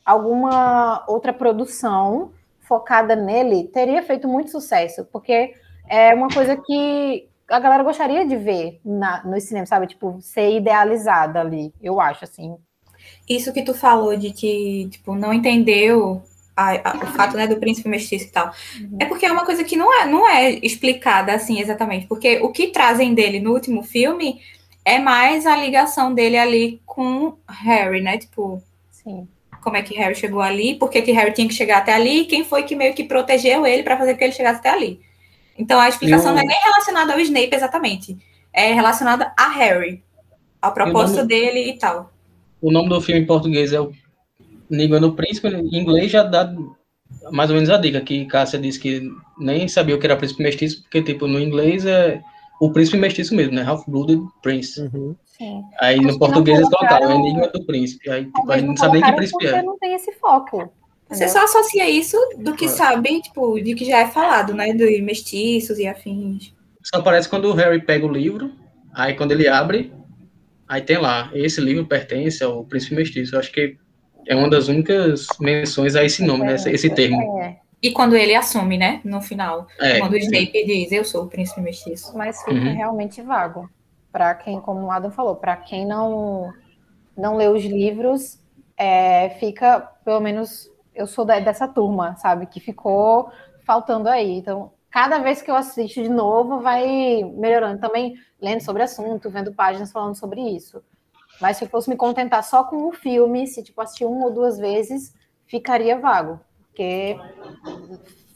alguma 0.04 1.04
outra 1.08 1.32
produção 1.32 2.32
focada 2.68 3.16
nele, 3.16 3.68
teria 3.68 4.02
feito 4.02 4.28
muito 4.28 4.50
sucesso, 4.50 5.04
porque 5.06 5.54
é 5.88 6.14
uma 6.14 6.28
coisa 6.28 6.56
que 6.56 7.28
a 7.48 7.58
galera 7.58 7.82
gostaria 7.82 8.26
de 8.26 8.36
ver 8.36 8.78
na, 8.84 9.24
no 9.24 9.40
cinema, 9.40 9.66
sabe? 9.66 9.86
Tipo, 9.86 10.18
ser 10.20 10.54
idealizada 10.54 11.40
ali, 11.40 11.72
eu 11.80 12.00
acho, 12.00 12.24
assim. 12.24 12.56
Isso 13.28 13.52
que 13.52 13.62
tu 13.62 13.74
falou 13.74 14.16
de 14.16 14.32
que, 14.32 14.88
tipo, 14.90 15.14
não 15.14 15.32
entendeu 15.32 16.22
a- 16.56 16.90
a- 16.90 16.96
o 17.04 17.06
fato, 17.08 17.36
né, 17.36 17.46
do 17.46 17.56
príncipe 17.58 17.88
mestiço 17.88 18.26
e 18.26 18.30
tal. 18.30 18.52
É 18.98 19.06
porque 19.06 19.24
é 19.26 19.32
uma 19.32 19.44
coisa 19.44 19.62
que 19.64 19.76
não 19.76 19.92
é, 20.02 20.06
não 20.06 20.28
é 20.28 20.50
explicada 20.50 21.32
assim 21.32 21.60
exatamente. 21.60 22.06
Porque 22.06 22.38
o 22.40 22.50
que 22.50 22.68
trazem 22.68 23.14
dele 23.14 23.38
no 23.40 23.52
último 23.52 23.82
filme 23.82 24.40
é 24.84 24.98
mais 24.98 25.46
a 25.46 25.56
ligação 25.56 26.12
dele 26.12 26.36
ali 26.36 26.82
com 26.84 27.36
Harry, 27.48 28.00
né? 28.00 28.18
Tipo, 28.18 28.62
Sim. 28.90 29.28
Como 29.62 29.76
é 29.76 29.82
que 29.82 29.94
Harry 29.94 30.14
chegou 30.14 30.40
ali, 30.40 30.74
por 30.76 30.88
que 30.90 31.02
que 31.02 31.12
Harry 31.12 31.32
tinha 31.32 31.48
que 31.48 31.54
chegar 31.54 31.78
até 31.78 31.92
ali, 31.94 32.20
e 32.20 32.24
quem 32.26 32.44
foi 32.44 32.62
que 32.62 32.74
meio 32.76 32.94
que 32.94 33.04
protegeu 33.04 33.66
ele 33.66 33.82
para 33.82 33.96
fazer 33.96 34.12
com 34.12 34.18
que 34.18 34.24
ele 34.24 34.32
chegasse 34.32 34.60
até 34.60 34.70
ali. 34.70 35.00
Então 35.58 35.78
a 35.80 35.88
explicação 35.88 36.30
E 36.30 36.32
o- 36.32 36.34
não 36.36 36.42
é 36.42 36.46
nem 36.46 36.62
relacionada 36.62 37.12
ao 37.12 37.20
Snape 37.20 37.54
exatamente, 37.54 38.16
é 38.52 38.72
relacionada 38.72 39.32
a 39.36 39.48
Harry, 39.48 40.02
ao 40.62 40.72
propósito 40.72 41.16
nome- 41.18 41.28
dele 41.28 41.70
e 41.70 41.78
tal. 41.78 42.12
O 42.60 42.70
nome 42.72 42.88
do 42.88 43.00
filme 43.00 43.20
em 43.22 43.26
português 43.26 43.72
é 43.72 43.80
o 43.80 43.92
Nível 44.70 45.00
do 45.00 45.12
Príncipe. 45.12 45.48
Em 45.48 45.76
inglês 45.78 46.10
já 46.10 46.22
dá 46.22 46.52
mais 47.30 47.50
ou 47.50 47.54
menos 47.56 47.70
a 47.70 47.76
dica, 47.78 48.00
que 48.00 48.24
Cássia 48.26 48.58
disse 48.58 48.78
que 48.80 49.10
nem 49.38 49.66
sabia 49.68 49.94
o 49.94 49.98
que 49.98 50.06
era 50.06 50.16
príncipe 50.16 50.42
mestiço, 50.42 50.82
porque, 50.82 51.02
tipo, 51.02 51.26
no 51.26 51.40
inglês 51.40 51.86
é 51.86 52.20
o 52.60 52.70
príncipe 52.70 52.98
mestiço 52.98 53.34
mesmo, 53.34 53.54
né? 53.54 53.62
Half-Blooded 53.62 54.20
Prince. 54.42 54.80
Uhum. 54.80 55.14
Sim. 55.38 55.62
Aí 55.80 55.98
Acho 55.98 56.06
no 56.08 56.18
português 56.18 56.58
eles 56.58 56.68
colocaram 56.70 57.06
colocaram- 57.06 57.26
Enigma 57.26 57.48
do 57.48 57.64
Príncipe. 57.64 58.10
Aí, 58.10 58.24
tipo, 58.26 58.52
gente 58.52 58.66
não 58.66 58.76
sabe 58.76 58.92
nem 59.00 59.02
que 59.10 59.16
príncipe 59.16 59.46
é. 59.46 59.62
não 59.62 59.78
tem 59.78 59.94
esse 59.94 60.12
foco. 60.12 60.58
Você 61.08 61.24
entendeu? 61.24 61.28
só 61.28 61.44
associa 61.44 61.88
isso 61.88 62.16
do 62.38 62.54
que 62.54 62.64
É. 62.66 62.68
sabe, 62.68 63.20
tipo, 63.22 63.58
de 63.60 63.74
que 63.74 63.84
já 63.84 64.00
é 64.00 64.06
falado, 64.08 64.52
né? 64.52 64.72
Dos 64.74 65.00
mestiços 65.00 65.78
e 65.78 65.86
afins. 65.86 66.52
Só 66.82 66.98
aparece 67.00 67.28
quando 67.28 67.46
o 67.46 67.54
Harry 67.54 67.80
pega 67.80 68.04
o 68.04 68.12
livro, 68.12 68.52
aí 68.92 69.14
quando 69.14 69.32
ele 69.32 69.48
abre, 69.48 69.92
aí 70.68 70.82
tem 70.82 70.98
lá, 70.98 71.30
esse 71.32 71.60
livro 71.60 71.86
pertence 71.86 72.42
ao 72.44 72.64
príncipe 72.64 72.94
mestiço. 72.96 73.34
Eu 73.34 73.38
acho 73.40 73.50
que 73.52 73.76
é 74.26 74.34
uma 74.36 74.50
das 74.50 74.68
únicas 74.68 75.26
menções 75.40 75.96
a 75.96 76.04
esse 76.04 76.22
nome, 76.24 76.44
né? 76.44 76.56
Esse, 76.56 76.70
esse 76.70 76.90
termo. 76.90 77.40
É, 77.42 77.56
E 77.82 77.92
quando 77.92 78.14
ele 78.16 78.34
assume, 78.34 78.76
né? 78.76 79.00
No 79.04 79.22
final. 79.22 79.66
É, 79.78 80.00
quando 80.00 80.12
o 80.14 80.18
Snape 80.18 80.64
diz, 80.66 80.90
eu 80.92 81.04
sou 81.04 81.24
o 81.24 81.28
príncipe 81.28 81.60
mestiço. 81.60 82.12
mas 82.18 82.38
fica 82.40 82.50
Uhum. 82.52 82.74
realmente 82.76 83.22
vago. 83.22 83.70
Para 84.12 84.34
quem, 84.34 84.60
como 84.60 84.86
o 84.86 84.90
Adam 84.90 85.10
falou, 85.10 85.36
para 85.36 85.56
quem 85.56 85.86
não 85.86 86.52
não 87.16 87.36
lê 87.36 87.48
os 87.48 87.64
livros, 87.64 88.40
é, 88.76 89.30
fica, 89.40 89.80
pelo 90.04 90.20
menos, 90.20 90.70
eu 90.94 91.06
sou 91.06 91.24
da- 91.24 91.40
dessa 91.40 91.66
turma, 91.66 92.16
sabe? 92.16 92.46
Que 92.46 92.60
ficou 92.60 93.30
faltando 93.66 94.08
aí. 94.08 94.38
Então, 94.38 94.72
cada 94.90 95.18
vez 95.18 95.42
que 95.42 95.50
eu 95.50 95.56
assisto 95.56 96.02
de 96.02 96.08
novo, 96.08 96.60
vai 96.60 97.22
melhorando. 97.36 97.80
Também 97.80 98.14
lendo 98.40 98.62
sobre 98.62 98.82
assunto, 98.84 99.30
vendo 99.30 99.52
páginas 99.52 99.90
falando 99.92 100.14
sobre 100.16 100.40
isso. 100.42 100.82
Mas 101.40 101.56
se 101.56 101.64
eu 101.64 101.68
fosse 101.68 101.90
me 101.90 101.96
contentar 101.96 102.42
só 102.44 102.64
com 102.64 102.88
o 102.88 102.92
filme, 102.92 103.46
se 103.46 103.62
tipo 103.62 103.80
assistir 103.80 104.04
uma 104.04 104.26
ou 104.26 104.34
duas 104.34 104.58
vezes, 104.58 105.14
ficaria 105.46 105.98
vago, 105.98 106.40
porque 106.68 107.16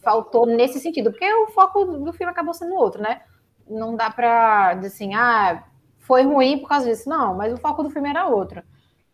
faltou 0.03 0.47
nesse 0.47 0.81
sentido, 0.81 1.11
porque 1.11 1.33
o 1.33 1.49
foco 1.49 1.85
do 1.85 2.13
filme 2.13 2.31
acabou 2.33 2.55
sendo 2.55 2.75
outro, 2.75 3.01
né? 3.01 3.23
Não 3.69 3.97
dá 3.97 4.75
dizer 4.75 4.89
assim, 4.89 5.15
ah, 5.15 5.65
foi 5.99 6.25
ruim 6.25 6.59
por 6.59 6.69
causa 6.69 6.87
disso. 6.87 7.09
Não, 7.09 7.35
mas 7.35 7.53
o 7.53 7.57
foco 7.57 7.83
do 7.83 7.91
filme 7.91 8.09
era 8.09 8.27
outro. 8.27 8.63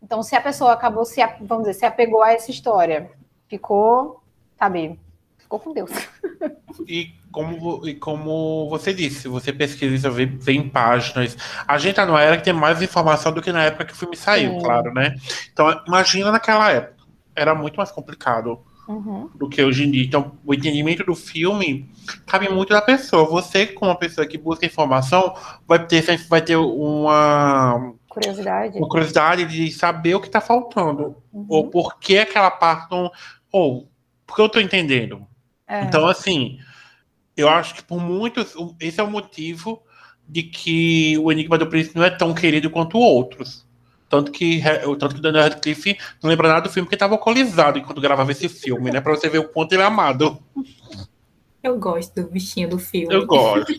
Então, 0.01 0.23
se 0.23 0.35
a 0.35 0.41
pessoa 0.41 0.73
acabou 0.73 1.05
se, 1.05 1.21
vamos 1.41 1.65
dizer, 1.65 1.79
se 1.79 1.85
apegou 1.85 2.23
a 2.23 2.31
essa 2.31 2.51
história, 2.51 3.11
ficou, 3.47 4.23
sabe, 4.57 4.99
ficou 5.37 5.59
com 5.59 5.73
Deus. 5.73 5.91
E 6.87 7.13
como, 7.31 7.85
e 7.87 7.93
como 7.95 8.69
você 8.69 8.93
disse, 8.93 9.27
você 9.27 9.51
pesquisa, 9.51 10.09
vê, 10.09 10.25
vê 10.25 10.53
em 10.53 10.69
páginas. 10.69 11.37
A 11.67 11.77
gente 11.77 11.95
tá 11.95 12.05
numa 12.05 12.21
era 12.21 12.37
que 12.37 12.43
tem 12.43 12.53
mais 12.53 12.81
informação 12.81 13.31
do 13.31 13.41
que 13.41 13.51
na 13.51 13.63
época 13.63 13.85
que 13.85 13.93
o 13.93 13.95
filme 13.95 14.15
saiu, 14.15 14.53
Sim. 14.53 14.59
claro, 14.59 14.93
né? 14.93 15.15
Então, 15.51 15.69
imagina 15.85 16.31
naquela 16.31 16.71
época. 16.71 17.03
Era 17.35 17.53
muito 17.53 17.75
mais 17.75 17.91
complicado 17.91 18.63
Uhum. 18.89 19.29
do 19.35 19.47
que 19.47 19.63
hoje 19.63 19.83
em 19.83 19.91
dia. 19.91 20.03
Então, 20.03 20.31
o 20.43 20.51
entendimento 20.51 21.03
do 21.03 21.13
filme 21.13 21.87
cabe 22.25 22.49
muito 22.49 22.69
da 22.71 22.81
pessoa. 22.81 23.29
Você, 23.29 23.67
como 23.67 23.91
uma 23.91 23.97
pessoa 23.97 24.25
que 24.25 24.35
busca 24.35 24.65
informação, 24.65 25.35
vai 25.67 25.85
ter, 25.85 26.01
vai 26.27 26.41
ter 26.41 26.55
uma, 26.55 27.93
Curiosidade. 28.09 28.79
uma 28.79 28.89
curiosidade 28.89 29.45
de 29.45 29.71
saber 29.71 30.15
o 30.15 30.19
que 30.19 30.25
está 30.25 30.41
faltando. 30.41 31.15
Uhum. 31.31 31.45
Ou 31.47 31.69
por 31.69 31.99
que 31.99 32.17
aquela 32.17 32.49
parte 32.49 32.89
não. 32.89 33.11
Ou, 33.51 33.87
porque 34.25 34.41
eu 34.41 34.47
estou 34.47 34.59
entendendo. 34.59 35.23
É. 35.67 35.83
Então, 35.83 36.07
assim, 36.07 36.57
eu 37.37 37.47
acho 37.47 37.75
que 37.75 37.83
por 37.83 38.01
muitos. 38.01 38.55
Esse 38.79 38.99
é 38.99 39.03
o 39.03 39.11
motivo 39.11 39.83
de 40.27 40.41
que 40.41 41.15
o 41.19 41.31
Enigma 41.31 41.59
do 41.59 41.67
Príncipe 41.67 41.95
não 41.95 42.03
é 42.03 42.09
tão 42.09 42.33
querido 42.33 42.71
quanto 42.71 42.97
outros. 42.97 43.68
Tanto 44.09 44.31
que, 44.31 44.61
o 44.87 44.95
tanto 44.95 45.13
que 45.13 45.19
o 45.19 45.23
Daniel 45.23 45.43
Radcliffe 45.43 45.95
não 46.21 46.29
lembra 46.29 46.47
nada 46.47 46.61
do 46.61 46.69
filme 46.69 46.85
porque 46.85 46.95
estava 46.95 47.13
alcoolizado 47.13 47.77
enquanto 47.77 48.01
gravava 48.01 48.31
esse 48.31 48.49
filme, 48.49 48.91
né? 48.91 48.99
Pra 48.99 49.15
você 49.15 49.29
ver 49.29 49.37
o 49.37 49.47
quanto 49.47 49.73
ele 49.73 49.83
é 49.83 49.85
amado. 49.85 50.39
Eu 51.61 51.77
gosto 51.77 52.15
do 52.21 52.29
bichinho 52.29 52.69
do 52.69 52.79
filme. 52.79 53.13
Eu 53.13 53.27
gosto 53.27 53.71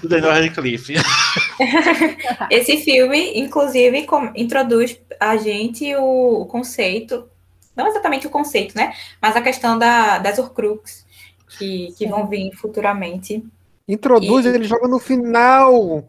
do 0.00 0.08
Daniel 0.08 0.32
Radcliffe. 0.32 0.94
Esse 2.50 2.78
filme, 2.78 3.38
inclusive, 3.38 4.06
introduz 4.34 4.98
a 5.20 5.36
gente 5.36 5.94
o, 5.94 6.46
conceito, 6.46 7.28
não 7.76 7.86
exatamente 7.86 8.26
o 8.26 8.30
conceito, 8.30 8.74
né? 8.74 8.94
Mas 9.20 9.36
a 9.36 9.42
questão 9.42 9.78
da, 9.78 10.18
das 10.18 10.38
Horcrux, 10.38 11.06
que, 11.58 11.92
que 11.98 12.06
vão 12.06 12.26
vir 12.26 12.50
futuramente. 12.54 13.44
Introduz, 13.86 14.46
E- 14.46 14.48
ele 14.48 14.64
joga 14.64 14.88
no 14.88 14.98
final. 14.98 16.08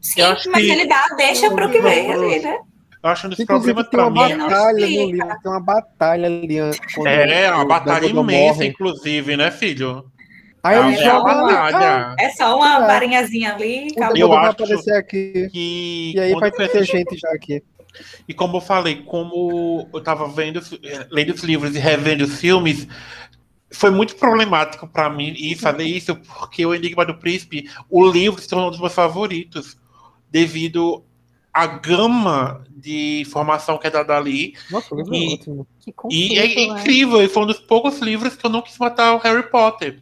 Sim, 0.00 0.22
mas 0.50 0.62
que- 0.62 0.70
ele 0.70 0.86
dá, 0.86 1.04
deixa 1.16 1.50
para 1.50 1.66
o 1.66 1.72
que 1.72 1.80
vem 1.80 2.12
ali, 2.12 2.38
né? 2.40 2.60
Eu 3.04 3.10
acho 3.10 3.26
um 3.26 3.30
dos 3.30 3.38
Inclusive, 3.38 3.74
problemas 3.74 3.90
tem 3.90 4.00
uma 4.00 4.10
não 4.34 4.48
batalha 4.48 4.80
no 4.80 4.86
livro. 4.86 5.28
Tem 5.42 5.52
uma 5.52 5.60
batalha 5.60 6.26
ali. 6.26 6.58
an- 6.58 6.70
quando 6.94 7.06
É, 7.08 7.50
uma 7.52 7.62
o 7.62 7.66
batalha 7.68 8.08
Dumbledore 8.08 8.34
imensa, 8.34 8.54
morre. 8.54 8.66
inclusive, 8.68 9.36
né, 9.36 9.50
filho? 9.50 10.06
Aí 10.62 10.74
É 10.76 10.78
ele 10.78 10.86
uma 10.88 11.02
joga 11.04 11.30
ali, 11.32 11.52
ah, 11.52 11.62
batalha. 11.72 12.16
É 12.18 12.30
só 12.30 12.56
uma 12.56 12.76
É. 12.76 12.86
varinhazinha 12.86 13.52
ali, 13.54 13.88
acabou. 13.94 14.16
Eu 14.16 14.32
acho 14.32 14.50
aparecer 14.52 14.94
aqui. 14.94 15.48
Que 15.52 16.12
E 16.14 16.18
aí 16.18 16.32
quando 16.32 16.40
vai 16.56 16.68
ter 16.68 16.84
gente 16.84 17.18
já 17.18 17.28
aqui. 17.32 17.62
E 18.26 18.32
como 18.32 18.56
eu 18.56 18.60
falei, 18.62 19.02
como 19.02 19.86
eu 19.92 20.00
tava 20.00 20.26
vendo, 20.26 20.60
lendo 21.10 21.34
os 21.34 21.42
livros 21.44 21.76
e 21.76 21.78
revendo 21.78 22.24
os 22.24 22.40
filmes, 22.40 22.88
foi 23.70 23.90
muito 23.90 24.16
problemático 24.16 24.86
para 24.88 25.10
mim 25.10 25.34
ir 25.36 25.56
fazer 25.56 25.84
isso, 25.84 26.16
porque 26.16 26.64
o 26.64 26.74
Enigma 26.74 27.04
do 27.04 27.18
Príncipe, 27.18 27.68
o 27.90 28.04
livro 28.10 28.40
se 28.40 28.48
tornou 28.48 28.68
um 28.68 28.70
dos 28.70 28.80
meus 28.80 28.94
favoritos, 28.94 29.76
devido 30.30 31.04
à 31.54 31.66
gama 31.66 32.64
de 32.68 33.20
informação 33.20 33.78
que 33.78 33.86
é 33.86 33.90
dada 33.90 34.16
ali. 34.16 34.54
Nossa, 34.70 34.92
o 34.94 34.98
livro 34.98 35.14
E- 35.14 35.30
é 35.30 35.34
ótimo. 35.34 35.66
Que 35.80 35.94
E 36.10 36.38
é 36.38 36.62
incrível, 36.64 37.22
e 37.22 37.28
foi 37.28 37.44
um 37.44 37.46
dos 37.46 37.60
poucos 37.60 37.98
livros 38.00 38.34
que 38.34 38.44
eu 38.44 38.50
não 38.50 38.60
quis 38.60 38.76
matar 38.76 39.14
o 39.14 39.18
Harry 39.18 39.48
Potter. 39.48 40.00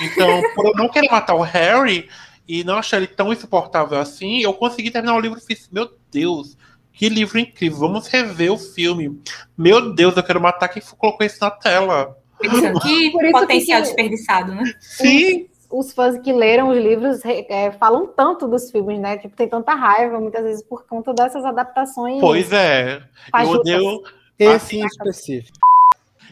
Então, 0.00 0.42
por 0.54 0.66
eu 0.66 0.72
não 0.74 0.88
querer 0.88 1.10
matar 1.10 1.34
o 1.34 1.42
Harry 1.42 2.08
e 2.46 2.62
não 2.64 2.76
achar 2.78 2.98
ele 2.98 3.06
tão 3.08 3.32
insuportável 3.32 3.98
assim, 3.98 4.40
eu 4.40 4.54
consegui 4.54 4.90
terminar 4.90 5.16
o 5.16 5.20
livro 5.20 5.38
e 5.38 5.42
fiz, 5.42 5.68
meu 5.72 5.90
Deus, 6.10 6.56
que 6.92 7.08
livro 7.08 7.38
incrível, 7.38 7.78
vamos 7.78 8.06
rever 8.06 8.52
o 8.52 8.58
filme. 8.58 9.20
Meu 9.58 9.92
Deus, 9.94 10.16
eu 10.16 10.22
quero 10.22 10.40
matar 10.40 10.68
quem 10.68 10.82
colocou 10.98 11.26
isso 11.26 11.38
na 11.40 11.50
tela. 11.50 12.16
Pensando, 12.38 12.80
Que 12.80 13.10
que 13.10 13.30
potencial 13.32 13.80
que- 13.80 13.86
desperdiçado, 13.86 14.54
né? 14.54 14.64
Sim, 14.80 15.46
os 15.72 15.92
fãs 15.92 16.18
que 16.18 16.32
leram 16.32 16.68
os 16.68 16.76
livros 16.76 17.24
é, 17.24 17.72
falam 17.72 18.06
tanto 18.06 18.46
dos 18.46 18.70
filmes, 18.70 19.00
né? 19.00 19.16
Tipo, 19.18 19.34
tem 19.34 19.48
tanta 19.48 19.74
raiva, 19.74 20.20
muitas 20.20 20.42
vezes, 20.44 20.62
por 20.62 20.84
conta 20.86 21.14
dessas 21.14 21.44
adaptações. 21.44 22.20
pois 22.20 22.52
é. 22.52 22.96
Eu 22.96 23.02
fajutas. 23.30 23.60
odeio. 23.60 24.02
Esse 24.38 24.76
em 24.76 24.84
Assim, 24.84 24.86
específico. 24.86 25.58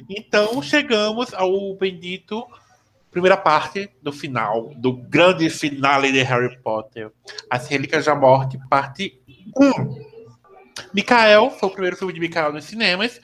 Então 0.08 0.60
chegamos 0.62 1.32
ao 1.34 1.74
bendito 1.74 2.44
primeira 3.10 3.36
parte 3.36 3.90
do 4.00 4.12
final, 4.12 4.72
do 4.76 4.92
grande 4.92 5.50
finale 5.50 6.12
de 6.12 6.22
Harry 6.22 6.56
Potter, 6.58 7.10
As 7.50 7.66
Relíquias 7.66 8.04
da 8.04 8.14
Morte, 8.14 8.58
parte 8.68 9.18
1. 9.56 10.10
Mikael 10.94 11.50
foi 11.50 11.68
o 11.68 11.72
primeiro 11.72 11.96
filme 11.96 12.12
de 12.12 12.20
Mikael 12.20 12.52
nos 12.52 12.64
cinemas. 12.64 13.20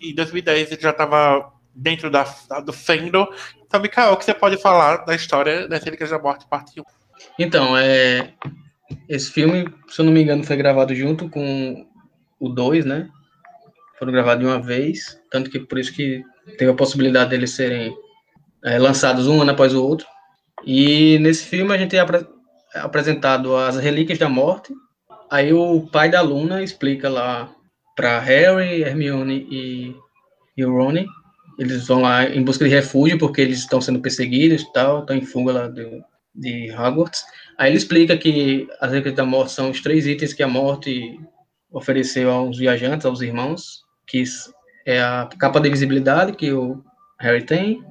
Em 0.00 0.14
2010 0.14 0.72
ele 0.72 0.80
já 0.80 0.90
estava 0.90 1.52
dentro 1.74 2.10
da, 2.10 2.22
do 2.64 2.72
fandom. 2.72 3.26
Então, 3.74 3.82
Mikael, 3.82 4.12
o 4.12 4.16
que 4.16 4.24
você 4.24 4.32
pode 4.32 4.56
falar 4.56 4.98
da 4.98 5.16
história 5.16 5.66
das 5.66 5.82
Relíquias 5.82 6.10
da 6.10 6.16
Morte, 6.20 6.46
parte 6.48 6.80
1? 6.80 6.84
Então, 7.40 7.76
é, 7.76 8.32
esse 9.08 9.32
filme, 9.32 9.68
se 9.88 10.00
eu 10.00 10.04
não 10.04 10.12
me 10.12 10.22
engano, 10.22 10.44
foi 10.44 10.54
gravado 10.54 10.94
junto 10.94 11.28
com 11.28 11.84
o 12.38 12.48
2, 12.48 12.84
né? 12.84 13.08
Foram 13.98 14.12
gravados 14.12 14.44
de 14.44 14.48
uma 14.48 14.62
vez, 14.62 15.20
tanto 15.28 15.50
que 15.50 15.58
por 15.58 15.76
isso 15.76 15.92
que 15.92 16.22
teve 16.56 16.70
a 16.70 16.74
possibilidade 16.74 17.30
deles 17.30 17.50
serem 17.50 17.92
é, 18.64 18.78
lançados 18.78 19.26
um 19.26 19.42
ano 19.42 19.50
após 19.50 19.74
o 19.74 19.84
outro. 19.84 20.06
E 20.64 21.18
nesse 21.18 21.44
filme 21.44 21.74
a 21.74 21.76
gente 21.76 21.96
é 21.96 21.98
apre- 21.98 22.28
é 22.76 22.78
apresentado 22.78 23.56
as 23.56 23.76
relíquias 23.76 24.20
da 24.20 24.28
morte. 24.28 24.72
Aí 25.28 25.52
o 25.52 25.80
pai 25.90 26.08
da 26.08 26.20
Luna 26.20 26.62
explica 26.62 27.08
lá 27.08 27.52
para 27.96 28.20
Harry, 28.20 28.82
Hermione 28.82 29.48
e, 29.50 29.96
e 30.56 30.64
o 30.64 30.72
Rony. 30.72 31.08
Eles 31.58 31.86
vão 31.86 32.02
lá 32.02 32.24
em 32.24 32.42
busca 32.42 32.64
de 32.64 32.70
refúgio 32.70 33.18
porque 33.18 33.40
eles 33.40 33.58
estão 33.60 33.80
sendo 33.80 34.00
perseguidos 34.00 34.62
e 34.62 34.72
tal, 34.72 35.00
estão 35.00 35.16
em 35.16 35.24
fuga 35.24 35.52
lá 35.52 35.68
do, 35.68 36.04
de 36.34 36.70
Hogwarts. 36.72 37.24
Aí 37.56 37.70
ele 37.70 37.76
explica 37.76 38.16
que 38.16 38.66
as 38.80 38.90
relíquias 38.90 39.14
da 39.14 39.24
morte 39.24 39.52
são 39.52 39.70
os 39.70 39.80
três 39.80 40.06
itens 40.06 40.32
que 40.32 40.42
a 40.42 40.48
morte 40.48 41.20
ofereceu 41.70 42.30
aos 42.30 42.58
viajantes, 42.58 43.06
aos 43.06 43.20
irmãos, 43.20 43.84
que 44.06 44.24
é 44.86 45.00
a 45.00 45.28
capa 45.38 45.60
de 45.60 45.70
visibilidade 45.70 46.32
que 46.32 46.52
o 46.52 46.82
Harry 47.18 47.44
tem, 47.44 47.82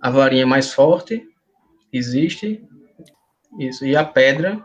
a 0.00 0.10
varinha 0.10 0.46
mais 0.46 0.72
forte 0.72 1.22
existe, 1.92 2.62
isso, 3.58 3.84
e 3.86 3.96
a 3.96 4.04
pedra 4.04 4.62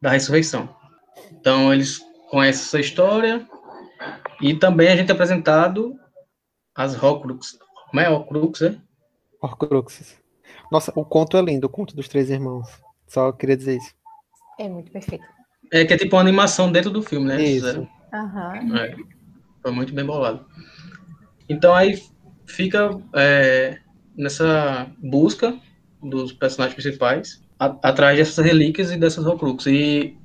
da 0.00 0.10
ressurreição. 0.10 0.68
Então 1.32 1.72
eles 1.72 2.00
conhecem 2.30 2.62
essa 2.62 2.80
história 2.80 3.46
E 4.40 4.54
também 4.54 4.88
a 4.88 4.96
gente 4.96 5.10
é 5.10 5.12
apresentado 5.12 5.96
as 6.74 7.00
Horcrux. 7.00 7.58
Como 7.90 8.00
é 8.00 8.08
Horcrux, 8.08 8.62
é? 8.62 8.76
Horcruxes. 9.40 10.16
Nossa, 10.70 10.92
o 10.96 11.04
conto 11.04 11.36
é 11.36 11.42
lindo, 11.42 11.66
o 11.66 11.70
conto 11.70 11.94
dos 11.94 12.08
três 12.08 12.30
irmãos. 12.30 12.68
Só 13.06 13.32
queria 13.32 13.56
dizer 13.56 13.76
isso. 13.76 13.94
É 14.58 14.68
muito 14.68 14.90
perfeito. 14.90 15.24
É 15.72 15.84
que 15.84 15.92
é 15.94 15.96
tipo 15.96 16.16
uma 16.16 16.22
animação 16.22 16.70
dentro 16.70 16.90
do 16.90 17.02
filme, 17.02 17.26
né? 17.26 17.42
Isso. 17.42 17.86
Aham. 18.12 18.76
É, 18.78 18.94
foi 19.62 19.72
muito 19.72 19.92
bem 19.94 20.04
bolado. 20.04 20.46
Então 21.48 21.74
aí 21.74 22.00
fica 22.46 22.90
é, 23.14 23.78
nessa 24.16 24.90
busca 24.98 25.58
dos 26.02 26.32
personagens 26.32 26.74
principais 26.74 27.42
a- 27.58 27.76
atrás 27.82 28.16
dessas 28.16 28.44
relíquias 28.44 28.90
e 28.90 28.96
dessas 28.96 29.24
Horcrux. 29.26 29.66
E 29.66 30.16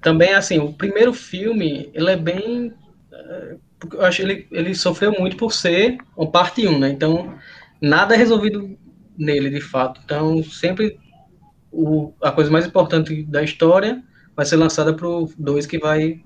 também, 0.00 0.32
assim, 0.34 0.58
o 0.58 0.72
primeiro 0.72 1.12
filme, 1.12 1.90
ele 1.94 2.10
é 2.10 2.16
bem... 2.16 2.72
é, 3.12 3.56
eu 3.92 4.04
acho 4.04 4.18
que 4.18 4.22
ele, 4.22 4.46
ele 4.50 4.74
sofreu 4.74 5.12
muito 5.18 5.36
por 5.36 5.52
ser 5.52 5.98
uma 6.16 6.30
parte 6.30 6.66
1, 6.66 6.78
né? 6.78 6.90
Então, 6.90 7.34
nada 7.80 8.14
é 8.14 8.18
resolvido 8.18 8.76
nele, 9.16 9.50
de 9.50 9.60
fato. 9.60 10.00
Então, 10.04 10.42
sempre 10.42 10.98
o, 11.70 12.12
a 12.22 12.30
coisa 12.30 12.50
mais 12.50 12.66
importante 12.66 13.22
da 13.24 13.42
história 13.42 14.02
vai 14.36 14.44
ser 14.46 14.56
lançada 14.56 14.94
pro 14.94 15.30
2 15.38 15.66
que 15.66 15.78
vai 15.78 16.20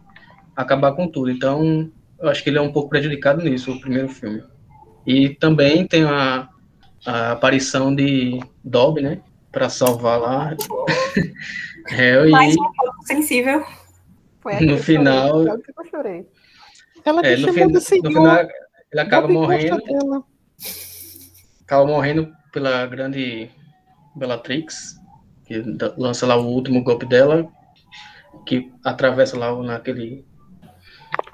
acabar 0.55 0.93
com 0.93 1.09
tudo. 1.09 1.31
Então, 1.31 1.91
eu 2.21 2.29
acho 2.29 2.43
que 2.43 2.51
ele 2.51 2.59
é 2.59 2.63
um 2.63 2.73
pouco 2.73 2.89
prejudicado 2.89 3.43
nisso, 3.43 3.73
o 3.73 3.81
primeiro 3.81 4.09
filme. 4.09 4.43
E 5.07 5.31
também 5.31 5.87
tem 5.87 6.05
a, 6.05 6.49
a 7.05 7.33
aparição 7.33 7.95
de 7.95 8.41
Dobby, 8.65 9.03
né? 9.03 9.21
Pra 9.53 9.69
salvar 9.69 10.19
lá. 10.21 10.57
Hel, 11.91 12.31
Mais 12.31 12.55
e 12.55 12.61
um 12.61 12.73
pouco 12.73 13.03
sensível. 13.05 13.65
Foi 14.41 14.61
No 14.61 14.77
final- 14.79 15.47
eu 15.47 15.61
chorei. 15.91 16.27
Ela 17.07 17.21
é, 17.23 17.37
no, 17.37 17.47
chamou 17.53 17.67
de 17.69 17.73
no 17.75 17.81
senhor. 17.81 18.07
final 18.09 18.37
ele 18.93 19.01
acaba 19.01 19.29
morrendo. 19.29 19.77
dela. 19.83 20.23
Acaba 21.63 21.87
morrendo 21.87 22.33
pela 22.53 22.87
grande 22.87 23.51
Bellatrix, 24.15 24.97
que 25.45 25.63
lança 25.97 26.27
lá 26.27 26.37
o 26.37 26.47
último 26.47 26.83
golpe 26.83 27.07
dela, 27.07 27.49
que 28.47 28.73
atravessa 28.85 29.39
lá 29.39 29.55
naquele 29.63 30.25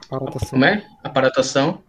Parotação. 0.09 0.51
como 0.51 0.64
é? 0.64 0.85
Aparatação. 1.03 1.83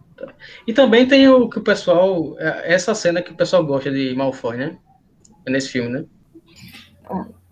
E 0.66 0.72
também 0.72 1.06
tem 1.06 1.28
o 1.28 1.48
que 1.50 1.58
o 1.58 1.62
pessoal. 1.62 2.36
é- 2.38 2.72
Essa 2.74 2.94
cena 2.94 3.20
que 3.20 3.32
o 3.32 3.36
pessoal 3.36 3.64
gosta 3.64 3.90
de 3.90 4.14
Malfoy, 4.14 4.56
né? 4.56 4.78
É 5.46 5.50
nesse 5.50 5.68
filme, 5.68 5.90
né? 5.90 6.04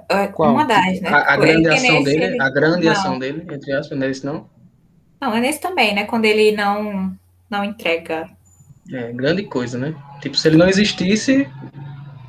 É, 0.08 0.28
Qual? 0.28 0.52
Uma 0.52 0.64
das, 0.64 1.00
né? 1.00 1.08
A, 1.08 1.34
a 1.34 1.36
grande 1.36 1.68
ação 1.68 1.90
nesse 2.00 2.04
dele, 2.04 2.24
ele- 2.24 2.40
a 2.42 2.50
grande 2.50 2.84
Não. 2.86 2.92
ação 2.92 3.18
dele, 3.18 3.46
entre 3.52 3.72
aspas, 3.72 3.98
não 3.98 4.06
é 4.06 4.10
esse 4.10 4.24
não? 4.24 4.48
Não, 5.22 5.32
é 5.36 5.38
nesse 5.38 5.60
também, 5.60 5.94
né? 5.94 6.02
Quando 6.02 6.24
ele 6.24 6.50
não, 6.50 7.16
não 7.48 7.62
entrega. 7.64 8.28
É, 8.92 9.12
grande 9.12 9.44
coisa, 9.44 9.78
né? 9.78 9.94
Tipo, 10.20 10.36
se 10.36 10.48
ele 10.48 10.56
não 10.56 10.68
existisse, 10.68 11.48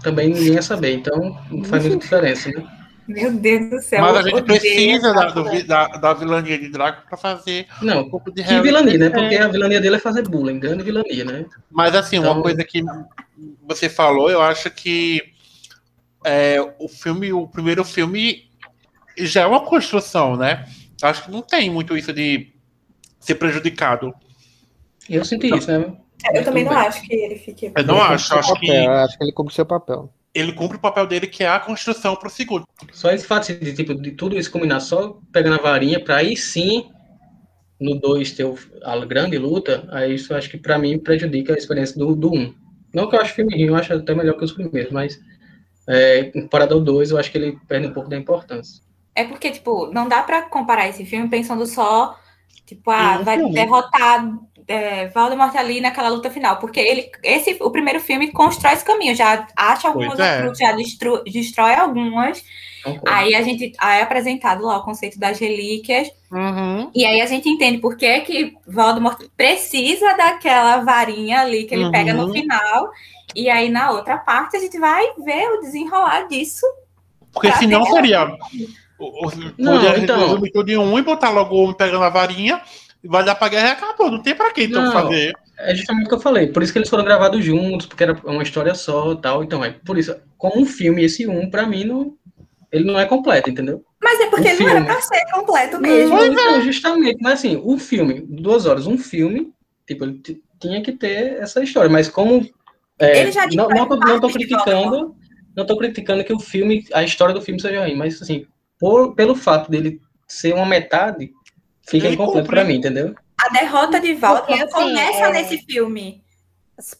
também 0.03 0.29
ninguém 0.29 0.53
ia 0.53 0.61
saber. 0.61 0.93
Então, 0.93 1.35
não 1.49 1.63
faz 1.63 1.81
muita 1.87 1.97
diferença, 1.97 2.51
né? 2.51 2.63
Meu 3.07 3.33
Deus 3.33 3.67
do 3.71 3.81
céu. 3.81 3.99
Mas 3.99 4.17
a 4.17 4.21
gente 4.21 4.43
precisa 4.43 5.11
da, 5.11 5.25
do 5.25 5.63
da, 5.65 5.87
da 5.87 6.13
vilania 6.13 6.59
de 6.59 6.69
Draco 6.69 7.07
pra 7.07 7.17
fazer 7.17 7.65
um 7.81 7.85
Não, 7.85 8.07
pouco 8.07 8.31
de 8.31 8.43
que 8.43 8.61
vilania, 8.61 8.97
né? 8.99 9.09
Porque 9.09 9.37
a 9.37 9.47
vilania 9.47 9.81
dele 9.81 9.95
é 9.95 9.99
fazer 9.99 10.29
bullying, 10.29 10.59
grande 10.59 10.83
vilania, 10.83 11.25
né? 11.25 11.45
Mas 11.71 11.95
assim, 11.95 12.17
Então- 12.17 12.31
uma 12.31 12.43
coisa 12.43 12.63
que 12.63 12.83
você 13.67 13.89
falou, 13.89 14.29
eu 14.29 14.39
acho 14.39 14.69
que 14.69 15.19
é, 16.23 16.57
o 16.77 16.87
filme, 16.87 17.33
o 17.33 17.47
primeiro 17.47 17.83
filme 17.83 18.47
já 19.17 19.41
é 19.41 19.45
uma 19.47 19.61
construção, 19.61 20.37
né? 20.37 20.63
Acho 21.01 21.25
que 21.25 21.31
não 21.31 21.41
tem 21.41 21.71
muito 21.71 21.97
isso 21.97 22.13
de 22.13 22.52
ser 23.23 23.35
prejudicado. 23.35 24.13
Eu 25.09 25.23
senti 25.25 25.47
isso, 25.53 25.69
né? 25.71 25.95
Eu 26.33 26.43
também 26.43 26.63
não 26.63 26.71
bem. 26.71 26.79
acho 26.79 27.01
que 27.01 27.13
ele 27.13 27.35
fique. 27.35 27.71
Eu 27.75 27.83
não 27.85 27.95
Ele 27.95 28.03
acho, 28.13 28.33
acho 28.35 28.53
que 28.59 28.67
eu 28.69 28.91
acho 28.91 29.17
que 29.17 29.23
ele 29.23 29.31
cumpre 29.33 29.53
seu 29.53 29.65
papel. 29.65 30.13
ele 30.33 30.53
cumpre 30.53 30.77
o 30.77 30.79
papel 30.79 31.05
dele, 31.05 31.27
que 31.27 31.43
é 31.43 31.47
a 31.49 31.59
construção 31.59 32.15
pro 32.15 32.29
segundo. 32.29 32.65
Só 32.91 33.11
esse 33.11 33.25
fato 33.27 33.47
de, 33.53 33.73
tipo, 33.73 33.93
de 33.93 34.11
tudo 34.11 34.37
isso 34.37 34.49
combinar 34.51 34.79
só 34.79 35.17
pegando 35.31 35.55
a 35.59 35.61
varinha 35.61 36.03
pra 36.03 36.17
aí 36.17 36.35
sim 36.37 36.89
no 37.79 37.99
2 37.99 38.31
ter 38.31 38.45
o- 38.45 38.57
a 38.83 38.97
grande 39.05 39.37
luta, 39.37 39.87
aí 39.91 40.15
isso 40.15 40.31
eu 40.31 40.37
acho 40.37 40.49
que 40.49 40.57
pra 40.57 40.77
mim 40.79 40.97
prejudica 40.97 41.53
a 41.53 41.57
experiência 41.57 41.97
do 41.97 42.09
1. 42.09 42.15
Do 42.15 42.33
um. 42.33 42.53
Não 42.93 43.09
que 43.09 43.15
eu 43.15 43.21
acho 43.21 43.33
filme 43.33 43.53
ruim, 43.55 43.65
eu 43.65 43.75
acho 43.75 43.93
até 43.93 44.15
melhor 44.15 44.37
que 44.37 44.45
os 44.45 44.53
primeiros, 44.53 44.91
mas 44.91 45.19
é, 45.89 46.23
comparado 46.25 46.75
ao 46.75 46.79
2, 46.81 47.11
eu 47.11 47.17
acho 47.17 47.29
que 47.31 47.37
ele 47.37 47.57
perde 47.67 47.87
um 47.87 47.93
pouco 47.93 48.07
da 48.09 48.15
importância. 48.17 48.81
É 49.15 49.25
porque, 49.25 49.51
tipo, 49.51 49.87
não 49.91 50.07
dá 50.07 50.23
pra 50.23 50.43
comparar 50.43 50.87
esse 50.87 51.03
filme 51.05 51.27
pensando 51.29 51.65
só, 51.65 52.17
tipo, 52.65 52.89
ah, 52.91 53.17
um 53.19 53.23
vai 53.23 53.37
filme. 53.37 53.53
derrotar 53.53 54.29
é, 54.67 55.07
Voldemort 55.09 55.55
ali 55.55 55.81
naquela 55.81 56.09
luta 56.09 56.29
final. 56.29 56.57
Porque 56.57 56.79
ele, 56.79 57.09
esse, 57.23 57.57
o 57.61 57.69
primeiro 57.71 57.99
filme 57.99 58.31
constrói 58.31 58.73
esse 58.73 58.85
caminho, 58.85 59.15
já 59.15 59.47
acha 59.55 59.87
algumas 59.87 60.19
é. 60.19 60.53
Já 60.55 60.71
destru- 60.73 61.23
destrói 61.25 61.75
algumas. 61.75 62.43
Concordo. 62.83 63.09
Aí 63.09 63.33
a 63.33 63.41
gente 63.41 63.71
aí 63.77 63.99
é 63.99 64.03
apresentado 64.03 64.65
lá 64.65 64.77
o 64.77 64.83
conceito 64.83 65.17
das 65.17 65.39
relíquias. 65.39 66.09
Uhum. 66.29 66.91
E 66.93 67.05
aí 67.05 67.21
a 67.21 67.25
gente 67.25 67.47
entende 67.47 67.77
por 67.77 67.95
que, 67.95 68.19
que 68.21 68.57
Voldemort 68.67 69.17
precisa 69.37 70.13
daquela 70.17 70.77
varinha 70.83 71.39
ali 71.41 71.63
que 71.63 71.73
ele 71.73 71.85
Uhum. 71.85 71.91
pega 71.91 72.13
no 72.13 72.31
final. 72.31 72.91
E 73.35 73.49
aí, 73.49 73.69
na 73.69 73.89
outra 73.91 74.17
parte, 74.17 74.57
a 74.57 74.59
gente 74.59 74.77
vai 74.77 75.03
ver 75.25 75.47
o 75.49 75.61
desenrolar 75.61 76.27
disso. 76.27 76.65
Porque 77.31 77.51
senão 77.53 77.83
seria. 77.85 78.37
O, 78.99 79.27
o, 79.27 79.31
Não, 79.57 79.73
podia 79.79 79.97
então- 79.99 80.19
resolver 80.19 80.51
tudo 80.51 80.69
em 80.71 80.77
um 80.77 80.97
e 80.97 81.01
botar 81.01 81.29
logo 81.31 81.55
o 81.55 81.63
homem 81.63 81.75
pegando 81.77 82.03
a 82.03 82.09
varinha, 82.09 82.61
e 83.03 83.07
vai 83.07 83.23
dar 83.23 83.35
pra 83.35 83.49
guerra 83.49 83.69
e 83.69 83.71
acabou. 83.71 84.09
Não 84.11 84.21
tem 84.21 84.35
pra 84.35 84.51
que 84.51 84.63
então 84.63 84.83
Não. 84.83 84.91
fazer. 84.91 85.33
É 85.57 85.73
justamente 85.75 86.05
o 86.05 86.09
que 86.09 86.15
eu 86.15 86.19
falei, 86.19 86.47
por 86.47 86.63
isso 86.63 86.73
que 86.73 86.79
eles 86.79 86.89
foram 86.89 87.03
gravados 87.03 87.43
juntos, 87.43 87.85
porque 87.85 88.03
era 88.03 88.13
uma 88.25 88.43
história 88.43 88.73
só 88.73 89.13
tal. 89.15 89.43
Então, 89.43 89.63
é 89.63 89.71
por 89.71 89.97
isso, 89.97 90.15
como 90.37 90.59
um 90.61 90.65
filme, 90.65 91.03
esse 91.03 91.27
um, 91.27 91.49
pra 91.49 91.65
mim, 91.65 91.83
não, 91.83 92.13
ele 92.71 92.85
não 92.85 92.99
é 92.99 93.05
completo, 93.05 93.49
entendeu? 93.49 93.83
Mas 94.01 94.19
é 94.19 94.25
porque 94.27 94.51
O 94.51 94.59
não 94.59 94.69
era 94.69 94.81
filme. 94.81 94.85
pra 94.85 95.01
ser 95.01 95.25
completo 95.31 95.79
mesmo. 95.79 96.15
Não, 96.15 96.25
então, 96.25 96.61
justamente, 96.61 97.17
mas 97.21 97.33
assim, 97.33 97.61
o 97.63 97.77
filme, 97.77 98.25
duas 98.27 98.65
horas, 98.65 98.87
um 98.87 98.97
filme, 98.97 99.53
tipo, 99.87 100.03
ele 100.05 100.21
tinha 100.59 100.81
que 100.81 100.91
ter 100.91 101.39
essa 101.41 101.61
história, 101.63 101.89
mas 101.89 102.09
como. 102.09 102.45
é, 102.99 103.21
Ele 103.21 103.31
já 103.31 103.45
não, 103.53 103.67
não, 103.69 103.87
tô, 103.87 103.95
não 103.95 104.19
tô 104.19 104.29
criticando, 104.29 105.15
não 105.55 105.65
tô 105.65 105.77
criticando 105.77 106.23
que 106.23 106.33
o 106.33 106.39
filme, 106.39 106.83
a 106.93 107.03
história 107.03 107.33
do 107.33 107.41
filme 107.41 107.61
seja 107.61 107.81
ruim, 107.83 107.95
mas 107.95 108.21
assim, 108.21 108.45
por, 108.83 109.15
pelo 109.15 109.33
fato 109.33 109.71
dele 109.71 110.01
ser 110.27 110.53
uma 110.53 110.65
metade, 110.65 111.31
fica 111.87 112.07
Ele 112.07 112.15
incompleto 112.15 112.49
pra 112.49 112.65
mim, 112.65 112.75
entendeu? 112.75 113.15
A 113.39 113.47
derrota 113.47 113.97
de 113.97 114.13
Porque, 114.15 114.53
assim, 114.55 114.71
começa 114.73 115.23
é- 115.27 115.31
nesse 115.31 115.57
filme. 115.59 116.21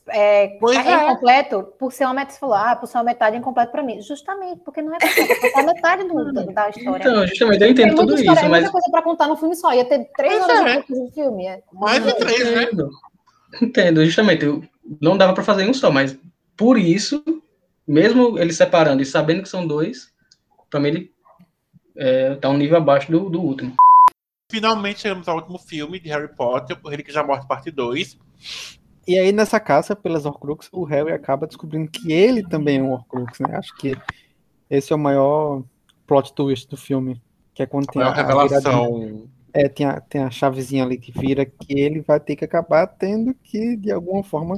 É, 0.07 0.47
Pois 0.61 0.77
é 0.77 0.91
é. 0.93 1.03
incompleto 1.03 1.63
por 1.77 1.91
ser 1.91 2.05
uma 2.05 2.13
metade. 2.13 2.39
Falou, 2.39 2.55
ah, 2.55 2.73
por 2.77 2.87
ser 2.87 2.97
uma 2.99 3.03
metade 3.03 3.35
incompleto 3.35 3.69
pra 3.69 3.83
mim. 3.83 4.01
Justamente, 4.01 4.61
porque 4.63 4.81
não 4.81 4.95
é 4.95 4.97
completo, 4.99 5.27
porque 5.41 5.47
é 5.47 5.59
a 5.59 5.63
metade 5.63 6.03
do, 6.07 6.31
da, 6.53 6.69
história. 6.69 7.01
Então, 7.01 7.27
justamente, 7.27 7.61
eu 7.63 7.69
entendo 7.69 7.95
tudo 7.97 8.15
história, 8.15 8.39
isso, 8.39 8.45
é 8.45 8.49
mas. 8.49 8.61
muita 8.61 8.71
coisa 8.71 8.87
pra 8.89 9.01
contar 9.01 9.27
no 9.27 9.35
filme 9.35 9.53
só. 9.55 9.73
Ia 9.73 9.83
ter 9.83 10.09
três 10.15 10.39
Pois 10.39 10.57
horas 10.59 10.75
é. 10.75 10.79
de 10.81 11.11
filme. 11.13 11.47
É. 11.47 11.61
Mais 11.73 12.01
de 12.01 12.13
três, 12.13 12.49
né? 12.55 12.67
Entendo. 13.61 14.05
Justamente. 14.05 14.45
eu- 14.45 14.63
Não 15.01 15.17
dava 15.17 15.33
pra 15.33 15.43
fazer 15.43 15.67
um 15.69 15.73
só, 15.73 15.91
mas 15.91 16.17
por 16.55 16.77
isso, 16.77 17.21
mesmo 17.85 18.39
ele 18.39 18.53
separando 18.53 19.01
e 19.01 19.05
sabendo 19.05 19.41
que 19.43 19.49
são 19.49 19.67
dois, 19.67 20.13
pra 20.69 20.79
mim 20.79 20.87
ele 20.89 21.12
é, 21.95 22.35
tá 22.35 22.49
um 22.49 22.57
nível 22.57 22.77
abaixo 22.77 23.11
do, 23.11 23.29
do 23.29 23.41
último. 23.41 23.73
Finalmente 24.51 25.01
chegamos 25.01 25.27
ao 25.27 25.37
último 25.37 25.57
filme 25.57 25.99
de 25.99 26.09
Harry 26.09 26.27
Potter, 26.27 26.77
o 26.83 26.89
Relíquia 26.89 27.13
já 27.13 27.23
Morte, 27.23 27.47
parte 27.47 27.71
2. 27.71 28.17
E 29.07 29.17
aí, 29.17 29.31
nessa 29.31 29.59
caça 29.59 29.95
pelas 29.95 30.25
Horcrux, 30.25 30.69
o 30.71 30.83
Harry 30.85 31.11
acaba 31.11 31.45
descobrindo 31.47 31.89
que 31.91 32.11
ele 32.11 32.41
também 32.47 32.79
é 32.79 32.83
um 32.83 32.91
Horcrux, 32.93 33.39
né? 33.39 33.55
Acho 33.57 33.75
que 33.75 33.95
esse 34.69 34.93
é 34.93 34.95
o 34.95 34.99
maior 34.99 35.63
plot 36.07 36.33
twist 36.33 36.69
do 36.69 36.77
filme. 36.77 37.21
Que 37.53 37.63
é 37.63 37.65
quando 37.65 37.89
A 37.89 37.91
tem 37.91 38.01
a, 38.01 38.05
maior 38.05 38.19
a 38.19 38.23
viradinha. 38.47 38.71
revelação. 38.71 39.27
É, 39.53 39.69
tem 39.69 39.85
a, 39.85 39.99
tem 40.01 40.23
a 40.23 40.31
chavezinha 40.31 40.83
ali 40.83 40.97
que 40.97 41.11
vira 41.11 41.45
que 41.45 41.79
ele 41.79 42.01
vai 42.01 42.19
ter 42.19 42.35
que 42.35 42.45
acabar 42.45 42.87
tendo 42.87 43.35
que, 43.43 43.75
de 43.77 43.91
alguma 43.91 44.23
forma, 44.23 44.57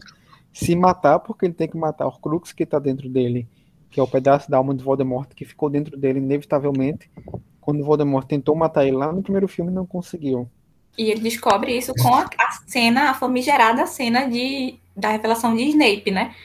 se 0.53 0.75
matar, 0.75 1.19
porque 1.19 1.45
ele 1.45 1.53
tem 1.53 1.67
que 1.67 1.77
matar 1.77 2.05
o 2.05 2.09
Horcrux 2.09 2.53
que 2.53 2.65
tá 2.65 2.79
dentro 2.79 3.09
dele, 3.09 3.47
que 3.95 3.99
é 4.01 4.03
o 4.03 4.07
pedaço 4.07 4.51
da 4.51 4.57
alma 4.57 4.75
de 4.75 4.83
Voldemort 4.83 5.29
que 5.33 5.45
ficou 5.45 5.69
dentro 5.69 5.95
dele 5.95 6.19
inevitavelmente. 6.19 7.09
Quando 7.61 7.81
Voldemort 7.81 8.27
tentou 8.27 8.53
matar 8.53 8.85
ele 8.85 8.97
lá 8.97 9.09
no 9.09 9.23
primeiro 9.23 9.47
filme, 9.47 9.71
não 9.71 9.85
conseguiu. 9.85 10.49
E 10.97 11.09
ele 11.09 11.21
descobre 11.21 11.77
isso 11.77 11.93
com 11.95 12.13
a, 12.13 12.25
a 12.37 12.51
cena, 12.67 13.11
a 13.11 13.13
famigerada 13.13 13.87
cena 13.87 14.29
de, 14.29 14.75
da 14.93 15.11
revelação 15.11 15.55
de 15.55 15.63
Snape, 15.63 16.11
né? 16.11 16.35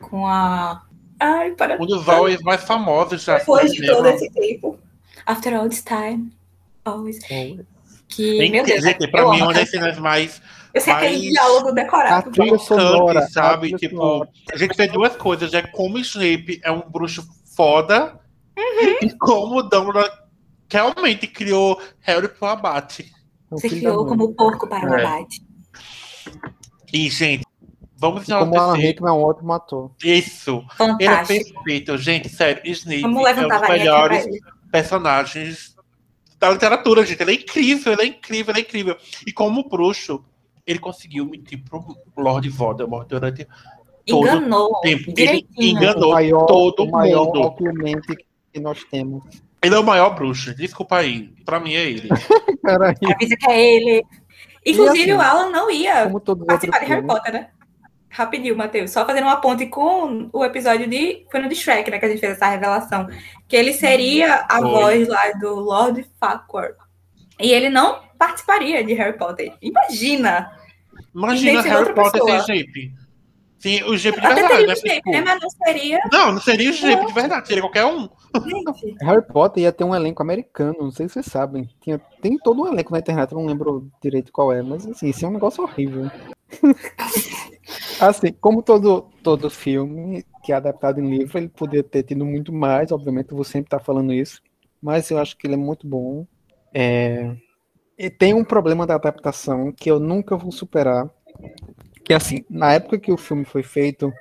Com 0.00 0.26
a. 0.26 0.82
Ai, 1.20 1.52
para. 1.52 1.80
Um 1.80 1.86
dos 1.86 2.04
valores 2.04 2.42
mais 2.42 2.64
famosos 2.64 3.22
já. 3.22 3.38
Depois 3.38 3.70
de 3.70 3.86
todo 3.86 3.98
cinema. 3.98 4.10
esse 4.16 4.30
tempo. 4.32 4.76
After 5.24 5.54
all 5.54 5.68
this 5.68 5.84
time. 5.84 6.32
Always. 6.84 7.20
Que, 8.08 8.38
Tem 8.38 8.50
meu 8.50 8.64
que 8.64 8.70
Deus, 8.72 8.80
dizer 8.80 8.94
que 8.94 9.04
eu 9.04 9.10
pra 9.12 9.30
mim 9.30 9.38
é 9.38 9.44
uma 9.44 9.54
das 9.54 9.70
cenas 9.70 9.96
mais 10.00 10.42
Eu 10.76 10.80
sei 10.80 10.92
aquele 10.92 11.18
mais- 11.18 11.30
diálogo 11.30 11.68
A 11.68 11.72
decorado. 11.72 12.30
trilha 12.30 12.58
sonora, 12.58 13.22
sabe? 13.28 13.54
a 13.54 13.60
trilha 13.60 13.78
Tipo, 13.78 13.96
sonora. 13.96 14.30
a 14.52 14.56
gente 14.56 14.76
vê 14.76 14.86
duas 14.88 15.16
coisas, 15.16 15.52
é 15.54 15.62
como 15.62 15.98
Snape 15.98 16.60
é 16.62 16.70
um 16.70 16.82
bruxo 16.88 17.26
foda 17.56 18.20
Uhum. 18.56 18.98
e 19.02 19.10
como 19.18 19.58
o 19.58 19.62
Dumbledore 19.62 20.10
realmente 20.70 21.26
criou 21.26 21.80
Harry 22.00 22.28
pro 22.28 22.46
abate. 22.48 23.02
É 23.50 23.54
Você 23.54 23.68
criou 23.68 24.04
como 24.06 24.34
porco 24.34 24.68
para 24.68 24.90
o 24.90 24.94
É. 24.94 25.04
abate. 25.04 25.40
E, 26.92 27.08
gente, 27.10 27.44
vamos 27.96 28.24
Como 28.26 28.54
o 28.54 28.58
Alan 28.60 28.76
Rickman 28.76 29.10
é 29.10 29.12
um 29.14 29.22
ótimo 29.22 29.52
ator. 29.52 29.90
isso. 30.02 30.50
Ele 30.50 30.64
é 30.64 30.74
Fantástico. 30.76 31.54
perfeito, 31.54 31.98
gente, 31.98 32.28
sério. 32.28 32.62
Snape 32.64 33.02
Vamos 33.02 33.26
é 33.26 33.46
um 33.46 33.52
a 33.52 33.58
dos 33.58 33.68
melhores 33.68 34.26
personagens 34.70 35.74
da 36.38 36.50
literatura, 36.50 37.04
gente. 37.06 37.20
Ele 37.22 37.30
é 37.32 37.34
incrível, 37.34 37.92
ele 37.92 38.02
é 38.02 38.06
incrível, 38.06 38.52
ele 38.52 38.60
é 38.60 38.62
incrível. 38.62 38.96
E 39.26 39.32
como 39.32 39.68
bruxo, 39.68 40.24
ele 40.66 40.78
conseguiu 40.78 41.24
mentir 41.26 41.62
pro 41.62 41.96
Lord 42.16 42.48
Voldemort 42.48 43.06
durante 43.06 43.46
todo 44.04 44.26
Enganou 44.26 44.72
o 44.72 44.80
tempo. 44.80 45.12
Ele 45.16 45.46
enganou 45.56 46.10
o 46.10 46.12
maior, 46.14 46.46
todo 46.46 46.84
o 46.84 46.90
maior 46.90 47.26
mundo. 47.26 47.56
que 48.52 48.60
nós 48.60 48.82
temos. 48.84 49.22
Ele 49.62 49.74
é 49.74 49.78
o 49.78 49.84
maior 49.84 50.10
bruxo. 50.14 50.54
Desculpa 50.54 50.98
aí. 50.98 51.28
Pra 51.44 51.60
mim 51.60 51.74
é 51.74 51.84
ele. 51.84 52.08
Peraí, 52.62 52.94
Avisa 53.14 53.36
que 53.36 53.50
é 53.50 53.74
ele. 53.76 54.04
Inclusive, 54.64 55.12
assim, 55.12 55.12
o 55.12 55.20
Alan 55.20 55.50
não 55.50 55.70
ia 55.70 56.10
participar 56.46 56.80
de 56.80 56.86
Harry. 56.86 57.06
Potter, 57.06 57.32
né? 57.32 57.48
Rapidinho, 58.08 58.56
Matheus. 58.56 58.90
Só 58.90 59.04
fazendo 59.06 59.24
uma 59.24 59.40
ponte 59.40 59.66
com 59.66 60.28
o 60.32 60.44
episódio 60.44 60.88
de. 60.88 61.26
Foi 61.30 61.40
no 61.40 61.48
de 61.48 61.54
Shrek, 61.54 61.90
né? 61.90 61.98
Que 61.98 62.06
a 62.06 62.08
gente 62.08 62.20
fez 62.20 62.32
essa 62.32 62.48
revelação. 62.48 63.06
Que 63.46 63.56
ele 63.56 63.72
seria 63.72 64.46
a 64.48 64.58
Foi. 64.58 64.70
voz 64.70 65.08
lá 65.08 65.32
do 65.32 65.54
Lord 65.54 66.04
Farquaad. 66.18 66.74
E 67.38 67.52
ele 67.52 67.68
não 67.68 68.05
participaria 68.18 68.84
de 68.84 68.94
Harry 68.94 69.16
Potter. 69.16 69.52
Imagina! 69.60 70.52
Imagina 71.14 71.60
é 71.60 71.68
Harry 71.68 71.94
Potter 71.94 72.22
sem 72.22 72.26
pessoa. 72.26 72.38
Snape. 72.38 73.06
Sim, 73.58 73.82
o 73.84 73.94
Snape 73.94 74.20
de 74.20 74.26
Até 74.26 74.34
verdade, 74.34 74.54
teria 74.54 74.66
né? 74.66 74.72
o 74.72 74.76
Snape, 74.76 74.96
Tipo, 74.96 75.10
né? 75.10 75.20
Mas 75.22 75.40
não 75.40 75.50
seria. 75.50 76.00
Não, 76.12 76.32
não 76.32 76.40
seria 76.40 76.70
o 76.70 76.72
Snape 76.72 77.06
de 77.06 77.12
verdade, 77.12 77.48
seria 77.48 77.62
qualquer 77.62 77.84
um. 77.86 78.08
Gente, 78.44 78.96
Harry 79.02 79.26
Potter 79.26 79.62
ia 79.62 79.72
ter 79.72 79.84
um 79.84 79.94
elenco 79.94 80.22
americano, 80.22 80.76
não 80.80 80.90
sei 80.90 81.08
se 81.08 81.14
vocês 81.14 81.26
sabem. 81.26 81.68
Tinha, 81.80 81.98
tem 82.20 82.38
todo 82.38 82.62
um 82.62 82.68
elenco 82.68 82.92
na 82.92 82.98
internet, 82.98 83.32
eu 83.32 83.38
não 83.38 83.46
lembro 83.46 83.90
direito 84.02 84.30
qual 84.30 84.52
é, 84.52 84.62
mas 84.62 84.86
assim, 84.86 85.08
isso 85.08 85.24
é 85.24 85.28
um 85.28 85.32
negócio 85.32 85.64
horrível. 85.64 86.10
assim, 87.98 88.32
como 88.40 88.62
todo, 88.62 89.08
todo 89.22 89.50
filme 89.50 90.24
que 90.44 90.52
é 90.52 90.56
adaptado 90.56 91.00
em 91.00 91.10
livro, 91.10 91.38
ele 91.38 91.48
poderia 91.48 91.82
ter 91.82 92.02
tido 92.02 92.24
muito 92.24 92.52
mais, 92.52 92.92
obviamente, 92.92 93.30
eu 93.30 93.36
vou 93.36 93.44
sempre 93.44 93.66
estar 93.66 93.80
falando 93.80 94.12
isso, 94.12 94.40
mas 94.80 95.10
eu 95.10 95.18
acho 95.18 95.36
que 95.36 95.46
ele 95.46 95.54
é 95.54 95.58
muito 95.58 95.88
bom. 95.88 96.26
É, 96.72 97.34
E 97.98 98.10
tem 98.10 98.34
um 98.34 98.44
problema 98.44 98.86
da 98.86 98.94
adaptação 98.94 99.72
que 99.72 99.90
eu 99.90 99.98
nunca 99.98 100.36
vou 100.36 100.52
superar, 100.52 101.08
que 102.04 102.12
assim, 102.12 102.44
na 102.48 102.72
época 102.74 102.98
que 102.98 103.10
o 103.10 103.16
filme 103.16 103.44
foi 103.44 103.62
feito, 103.62 104.12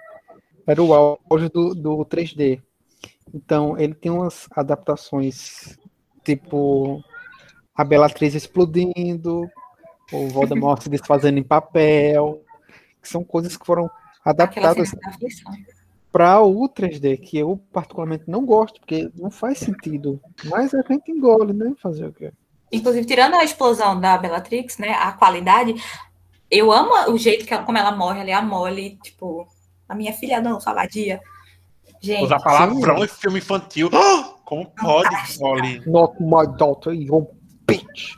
era 0.66 0.82
o 0.82 0.94
auge 0.94 1.50
do, 1.50 1.76
do 1.76 2.06
3D. 2.06 2.62
Então, 3.34 3.78
ele 3.78 3.94
tem 3.94 4.12
umas 4.12 4.48
adaptações, 4.52 5.78
tipo 6.24 7.04
a 7.76 7.84
Bellatrix 7.84 8.34
explodindo, 8.34 9.50
o 10.12 10.28
Voldemort 10.30 10.82
se 10.82 10.90
desfazendo 10.90 11.38
em 11.38 11.44
papel, 11.44 12.42
que 13.02 13.10
são 13.10 13.24
coisas 13.24 13.58
que 13.58 13.66
foram 13.66 13.90
adaptadas 14.24 14.96
para 16.12 16.42
o 16.42 16.70
3D, 16.70 17.20
que 17.20 17.38
eu 17.38 17.60
particularmente 17.74 18.24
não 18.26 18.46
gosto, 18.46 18.80
porque 18.80 19.12
não 19.16 19.30
faz 19.30 19.58
sentido. 19.58 20.22
Mas 20.46 20.74
a 20.74 20.82
gente 20.82 21.12
engole, 21.12 21.52
né? 21.52 21.74
Fazer 21.78 22.06
o 22.06 22.14
quê? 22.14 22.32
Inclusive, 22.72 23.06
tirando 23.06 23.36
a 23.36 23.44
explosão 23.44 24.00
da 24.00 24.18
Bellatrix, 24.18 24.78
né? 24.78 24.94
A 24.94 25.12
qualidade, 25.14 25.76
eu 26.50 26.72
amo 26.72 27.12
o 27.12 27.18
jeito 27.18 27.46
que 27.46 27.54
ela, 27.54 27.64
como 27.64 27.78
ela 27.78 27.92
morre 27.92 28.22
ali, 28.22 28.32
a 28.32 28.42
Molly, 28.42 28.98
tipo, 29.04 29.48
a 29.88 29.96
minha 29.96 30.14
filha 30.14 30.42
não, 30.42 30.60
sabadia. 30.60 31.20
Gente, 32.02 32.24
Usar 32.26 32.40
palavrão 32.40 33.04
em 33.04 33.08
filme 33.08 33.40
infantil. 33.40 33.90
Ah, 33.94 34.34
Como 34.46 34.66
pode, 34.80 35.10
Molly? 35.40 35.82
Not 35.88 36.16
my 36.22 36.46
daughter, 36.58 36.94
you 36.94 37.28
bitch. 37.68 38.14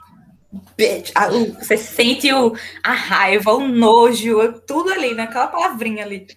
bitch, 0.77 1.11
a- 1.15 1.29
o- 1.29 1.53
você 1.53 1.77
sente 1.77 2.31
o, 2.33 2.53
a 2.83 2.91
raiva, 2.93 3.53
o 3.53 3.65
nojo, 3.67 4.59
tudo 4.67 4.91
ali, 4.91 5.13
naquela 5.13 5.47
palavrinha 5.47 6.03
ali. 6.03 6.27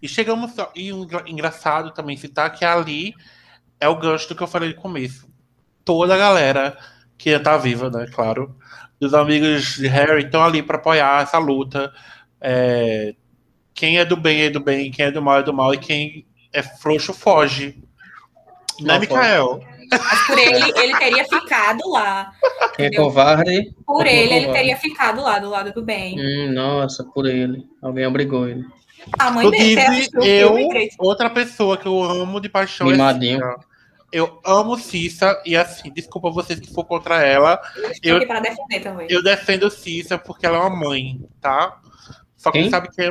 E 0.00 0.06
chegamos. 0.08 0.52
só- 0.52 0.70
E 0.76 0.92
um 0.92 1.04
engra- 1.04 1.24
engraçado 1.26 1.92
também 1.92 2.16
citar 2.16 2.52
que 2.52 2.64
ali 2.64 3.14
é 3.80 3.88
o 3.88 3.98
gancho 3.98 4.28
do 4.28 4.34
que 4.36 4.42
eu 4.42 4.46
falei 4.48 4.68
no 4.70 4.80
começo. 4.80 5.26
Toda 5.84 6.14
a 6.14 6.18
galera 6.18 6.76
que 7.22 7.38
tá 7.38 7.56
viva, 7.56 7.88
né? 7.88 8.04
Claro. 8.12 8.52
Dos 9.00 9.14
amigos 9.14 9.76
de 9.76 9.86
Harry 9.86 10.24
estão 10.24 10.42
ali 10.42 10.60
para 10.60 10.76
apoiar 10.76 11.22
essa 11.22 11.38
luta. 11.38 11.92
É, 12.40 13.14
quem 13.72 13.98
é 13.98 14.04
do 14.04 14.16
bem 14.16 14.42
é 14.42 14.50
do 14.50 14.58
bem, 14.58 14.90
quem 14.90 15.06
é 15.06 15.10
do 15.12 15.22
mal 15.22 15.38
é 15.38 15.42
do 15.44 15.54
mal, 15.54 15.72
e 15.72 15.78
quem 15.78 16.26
é 16.52 16.62
frouxo 16.62 17.14
foge. 17.14 17.80
Né, 18.80 18.94
Não 18.94 18.98
Mikael? 18.98 19.60
Mas 19.88 20.26
por 20.26 20.36
ele, 20.36 20.72
ele 20.76 20.98
teria 20.98 21.24
ficado 21.24 21.88
lá. 21.90 22.32
Quem 22.74 22.86
é 22.86 22.90
covarde? 22.90 23.72
Por 23.86 24.04
ele, 24.04 24.28
vou 24.28 24.36
ele 24.38 24.52
teria 24.52 24.76
ficado 24.76 25.22
lá, 25.22 25.38
do 25.38 25.48
lado 25.48 25.72
do 25.72 25.82
bem. 25.82 26.18
Hum, 26.18 26.52
nossa, 26.52 27.04
por 27.04 27.26
ele. 27.26 27.64
Alguém 27.80 28.06
obrigou 28.06 28.48
ele. 28.48 28.64
A 29.16 29.30
mãe 29.30 29.48
dele 29.48 30.08
eu, 30.22 30.56
outra 30.98 31.30
pessoa 31.30 31.76
que 31.76 31.86
eu 31.86 32.02
amo 32.02 32.40
de 32.40 32.48
paixão 32.48 32.88
Mimadinho. 32.88 33.44
é. 33.44 33.71
Eu 34.12 34.40
amo 34.44 34.76
Cissa, 34.78 35.40
e 35.46 35.56
assim, 35.56 35.90
desculpa 35.90 36.30
vocês 36.30 36.60
que 36.60 36.72
for 36.72 36.84
contra 36.84 37.22
ela, 37.22 37.58
eu- 38.02 38.18
aqui 38.18 38.26
para 38.26 38.40
defender 38.40 38.80
também. 38.80 39.06
Eu 39.10 39.22
defendo 39.22 39.70
Cissa 39.70 40.18
porque 40.18 40.44
ela 40.44 40.58
é 40.58 40.60
uma 40.60 40.70
mãe, 40.76 41.20
tá? 41.40 41.80
Só 42.36 42.50
que 42.50 42.60
Quem? 42.60 42.70
sabe 42.70 42.90
que 42.90 43.00
é 43.00 43.10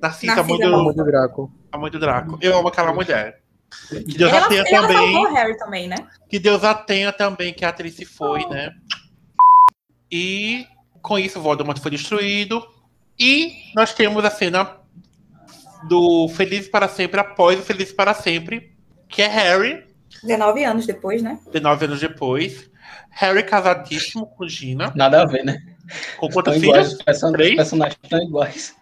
Narcisa, 0.00 0.32
a 0.32 0.36
mãe 0.44 0.58
Narcisa 0.58 0.68
do, 0.70 0.74
Amor 0.76 0.94
do 0.94 1.04
Draco. 1.04 1.52
a 1.72 1.78
mãe 1.78 1.90
do 1.90 1.98
Draco. 1.98 2.38
Eu 2.40 2.56
amo 2.56 2.68
aquela 2.68 2.92
mulher. 2.92 3.42
Que 3.90 4.16
Deus 4.16 4.32
ela, 4.32 4.46
a 4.46 4.48
tenha 4.48 4.62
ela 4.66 4.86
também. 4.88 5.16
o 5.26 5.34
Harry 5.34 5.56
também, 5.58 5.88
né? 5.88 5.96
Que 6.28 6.38
Deus 6.38 6.62
a 6.64 6.74
tenha 6.74 7.12
também, 7.12 7.52
que 7.52 7.64
a 7.64 7.68
atriz 7.70 7.94
se 7.94 8.04
foi, 8.04 8.46
né? 8.46 8.72
E 10.10 10.66
com 11.02 11.18
isso, 11.18 11.40
Voldemort 11.40 11.78
foi 11.80 11.90
destruído. 11.90 12.64
E 13.18 13.52
nós 13.74 13.92
temos 13.92 14.24
a 14.24 14.30
cena 14.30 14.76
do 15.88 16.28
Feliz 16.28 16.68
para 16.68 16.88
Sempre 16.88 17.20
após 17.20 17.58
o 17.58 17.62
Feliz 17.62 17.92
para 17.92 18.14
Sempre, 18.14 18.72
que 19.08 19.22
é 19.22 19.26
Harry, 19.26 19.86
19 20.22 20.64
anos 20.64 20.86
depois, 20.86 21.22
né? 21.22 21.38
19 21.52 21.84
anos 21.86 22.00
depois. 22.00 22.70
Harry 23.10 23.42
casadíssimo 23.42 24.26
com 24.26 24.46
Gina. 24.48 24.92
Nada 24.94 25.22
a 25.22 25.26
ver, 25.26 25.44
né? 25.44 25.60
Com 26.18 26.28
quantos 26.28 26.54
Estão 26.54 26.68
iguais, 26.70 26.94
person- 27.02 27.32
Três? 27.32 27.50
os 27.50 27.56
personagens 27.56 27.98
estão 28.02 28.22
iguais. 28.22 28.76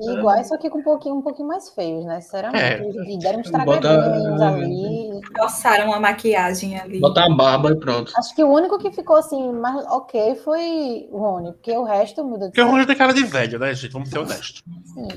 Iguais, 0.00 0.46
só 0.46 0.56
que 0.56 0.70
com 0.70 0.78
um 0.78 0.82
pouquinho, 0.82 1.16
um 1.16 1.22
pouquinho 1.22 1.48
mais 1.48 1.70
feios, 1.70 2.04
né? 2.04 2.20
Sinceramente. 2.20 2.62
É. 2.62 3.16
Deram 3.18 3.40
uns 3.40 3.50
Bota- 3.50 3.80
tragadinhos 3.80 4.40
ali. 4.40 5.20
Passaram 5.36 5.92
a 5.92 5.98
maquiagem 5.98 6.78
ali. 6.78 7.00
Botar 7.00 7.24
a 7.26 7.30
barba 7.34 7.72
e 7.72 7.76
pronto. 7.76 8.12
Acho 8.16 8.32
que 8.32 8.44
o 8.44 8.48
único 8.48 8.78
que 8.78 8.92
ficou 8.92 9.16
assim, 9.16 9.50
mais 9.52 9.84
ok, 9.86 10.36
foi 10.36 11.08
o 11.10 11.18
Rony, 11.18 11.52
porque 11.52 11.72
o 11.72 11.82
resto, 11.82 12.22
Deus 12.22 12.38
do 12.38 12.46
Porque 12.46 12.60
o 12.60 12.64
céu. 12.68 12.76
Ron 12.76 12.84
tem 12.86 12.96
cara 12.96 13.12
de 13.12 13.24
velho, 13.24 13.58
né, 13.58 13.74
gente? 13.74 13.92
Vamos 13.92 14.08
ser 14.10 14.18
honestos. 14.20 14.62
Sim. 14.84 15.08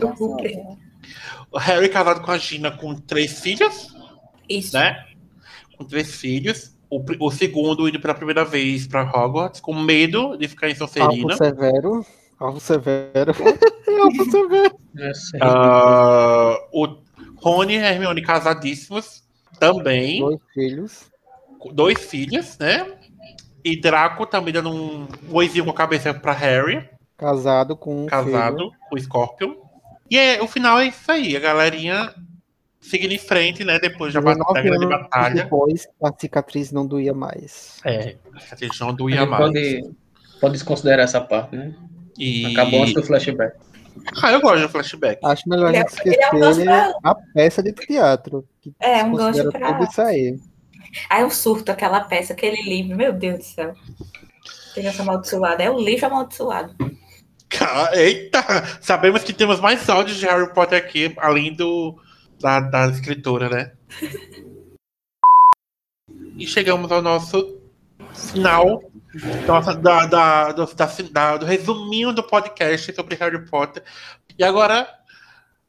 O 1.52 1.60
Harry 1.60 1.90
casado 1.90 2.22
com 2.22 2.32
a 2.32 2.38
Gina 2.40 2.72
com 2.72 2.96
três 2.96 3.40
filhos, 3.40 3.94
Isso. 4.58 4.76
né? 4.76 5.06
Com 5.78 5.86
três 5.86 6.16
filhos. 6.16 6.76
O, 6.90 7.02
o 7.20 7.32
segundo 7.32 7.88
indo 7.88 8.00
pela 8.02 8.14
primeira 8.14 8.44
vez 8.44 8.86
para 8.86 9.04
Hogwarts, 9.04 9.62
com 9.62 9.74
medo 9.74 10.36
de 10.38 10.48
ficar 10.48 10.70
em 10.70 10.76
Sonserina. 10.76 11.34
Alvo 11.34 11.38
Severo. 11.38 12.06
Alvo 12.38 12.60
Severo. 12.60 13.34
Alvo 14.02 14.32
Severo. 14.32 14.76
Ah, 15.42 16.58
o 16.74 16.98
Rony 17.38 17.76
e 17.76 17.78
Hermione 17.78 18.22
casadíssimos 18.22 19.24
também. 19.58 20.20
Dois 20.20 20.40
filhos. 20.54 21.12
Dois 21.74 22.00
filhos, 22.00 22.58
né? 22.58 22.86
E 23.64 23.80
Draco 23.80 24.26
também 24.26 24.54
dando 24.54 24.72
um 24.72 25.08
oizinho 25.32 25.64
com 25.66 25.72
a 25.72 25.76
cabeça 25.76 26.14
para 26.14 26.34
Harry, 26.34 26.90
Casado 27.16 27.76
com 27.78 28.06
um 28.06 28.08
casado 28.08 28.58
filho. 28.58 28.72
com 28.90 28.96
o 28.96 29.00
Scorpion. 29.00 29.54
E 30.10 30.18
é, 30.18 30.42
o 30.42 30.48
final 30.48 30.80
é 30.80 30.88
isso 30.88 31.12
aí, 31.12 31.38
a 31.38 31.40
galerinha 31.40 32.12
seguindo 32.82 33.12
em 33.14 33.18
frente, 33.20 33.64
né? 33.64 33.80
Depois 33.80 34.14
da, 34.14 34.20
ba- 34.20 34.34
19 34.34 34.54
da 34.54 34.62
grande 34.62 34.86
anos 34.86 35.00
batalha. 35.02 35.36
Depois, 35.44 35.88
a 36.04 36.12
cicatriz 36.20 36.72
não 36.72 36.86
doía 36.86 37.14
mais. 37.14 37.78
É, 37.86 38.16
a 38.52 38.56
gente 38.56 38.80
não 38.82 38.90
A 38.90 38.92
doía 38.92 39.20
gente 39.22 39.30
mais. 39.30 39.44
pode, 39.44 39.92
pode 40.42 40.54
desconsiderar 40.54 41.06
essa 41.06 41.22
parte, 41.22 41.56
né? 41.56 41.74
E... 42.18 42.48
Acabou 42.54 42.82
antes 42.82 42.94
do 42.96 43.04
flashback. 43.04 43.56
Ah, 44.24 44.32
eu 44.32 44.42
gosto 44.42 44.62
do 44.64 44.70
flashback. 44.70 45.20
Acho 45.24 45.48
melhor 45.48 45.68
a 45.68 45.70
Ele 45.70 45.78
é- 45.78 45.82
gente 45.90 46.02
ele 46.06 46.16
é 46.16 46.32
um 46.34 46.40
esquecer 46.50 46.66
pra- 46.66 46.94
a 47.04 47.16
peça 47.34 47.62
de 47.64 47.72
teatro. 47.74 48.48
Que 48.62 48.74
É, 48.80 49.04
um 49.04 49.14
gancho 49.14 49.50
pra. 49.52 49.74
tudo 49.74 49.90
isso 49.90 50.02
aí. 50.02 50.40
Aí 51.10 51.22
eu 51.22 51.30
surto 51.30 51.72
aquela 51.72 52.02
peça, 52.02 52.34
aquele 52.34 52.62
livro, 52.64 52.98
meu 52.98 53.14
Deus 53.14 53.38
do 53.40 53.44
céu. 53.44 53.74
Criança 54.74 55.02
amaldiçoada. 55.04 55.62
É 55.64 55.70
o 55.70 55.78
livro 55.80 56.06
amaldiçoado. 56.06 56.74
Eita! 57.94 58.42
Sabemos 58.82 59.24
que 59.24 59.34
temos 59.34 59.60
mais 59.60 59.88
áudios 59.90 60.18
de 60.18 60.26
Harry 60.26 60.54
Potter 60.54 60.78
aqui, 60.78 61.14
além 61.18 61.54
do 61.54 61.98
da, 62.42 62.60
da 62.60 62.88
escritora, 62.88 63.50
né? 63.50 63.72
E 66.38 66.46
chegamos 66.48 66.92
ao 66.92 67.02
nosso 67.02 67.60
final 68.14 68.82
nossa, 69.48 69.76
da, 69.76 70.06
da, 70.06 70.52
do, 70.52 70.66
da- 70.74 70.86
da- 71.12 71.38
do 71.38 71.46
resuminho 71.46 72.14
do 72.14 72.24
podcast 72.24 72.94
sobre 72.94 73.16
Harry 73.16 73.46
Potter. 73.46 73.84
E 74.38 74.44
agora 74.44 74.88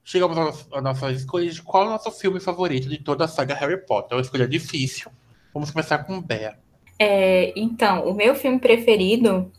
chegamos 0.05 0.67
à 0.73 0.81
nossa 0.81 1.13
escolha 1.13 1.51
de 1.51 1.63
qual 1.63 1.85
é 1.85 1.87
o 1.87 1.91
nosso 1.91 2.11
filme 2.13 2.41
favorito 2.41 2.89
de 2.89 2.99
toda 2.99 3.25
a 3.25 3.29
saga 3.29 3.55
Harry 3.55 3.85
Potter. 3.87 4.13
É 4.13 4.15
uma 4.17 4.23
escolha 4.23 4.49
difícil. 4.49 5.11
Vamos 5.53 5.71
começar 5.71 5.99
com 5.99 6.21
Bea. 6.21 6.59
É, 6.99 7.53
então, 7.59 8.09
o 8.09 8.15
meu 8.15 8.35
filme 8.35 8.59
preferido 8.59 9.51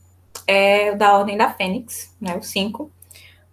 é 0.48 0.92
o 0.92 0.98
da 0.98 1.18
Ordem 1.18 1.38
da 1.38 1.54
Fênix, 1.54 2.16
né, 2.20 2.36
o 2.36 2.42
5, 2.42 2.92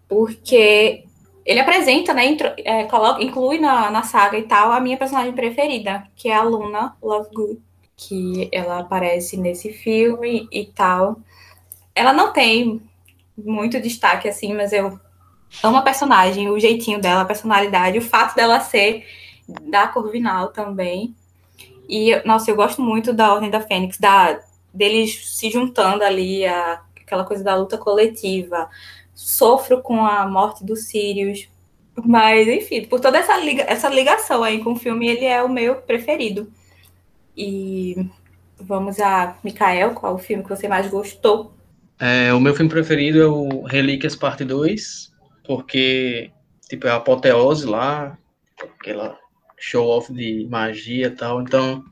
porque 0.08 1.04
ele 1.44 1.60
apresenta, 1.60 2.12
né, 2.12 2.26
intro, 2.26 2.52
é, 2.58 2.84
coloca, 2.84 3.22
inclui 3.22 3.58
na, 3.58 3.90
na 3.90 4.02
saga 4.02 4.38
e 4.38 4.42
tal 4.42 4.72
a 4.72 4.80
minha 4.80 4.96
personagem 4.96 5.32
preferida, 5.32 6.06
que 6.14 6.28
é 6.28 6.34
a 6.34 6.42
Luna 6.42 6.96
Lovegood, 7.02 7.60
que 7.96 8.48
ela 8.52 8.80
aparece 8.80 9.36
nesse 9.36 9.72
filme 9.72 10.48
e 10.50 10.66
tal. 10.66 11.18
Ela 11.94 12.12
não 12.12 12.32
tem 12.32 12.82
muito 13.36 13.80
destaque 13.80 14.28
assim, 14.28 14.54
mas 14.54 14.72
eu 14.72 14.98
amo 15.62 15.76
a 15.78 15.82
personagem, 15.82 16.48
o 16.48 16.58
jeitinho 16.58 17.00
dela, 17.00 17.22
a 17.22 17.26
personalidade, 17.26 17.98
o 17.98 18.02
fato 18.02 18.36
dela 18.36 18.60
ser 18.60 19.04
da 19.48 19.88
Corvinal 19.88 20.48
também. 20.48 21.14
E, 21.88 22.14
nossa, 22.24 22.50
eu 22.50 22.56
gosto 22.56 22.80
muito 22.80 23.12
da 23.12 23.34
Ordem 23.34 23.50
da 23.50 23.60
Fênix, 23.60 23.98
da, 23.98 24.38
deles 24.72 25.36
se 25.36 25.50
juntando 25.50 26.04
ali, 26.04 26.46
a, 26.46 26.80
aquela 27.00 27.24
coisa 27.24 27.42
da 27.42 27.56
luta 27.56 27.76
coletiva. 27.76 28.68
Sofro 29.22 29.82
com 29.82 30.02
a 30.02 30.26
morte 30.26 30.64
do 30.64 30.74
Sirius. 30.74 31.46
Mas, 31.94 32.48
enfim, 32.48 32.86
por 32.86 33.00
toda 33.00 33.18
essa, 33.18 33.36
liga, 33.36 33.64
essa 33.68 33.86
ligação 33.90 34.42
aí 34.42 34.64
com 34.64 34.72
o 34.72 34.76
filme, 34.76 35.08
ele 35.08 35.26
é 35.26 35.42
o 35.42 35.48
meu 35.48 35.76
preferido. 35.76 36.50
E 37.36 38.08
vamos 38.58 38.98
a 38.98 39.36
Mikael, 39.44 39.94
qual 39.94 40.14
o 40.14 40.18
filme 40.18 40.42
que 40.42 40.48
você 40.48 40.66
mais 40.66 40.88
gostou? 40.88 41.54
É, 41.98 42.32
o 42.32 42.40
meu 42.40 42.54
filme 42.54 42.70
preferido 42.70 43.20
é 43.20 43.26
o 43.26 43.62
Relíquias 43.64 44.16
Parte 44.16 44.42
2, 44.42 45.12
porque, 45.44 46.30
tipo, 46.66 46.86
é 46.86 46.90
a 46.90 46.96
apoteose 46.96 47.66
lá, 47.66 48.16
aquela 48.58 49.18
show-off 49.58 50.10
de 50.14 50.48
magia 50.50 51.08
e 51.08 51.10
tal, 51.10 51.42
então... 51.42 51.84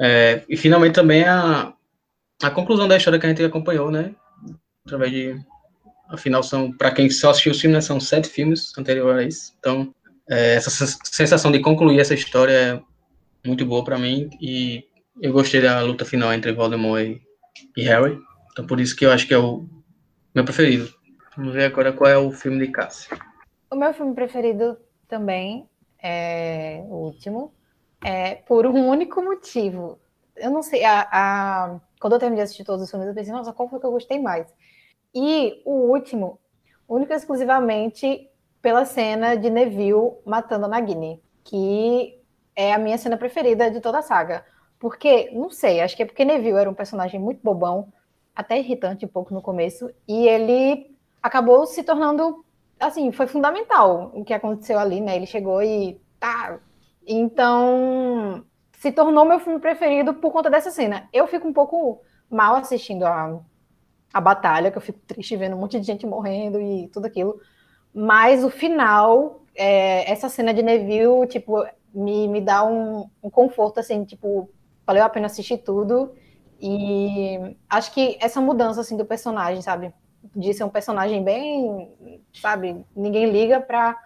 É, 0.00 0.42
e 0.48 0.56
finalmente 0.56 0.94
também 0.94 1.24
a, 1.24 1.74
a 2.42 2.50
conclusão 2.50 2.88
da 2.88 2.96
história 2.96 3.18
que 3.18 3.26
a 3.26 3.28
gente 3.28 3.44
acompanhou, 3.44 3.90
né? 3.90 4.14
Através 4.86 5.12
de... 5.12 5.38
Afinal, 6.08 6.42
são, 6.42 6.72
para 6.72 6.90
quem 6.90 7.10
só 7.10 7.30
assistiu 7.30 7.52
o 7.52 7.54
filme, 7.54 7.74
né, 7.74 7.80
são 7.80 8.00
sete 8.00 8.28
filmes 8.28 8.72
anteriores. 8.78 9.54
Então, 9.58 9.94
é, 10.28 10.54
essa 10.54 10.70
sensação 11.04 11.50
de 11.50 11.60
concluir 11.60 12.00
essa 12.00 12.14
história 12.14 12.52
é 12.52 12.82
muito 13.46 13.64
boa 13.64 13.82
para 13.82 13.98
mim 13.98 14.28
e 14.40 14.84
eu 15.20 15.32
gostei 15.32 15.60
da 15.60 15.80
luta 15.80 16.04
final 16.04 16.32
entre 16.32 16.52
Voldemort 16.52 17.02
e, 17.02 17.22
e 17.76 17.82
Harry. 17.84 18.18
Então 18.52 18.66
por 18.66 18.78
isso 18.80 18.94
que 18.94 19.06
eu 19.06 19.10
acho 19.10 19.26
que 19.26 19.34
é 19.34 19.38
o 19.38 19.66
meu 20.34 20.44
preferido. 20.44 20.92
Vamos 21.36 21.54
ver 21.54 21.64
agora 21.64 21.92
qual 21.92 22.10
é 22.10 22.18
o 22.18 22.30
filme 22.30 22.58
de 22.58 22.72
Cássia. 22.72 23.16
O 23.70 23.76
meu 23.76 23.92
filme 23.94 24.14
preferido 24.14 24.76
também 25.06 25.68
é 26.02 26.82
o 26.88 26.96
último, 26.96 27.52
é 28.04 28.34
por 28.34 28.66
um 28.66 28.88
único 28.88 29.22
motivo. 29.22 29.98
Eu 30.36 30.50
não 30.50 30.62
sei, 30.62 30.84
a, 30.84 31.08
a... 31.10 31.80
quando 32.00 32.12
eu 32.14 32.18
terminei 32.18 32.42
de 32.42 32.44
assistir 32.44 32.64
todos 32.64 32.82
os 32.82 32.90
filmes, 32.90 33.08
eu 33.08 33.14
pensei, 33.14 33.32
nossa, 33.32 33.52
qual 33.52 33.68
foi 33.68 33.80
que 33.80 33.86
eu 33.86 33.90
gostei 33.90 34.20
mais? 34.20 34.46
E 35.14 35.62
o 35.64 35.90
último, 35.90 36.38
único 36.88 37.12
e 37.12 37.16
exclusivamente 37.16 38.28
pela 38.60 38.84
cena 38.84 39.36
de 39.36 39.50
Neville 39.50 40.12
matando 40.24 40.66
a 40.66 40.68
Nagini, 40.68 41.22
que 41.44 42.20
é 42.54 42.72
a 42.72 42.78
minha 42.78 42.98
cena 42.98 43.16
preferida 43.16 43.70
de 43.70 43.80
toda 43.80 43.98
a 43.98 44.02
saga. 44.02 44.44
Porque, 44.78 45.30
não 45.32 45.50
sei, 45.50 45.80
acho 45.80 45.96
que 45.96 46.02
é 46.02 46.06
porque 46.06 46.24
Neville 46.24 46.58
era 46.58 46.70
um 46.70 46.74
personagem 46.74 47.20
muito 47.20 47.40
bobão, 47.42 47.92
até 48.34 48.58
irritante 48.58 49.04
um 49.04 49.08
pouco 49.08 49.34
no 49.34 49.42
começo, 49.42 49.90
e 50.06 50.28
ele 50.28 50.96
acabou 51.22 51.66
se 51.66 51.82
tornando, 51.82 52.44
assim, 52.78 53.10
foi 53.10 53.26
fundamental 53.26 54.12
o 54.14 54.24
que 54.24 54.32
aconteceu 54.32 54.78
ali, 54.78 55.00
né? 55.00 55.16
Ele 55.16 55.26
chegou 55.26 55.62
e 55.62 56.00
tá. 56.20 56.60
Então, 57.06 58.44
se 58.72 58.92
tornou 58.92 59.24
meu 59.24 59.40
filme 59.40 59.58
preferido 59.58 60.14
por 60.14 60.32
conta 60.32 60.48
dessa 60.48 60.70
cena. 60.70 61.08
Eu 61.12 61.26
fico 61.26 61.48
um 61.48 61.52
pouco 61.52 62.00
mal 62.30 62.54
assistindo 62.54 63.04
a, 63.04 63.40
a 64.12 64.20
batalha, 64.20 64.70
que 64.70 64.78
eu 64.78 64.82
fico 64.82 64.98
triste 65.06 65.36
vendo 65.36 65.56
um 65.56 65.60
monte 65.60 65.78
de 65.78 65.86
gente 65.86 66.06
morrendo 66.06 66.60
e 66.60 66.88
tudo 66.88 67.06
aquilo. 67.06 67.40
Mas 67.94 68.44
o 68.44 68.50
final, 68.50 69.42
é, 69.54 70.10
essa 70.10 70.28
cena 70.28 70.52
de 70.52 70.62
Neville, 70.62 71.26
tipo, 71.26 71.64
me, 71.92 72.28
me 72.28 72.40
dá 72.40 72.64
um, 72.64 73.08
um 73.22 73.30
conforto, 73.30 73.80
assim, 73.80 74.04
tipo, 74.04 74.48
valeu 74.86 75.04
a 75.04 75.08
pena 75.08 75.26
assistir 75.26 75.58
tudo. 75.58 76.12
E 76.60 77.56
acho 77.68 77.92
que 77.92 78.18
essa 78.20 78.40
mudança 78.40 78.80
assim 78.80 78.96
do 78.96 79.04
personagem, 79.04 79.62
sabe? 79.62 79.92
De 80.34 80.52
ser 80.52 80.64
um 80.64 80.68
personagem 80.68 81.22
bem, 81.22 82.22
sabe, 82.32 82.84
ninguém 82.94 83.30
liga 83.30 83.60
para 83.60 83.96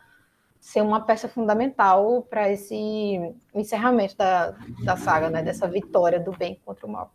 ser 0.60 0.80
uma 0.80 1.00
peça 1.00 1.28
fundamental 1.28 2.22
para 2.28 2.50
esse 2.50 3.34
encerramento 3.54 4.16
da, 4.16 4.54
da 4.84 4.96
saga, 4.96 5.30
né? 5.30 5.42
Dessa 5.42 5.66
vitória 5.66 6.20
do 6.20 6.30
bem 6.32 6.60
contra 6.64 6.86
o 6.86 6.90
mal. 6.90 7.12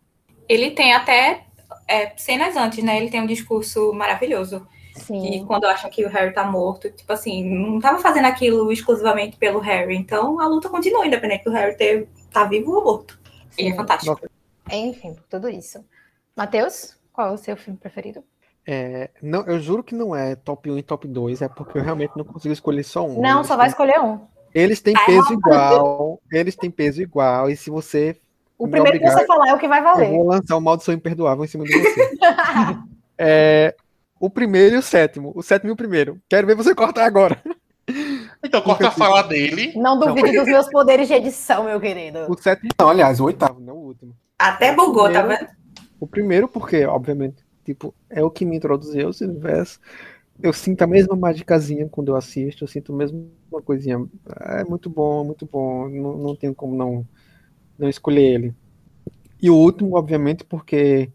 Ele 0.48 0.70
tem 0.70 0.92
até 0.92 1.47
é, 1.88 2.12
cenas 2.16 2.56
antes, 2.56 2.84
né? 2.84 2.98
Ele 2.98 3.10
tem 3.10 3.20
um 3.20 3.26
discurso 3.26 3.92
maravilhoso. 3.92 4.66
Sim. 4.94 5.26
E 5.26 5.44
quando 5.44 5.64
acham 5.64 5.88
que 5.90 6.04
o 6.04 6.08
Harry 6.08 6.32
tá 6.32 6.44
morto, 6.44 6.90
tipo 6.90 7.12
assim, 7.12 7.44
não 7.44 7.80
tava 7.80 7.98
fazendo 7.98 8.26
aquilo 8.26 8.70
exclusivamente 8.70 9.36
pelo 9.36 9.60
Harry. 9.60 9.96
Então 9.96 10.40
a 10.40 10.46
luta 10.46 10.68
continua, 10.68 11.06
independente 11.06 11.44
do 11.44 11.52
Harry 11.52 11.76
ter, 11.76 12.08
tá 12.30 12.44
vivo 12.44 12.72
ou 12.72 12.84
morto. 12.84 13.18
Sim. 13.50 13.68
E 13.68 13.72
é 13.72 13.74
fantástico. 13.74 14.20
Enfim, 14.70 15.16
tudo 15.30 15.48
isso. 15.48 15.84
Matheus, 16.36 16.96
qual 17.12 17.28
é 17.28 17.32
o 17.32 17.38
seu 17.38 17.56
filme 17.56 17.78
preferido? 17.78 18.22
É, 18.66 19.10
não, 19.22 19.46
eu 19.46 19.58
juro 19.58 19.82
que 19.82 19.94
não 19.94 20.14
é 20.14 20.36
top 20.36 20.70
1 20.70 20.78
e 20.78 20.82
top 20.82 21.08
2, 21.08 21.40
é 21.40 21.48
porque 21.48 21.78
eu 21.78 21.82
realmente 21.82 22.12
não 22.14 22.24
consigo 22.24 22.52
escolher 22.52 22.82
só 22.82 23.06
um. 23.06 23.18
Não, 23.20 23.38
eles 23.38 23.46
só 23.46 23.56
vai 23.56 23.68
escolher 23.68 23.98
um. 23.98 24.20
Eles 24.54 24.80
têm 24.82 24.94
peso 25.06 25.32
igual, 25.32 26.20
eles 26.30 26.54
têm 26.54 26.70
peso 26.70 27.00
igual, 27.00 27.48
e 27.48 27.56
se 27.56 27.70
você. 27.70 28.20
O 28.58 28.66
primeiro 28.66 28.96
obrigar, 28.96 29.14
que 29.14 29.20
você 29.20 29.26
falar 29.26 29.48
é 29.48 29.54
o 29.54 29.58
que 29.58 29.68
vai 29.68 29.80
valer. 29.80 30.10
Eu 30.10 30.16
vou 30.16 30.26
lançar 30.26 30.56
o 30.56 30.60
maldição 30.60 30.92
imperdoável 30.92 31.44
em 31.44 31.48
cima 31.48 31.64
de 31.64 31.78
você. 31.78 32.18
é, 33.16 33.74
o 34.18 34.28
primeiro 34.28 34.74
e 34.74 34.78
o 34.78 34.82
sétimo. 34.82 35.32
O 35.34 35.42
sétimo 35.42 35.70
e 35.70 35.72
o 35.72 35.76
primeiro. 35.76 36.20
Quero 36.28 36.46
ver 36.46 36.56
você 36.56 36.74
cortar 36.74 37.04
agora. 37.04 37.40
Então, 38.44 38.60
corta 38.60 38.88
a 38.88 38.90
fala 38.90 39.22
dele. 39.22 39.72
Não 39.76 39.98
duvide 39.98 40.32
não. 40.32 40.42
dos 40.42 40.46
meus 40.46 40.68
poderes 40.68 41.08
de 41.08 41.14
edição, 41.14 41.64
meu 41.64 41.80
querido. 41.80 42.30
O 42.30 42.36
sétimo, 42.36 42.70
não, 42.78 42.88
aliás, 42.88 43.20
o 43.20 43.24
oitavo, 43.24 43.60
não 43.60 43.76
o 43.76 43.86
último. 43.86 44.14
Até 44.38 44.74
bugou, 44.74 45.10
tá 45.10 45.22
vendo? 45.22 45.48
O 45.98 46.06
primeiro, 46.06 46.48
porque, 46.48 46.84
obviamente, 46.84 47.44
tipo, 47.64 47.94
é 48.10 48.22
o 48.22 48.30
que 48.30 48.44
me 48.44 48.56
introduziu 48.56 49.10
esse 49.10 49.24
universo. 49.24 49.80
Eu 50.40 50.52
sinto 50.52 50.82
a 50.82 50.86
mesma 50.86 51.16
magicazinha 51.16 51.88
quando 51.88 52.08
eu 52.08 52.16
assisto, 52.16 52.64
eu 52.64 52.68
sinto 52.68 52.92
a 52.92 52.96
mesma 52.96 53.24
coisinha. 53.64 54.04
É 54.40 54.64
muito 54.64 54.88
bom, 54.88 55.24
muito 55.24 55.46
bom. 55.46 55.88
Não, 55.88 56.18
não 56.18 56.36
tenho 56.36 56.54
como 56.54 56.76
não, 56.76 57.04
não 57.78 57.88
escolher 57.88 58.34
ele. 58.34 58.54
E 59.40 59.50
o 59.50 59.54
último, 59.54 59.96
obviamente, 59.96 60.44
porque 60.44 61.10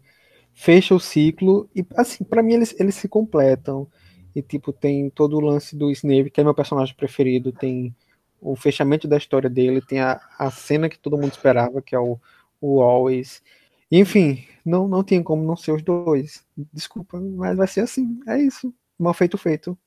fecha 0.52 0.94
o 0.94 1.00
ciclo 1.00 1.68
e, 1.74 1.84
assim, 1.96 2.24
para 2.24 2.42
mim 2.42 2.54
eles, 2.54 2.74
eles 2.78 2.94
se 2.94 3.08
completam. 3.08 3.86
E, 4.34 4.42
tipo, 4.42 4.72
tem 4.72 5.10
todo 5.10 5.36
o 5.36 5.40
lance 5.40 5.76
do 5.76 5.90
Snape, 5.90 6.30
que 6.30 6.40
é 6.40 6.44
meu 6.44 6.54
personagem 6.54 6.94
preferido, 6.94 7.52
tem 7.52 7.94
o 8.40 8.56
fechamento 8.56 9.06
da 9.06 9.16
história 9.16 9.48
dele, 9.48 9.80
tem 9.80 10.00
a, 10.00 10.20
a 10.38 10.50
cena 10.50 10.88
que 10.88 10.98
todo 10.98 11.16
mundo 11.16 11.32
esperava, 11.32 11.80
que 11.80 11.94
é 11.94 11.98
o, 11.98 12.18
o 12.60 12.80
Always. 12.82 13.42
Enfim, 13.90 14.44
não, 14.64 14.88
não 14.88 15.04
tem 15.04 15.22
como 15.22 15.44
não 15.44 15.56
ser 15.56 15.72
os 15.72 15.82
dois. 15.82 16.44
Desculpa, 16.72 17.20
mas 17.20 17.56
vai 17.56 17.66
ser 17.66 17.80
assim. 17.80 18.20
É 18.26 18.38
isso. 18.38 18.74
Mal 18.98 19.14
feito, 19.14 19.38
feito. 19.38 19.78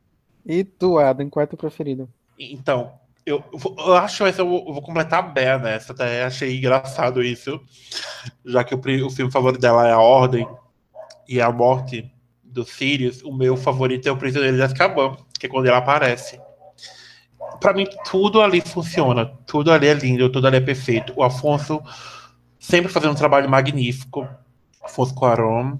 E 0.45 0.63
tu, 0.63 0.97
Adam, 0.97 1.29
qual 1.29 1.43
é 1.43 1.45
teu 1.45 1.57
preferido? 1.57 2.09
Então, 2.39 2.93
eu, 3.27 3.43
eu 3.77 3.95
acho 3.95 4.23
que 4.23 4.39
eu 4.39 4.47
vou 4.47 4.81
completar 4.81 5.19
a 5.19 5.21
Bé 5.21 5.59
nessa, 5.59 5.91
até 5.91 6.23
achei 6.23 6.57
engraçado 6.57 7.21
isso. 7.21 7.59
Já 8.45 8.63
que 8.63 8.73
o, 8.73 8.79
o 9.05 9.09
filme 9.09 9.29
favorito 9.29 9.59
dela 9.59 9.85
é 9.85 9.91
A 9.91 9.99
Ordem 9.99 10.47
e 11.27 11.41
a 11.41 11.51
Morte 11.51 12.09
do 12.41 12.63
Sirius, 12.63 13.21
o 13.21 13.33
meu 13.33 13.57
favorito 13.57 14.07
é 14.07 14.11
o 14.11 14.17
Prisioneiro 14.17 14.55
de 14.55 14.63
Azkaban, 14.63 15.17
que 15.37 15.45
é 15.45 15.49
quando 15.49 15.65
ele 15.65 15.75
aparece. 15.75 16.39
Para 17.59 17.73
mim, 17.73 17.85
tudo 18.09 18.41
ali 18.41 18.61
funciona, 18.61 19.25
tudo 19.45 19.73
ali 19.73 19.87
é 19.87 19.93
lindo, 19.93 20.31
tudo 20.31 20.47
ali 20.47 20.57
é 20.57 20.61
perfeito. 20.61 21.11
O 21.15 21.21
Afonso 21.21 21.81
sempre 22.57 22.89
fazendo 22.89 23.11
um 23.11 23.15
trabalho 23.15 23.49
magnífico. 23.49 24.25
Afonso 24.81 25.13
Cuarón. 25.13 25.77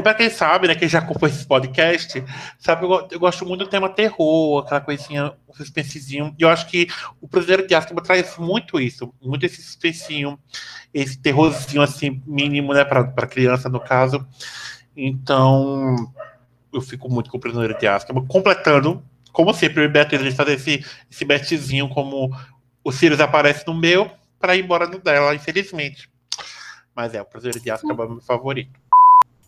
E 0.00 0.02
para 0.02 0.14
quem 0.14 0.30
sabe, 0.30 0.66
né, 0.66 0.74
quem 0.74 0.88
já 0.88 0.98
acompanha 0.98 1.34
esse 1.34 1.46
podcast, 1.46 2.24
sabe, 2.58 2.86
eu, 2.86 3.06
eu, 3.10 3.20
gosto 3.20 3.44
muito 3.44 3.64
do 3.64 3.70
tema 3.70 3.86
terror, 3.86 4.64
aquela 4.64 4.80
coisinha, 4.80 5.34
um 5.46 5.52
suspensezinho. 5.52 6.34
E 6.38 6.42
eu 6.42 6.48
acho 6.48 6.66
que 6.68 6.88
o 7.20 7.28
Prisioneiro 7.28 7.68
de 7.68 7.74
Azkaban 7.74 8.02
traz 8.02 8.38
muito 8.38 8.80
isso, 8.80 9.12
muito 9.20 9.44
esse 9.44 9.60
suspensinho, 9.60 10.38
esse 10.94 11.18
terrorzinho, 11.18 11.82
assim, 11.82 12.22
mínimo, 12.26 12.72
né, 12.72 12.82
para 12.82 13.26
criança, 13.26 13.68
no 13.68 13.78
caso. 13.78 14.26
Então, 14.96 15.94
eu 16.72 16.80
fico 16.80 17.10
muito 17.10 17.30
com 17.30 17.36
o 17.36 17.40
Prisioneiro 17.40 17.78
de 17.78 17.86
Azkaban, 17.86 18.24
completando, 18.24 19.04
como 19.32 19.52
sempre, 19.52 19.86
o 19.86 19.90
a 19.90 20.04
gente 20.16 20.34
fazer 20.34 20.54
esse, 20.54 20.82
esse 21.10 21.26
betzinho, 21.26 21.90
como 21.90 22.34
o 22.82 22.90
Sirius 22.90 23.20
aparece 23.20 23.66
no 23.66 23.74
meu, 23.74 24.10
para 24.38 24.56
ir 24.56 24.64
embora 24.64 24.86
no 24.86 24.98
dela, 24.98 25.34
infelizmente. 25.34 26.08
Mas 26.96 27.12
é, 27.12 27.20
o 27.20 27.26
Prazer 27.26 27.52
de 27.52 27.70
Azkaban 27.70 28.04
é 28.04 28.08
meu 28.08 28.20
favorito. 28.22 28.80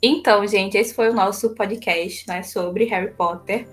Então, 0.02 0.44
gente, 0.46 0.76
esse 0.76 0.92
foi 0.92 1.10
o 1.10 1.14
nosso 1.14 1.50
podcast 1.50 2.26
né, 2.26 2.42
sobre 2.42 2.84
Harry 2.86 3.12
Potter. 3.12 3.68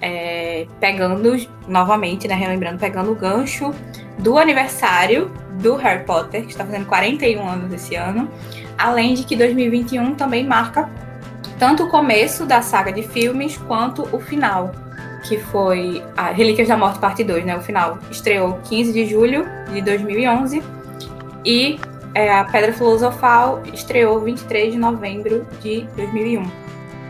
É, 0.00 0.66
pegando 0.80 1.34
novamente, 1.68 2.26
né, 2.26 2.34
relembrando, 2.34 2.78
pegando 2.78 3.12
o 3.12 3.14
gancho 3.14 3.72
do 4.18 4.36
aniversário 4.36 5.30
do 5.62 5.76
Harry 5.76 6.04
Potter, 6.04 6.42
que 6.42 6.50
está 6.50 6.64
fazendo 6.64 6.84
41 6.86 7.48
anos 7.48 7.72
esse 7.72 7.94
ano, 7.94 8.28
além 8.76 9.14
de 9.14 9.24
que 9.24 9.34
2021 9.36 10.14
também 10.14 10.44
marca 10.44 10.90
tanto 11.58 11.84
o 11.84 11.88
começo 11.88 12.44
da 12.44 12.60
saga 12.60 12.92
de 12.92 13.02
filmes 13.02 13.56
quanto 13.56 14.02
o 14.14 14.20
final, 14.20 14.72
que 15.26 15.38
foi 15.38 16.02
a 16.16 16.30
Relíquias 16.30 16.68
da 16.68 16.76
Morte 16.76 16.98
parte 16.98 17.24
2, 17.24 17.44
né? 17.46 17.56
O 17.56 17.62
final 17.62 17.98
estreou 18.10 18.58
15 18.64 18.92
de 18.92 19.06
julho 19.06 19.46
de 19.72 19.80
2011 19.80 20.62
e 21.44 21.78
é, 22.14 22.32
a 22.32 22.44
Pedra 22.44 22.72
Filosofal 22.72 23.62
estreou 23.72 24.20
23 24.20 24.72
de 24.72 24.78
novembro 24.78 25.46
de 25.60 25.82
2001. 25.96 26.48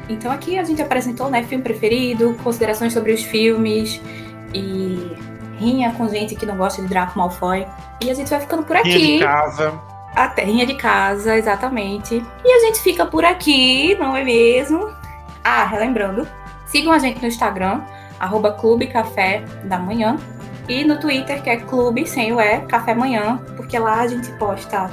Então 0.09 0.33
aqui 0.33 0.59
a 0.59 0.65
gente 0.65 0.83
apresentou, 0.83 1.31
né, 1.31 1.43
filme 1.43 1.63
preferido, 1.63 2.37
considerações 2.43 2.93
sobre 2.93 3.13
os 3.13 3.23
filmes 3.23 4.01
e 4.53 5.17
rinha 5.59 5.93
com 5.93 6.09
gente 6.09 6.35
que 6.35 6.47
não 6.47 6.57
gosta 6.57 6.83
de 6.83 6.89
Draco 6.89 7.19
Malfoy. 7.19 7.67
E 8.03 8.11
a 8.11 8.15
gente 8.15 8.29
vai 8.29 8.41
ficando 8.41 8.63
por 8.65 8.77
Rinha 8.77 8.97
aqui. 8.97 9.19
de 9.19 9.25
casa. 9.25 9.81
A 10.15 10.29
terrinha 10.29 10.67
de 10.67 10.75
casa, 10.75 11.37
exatamente. 11.37 12.25
E 12.45 12.53
a 12.53 12.61
gente 12.61 12.81
fica 12.81 13.05
por 13.05 13.25
aqui, 13.25 13.97
não 13.97 14.17
é 14.17 14.23
mesmo? 14.23 14.93
Ah, 15.43 15.65
relembrando, 15.65 16.27
sigam 16.67 16.93
a 16.93 16.99
gente 16.99 17.21
no 17.21 17.27
Instagram, 17.27 17.83
arroba 18.19 18.53
Clube 18.53 18.87
Café 18.87 19.45
da 19.65 19.79
Manhã. 19.79 20.17
E 20.69 20.85
no 20.85 20.99
Twitter, 20.99 21.43
que 21.43 21.51
é 21.51 21.57
Clube, 21.57 22.07
sem 22.07 22.33
o 22.33 22.41
E, 22.41 22.61
Café 22.61 22.95
Manhã, 22.95 23.41
porque 23.57 23.79
lá 23.79 24.01
a 24.01 24.07
gente 24.07 24.31
posta 24.33 24.91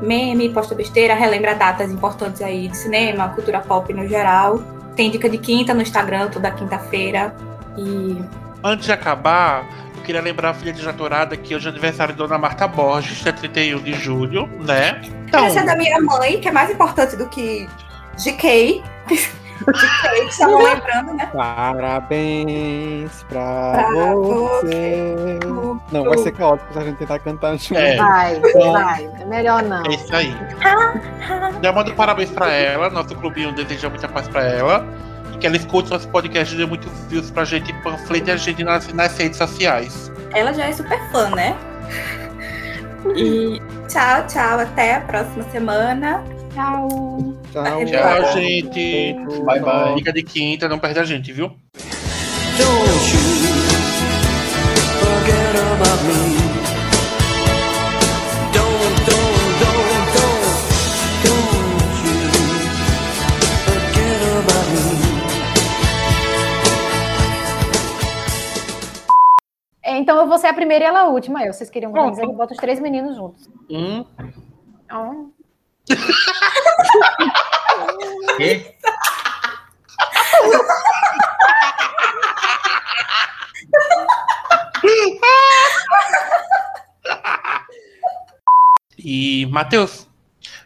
meme, 0.00 0.48
posta 0.50 0.74
besteira, 0.74 1.14
relembra 1.14 1.54
datas 1.54 1.90
importantes 1.90 2.40
aí 2.40 2.68
de 2.68 2.76
cinema, 2.76 3.28
cultura 3.30 3.60
pop 3.60 3.92
no 3.92 4.06
geral. 4.06 4.60
Tem 4.94 5.10
dica 5.10 5.28
de 5.28 5.38
quinta 5.38 5.74
no 5.74 5.82
Instagram, 5.82 6.28
toda 6.28 6.50
quinta-feira. 6.50 7.34
E 7.76 8.16
Antes 8.62 8.86
de 8.86 8.92
acabar, 8.92 9.68
eu 9.96 10.02
queria 10.02 10.20
lembrar 10.20 10.50
a 10.50 10.54
filha 10.54 10.72
de 10.72 10.82
Jatorada 10.82 11.36
que 11.36 11.54
hoje 11.54 11.66
é 11.66 11.70
aniversário 11.70 12.14
da 12.14 12.24
Dona 12.24 12.38
Marta 12.38 12.66
Borges, 12.66 13.18
dia 13.18 13.32
31 13.32 13.82
de 13.82 13.92
julho, 13.92 14.48
né? 14.60 15.00
Então, 15.26 15.46
essa 15.46 15.60
é 15.60 15.64
da 15.64 15.76
minha 15.76 16.00
mãe, 16.00 16.40
que 16.40 16.48
é 16.48 16.52
mais 16.52 16.70
importante 16.70 17.16
do 17.16 17.28
que 17.28 17.68
GK. 18.16 18.82
Estavam 20.28 20.62
lembrando, 20.62 21.14
né? 21.14 21.26
Parabéns 21.32 23.24
pra, 23.28 23.72
Pra 23.72 24.14
você. 24.14 25.38
Não, 25.92 26.04
vai 26.04 26.18
ser 26.18 26.32
caótico 26.32 26.72
se 26.72 26.78
a 26.78 26.84
gente 26.84 26.96
tentar 26.96 27.18
cantar 27.18 27.56
junto. 27.58 27.78
É. 27.78 27.96
Vai, 27.96 28.40
vai. 28.40 29.10
É 29.20 29.24
melhor 29.24 29.62
não. 29.62 29.84
é 29.86 29.94
isso 29.94 30.14
aí. 30.14 30.34
Já 31.62 31.72
mando 31.72 31.94
parabéns 31.94 32.30
pra 32.30 32.52
ela, 32.52 32.90
nosso 32.90 33.14
clubinho 33.16 33.52
deseja 33.52 33.88
muita 33.88 34.08
paz 34.08 34.28
pra 34.28 34.44
ela. 34.44 34.86
E 35.34 35.38
que 35.38 35.46
ela 35.46 35.56
escute 35.56 35.90
nosso 35.90 36.08
podcast 36.08 36.54
e 36.54 36.58
dê 36.58 36.66
muitos 36.66 36.90
views 37.08 37.30
pra 37.30 37.44
gente, 37.44 37.72
panflete 37.82 38.30
a 38.30 38.36
gente 38.36 38.62
nas, 38.62 38.92
nas 38.92 39.16
redes 39.16 39.38
sociais. 39.38 40.12
Ela 40.34 40.52
já 40.52 40.66
é 40.66 40.72
super 40.72 41.00
fã, 41.10 41.30
né? 41.30 41.56
E 43.16 43.62
tchau, 43.88 44.26
tchau. 44.26 44.58
Até 44.58 44.96
a 44.96 45.00
próxima 45.02 45.44
semana. 45.44 46.22
Tchau. 46.52 47.27
Tchau, 47.52 47.84
Tchau, 47.86 48.32
gente. 48.32 49.14
Bye, 49.44 49.60
bye. 49.60 49.94
Dica 49.96 50.12
de 50.12 50.22
quinta, 50.22 50.68
não 50.68 50.78
perde 50.78 50.98
a 51.00 51.04
gente, 51.04 51.32
viu? 51.32 51.48
Don't 51.48 51.56
you 52.60 53.20
forget 55.00 55.56
about 55.74 56.02
me. 56.04 56.36
Don't, 58.52 58.96
don't, 59.06 59.38
don't, 59.60 59.96
don't, 60.14 60.44
don't 61.24 61.96
you 62.04 62.16
forget 63.64 64.22
about 64.40 64.68
me. 64.72 64.78
É, 69.82 69.96
Então 69.98 70.18
eu 70.18 70.26
vou 70.26 70.38
ser 70.38 70.48
a 70.48 70.54
primeira 70.54 70.84
e 70.84 70.88
ela 70.88 71.00
a 71.00 71.08
última. 71.08 71.42
Eu, 71.44 71.52
vocês 71.52 71.70
queriam 71.70 71.92
dizer 72.10 72.26
que 72.26 72.32
bota 72.34 72.52
os 72.52 72.58
três 72.58 72.78
meninos 72.80 73.16
juntos. 73.16 73.48
Um, 73.70 74.04
Então, 74.84 75.30
E? 78.40 78.74
E, 88.98 89.46
Matheus, 89.46 90.08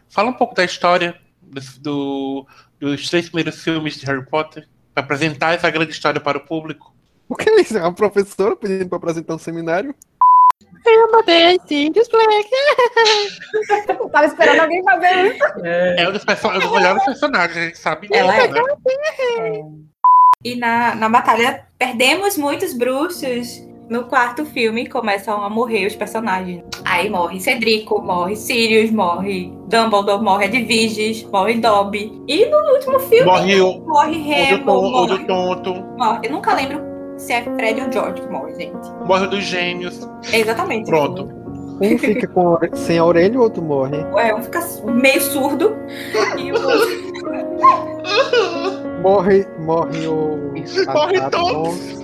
fala 0.09 0.31
um 0.31 0.35
pouco 0.35 0.55
da 0.55 0.65
história 0.65 1.21
do- 1.41 1.61
do- 1.81 2.47
dos 2.81 3.09
três 3.09 3.27
primeiros 3.29 3.63
filmes 3.63 3.97
de 3.97 4.07
Harry 4.07 4.25
Potter, 4.27 4.67
para 4.95 5.05
apresentar 5.05 5.55
essa 5.55 5.71
grande 5.71 5.93
história 5.93 6.21
para 6.21 6.39
o 6.39 6.47
público. 6.47 6.93
O 7.29 7.37
que 7.37 7.49
é 7.49 7.61
isso? 7.61 7.77
É 7.77 7.83
uma 7.83 7.95
professora 7.95 8.57
pedindo 8.57 8.89
pra 8.89 8.99
apresentar 8.99 9.35
um 9.35 9.39
seminário? 9.39 9.95
Eu 13.89 14.09
tava 14.11 14.27
esperando 14.27 14.61
alguém 14.61 14.83
fazer 14.83 15.35
isso. 15.35 15.45
É, 15.65 16.03
É 16.03 16.09
um 16.09 16.13
dos, 16.13 16.25
perso- 16.25 16.49
é 16.49 16.57
um 16.57 16.61
dos 16.61 16.71
melhores 16.73 17.05
personagens, 17.05 17.57
a 17.57 17.61
gente 17.67 17.79
sabe 17.79 18.09
Ela 18.13 18.37
é. 18.37 18.49
né? 18.49 18.61
E 20.45 20.57
na, 20.57 20.95
na 20.97 21.09
batalha 21.09 21.65
perdemos 21.79 22.37
muitos 22.37 22.73
bruxos. 22.75 23.63
No 23.89 24.05
quarto 24.05 24.47
filme 24.47 24.89
começam 24.89 25.43
a 25.45 25.51
morrer 25.51 25.87
os 25.87 25.95
personagens. 25.95 26.63
Aí 26.85 27.11
morre 27.11 27.39
Cedrico, 27.41 28.01
morre 28.01 28.37
Sirius, 28.37 28.91
morre 28.91 29.53
Dumbledore, 29.69 30.23
morre 30.23 30.47
Edviges, 30.47 31.23
morre 31.25 31.55
Dobby. 31.55 32.11
E 32.27 32.47
no 32.47 32.57
último 32.73 32.99
filme 33.01 33.25
Morre 33.27 33.61
o, 33.61 33.81
morre 33.81 34.17
o, 34.17 34.23
do, 34.23 34.25
Remo, 34.25 34.65
ton- 34.65 34.79
o 34.79 35.07
do 35.07 35.13
morre, 35.13 35.25
tonto, 35.27 35.75
morre. 35.99 36.21
Eu 36.27 36.33
nunca 36.33 36.55
lembro 36.55 36.81
se 37.23 37.33
é 37.33 37.43
Fred 37.43 37.81
ou 37.81 37.93
George 37.93 38.21
que 38.21 38.29
morre, 38.29 38.55
gente. 38.55 38.91
morre 39.07 39.27
o 39.27 39.31
dos 39.31 39.45
gênios. 39.45 40.09
É 40.33 40.41
exatamente. 40.41 40.87
Pronto. 40.87 41.29
Um 41.81 41.99
fica 41.99 42.27
com 42.29 42.59
sem 42.75 42.99
a 42.99 43.05
orelha 43.05 43.35
e 43.35 43.37
o 43.39 43.43
outro 43.43 43.63
morre. 43.63 43.97
É, 44.17 44.35
um 44.35 44.43
fica 44.43 44.61
meio 44.85 45.21
surdo 45.21 45.77
e 46.37 46.53
o 46.53 46.55
outro 46.55 47.13
Morre, 49.03 49.47
morre 49.59 50.07
o. 50.07 50.53
Morre 50.93 51.31
todos. 51.31 52.03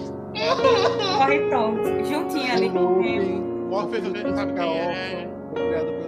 morre 1.17 1.41
pronto. 1.49 2.05
Juntinho 2.05 2.53
ali 2.53 2.69
o 2.69 2.99
o. 2.99 3.69
Morre 3.71 3.99
o 3.99 4.01
dos 4.01 4.13
gênios, 4.17 4.37
sabe 4.37 4.53
quem 4.55 4.79
é? 4.79 5.29
criado 5.55 5.87
pelo 5.87 6.08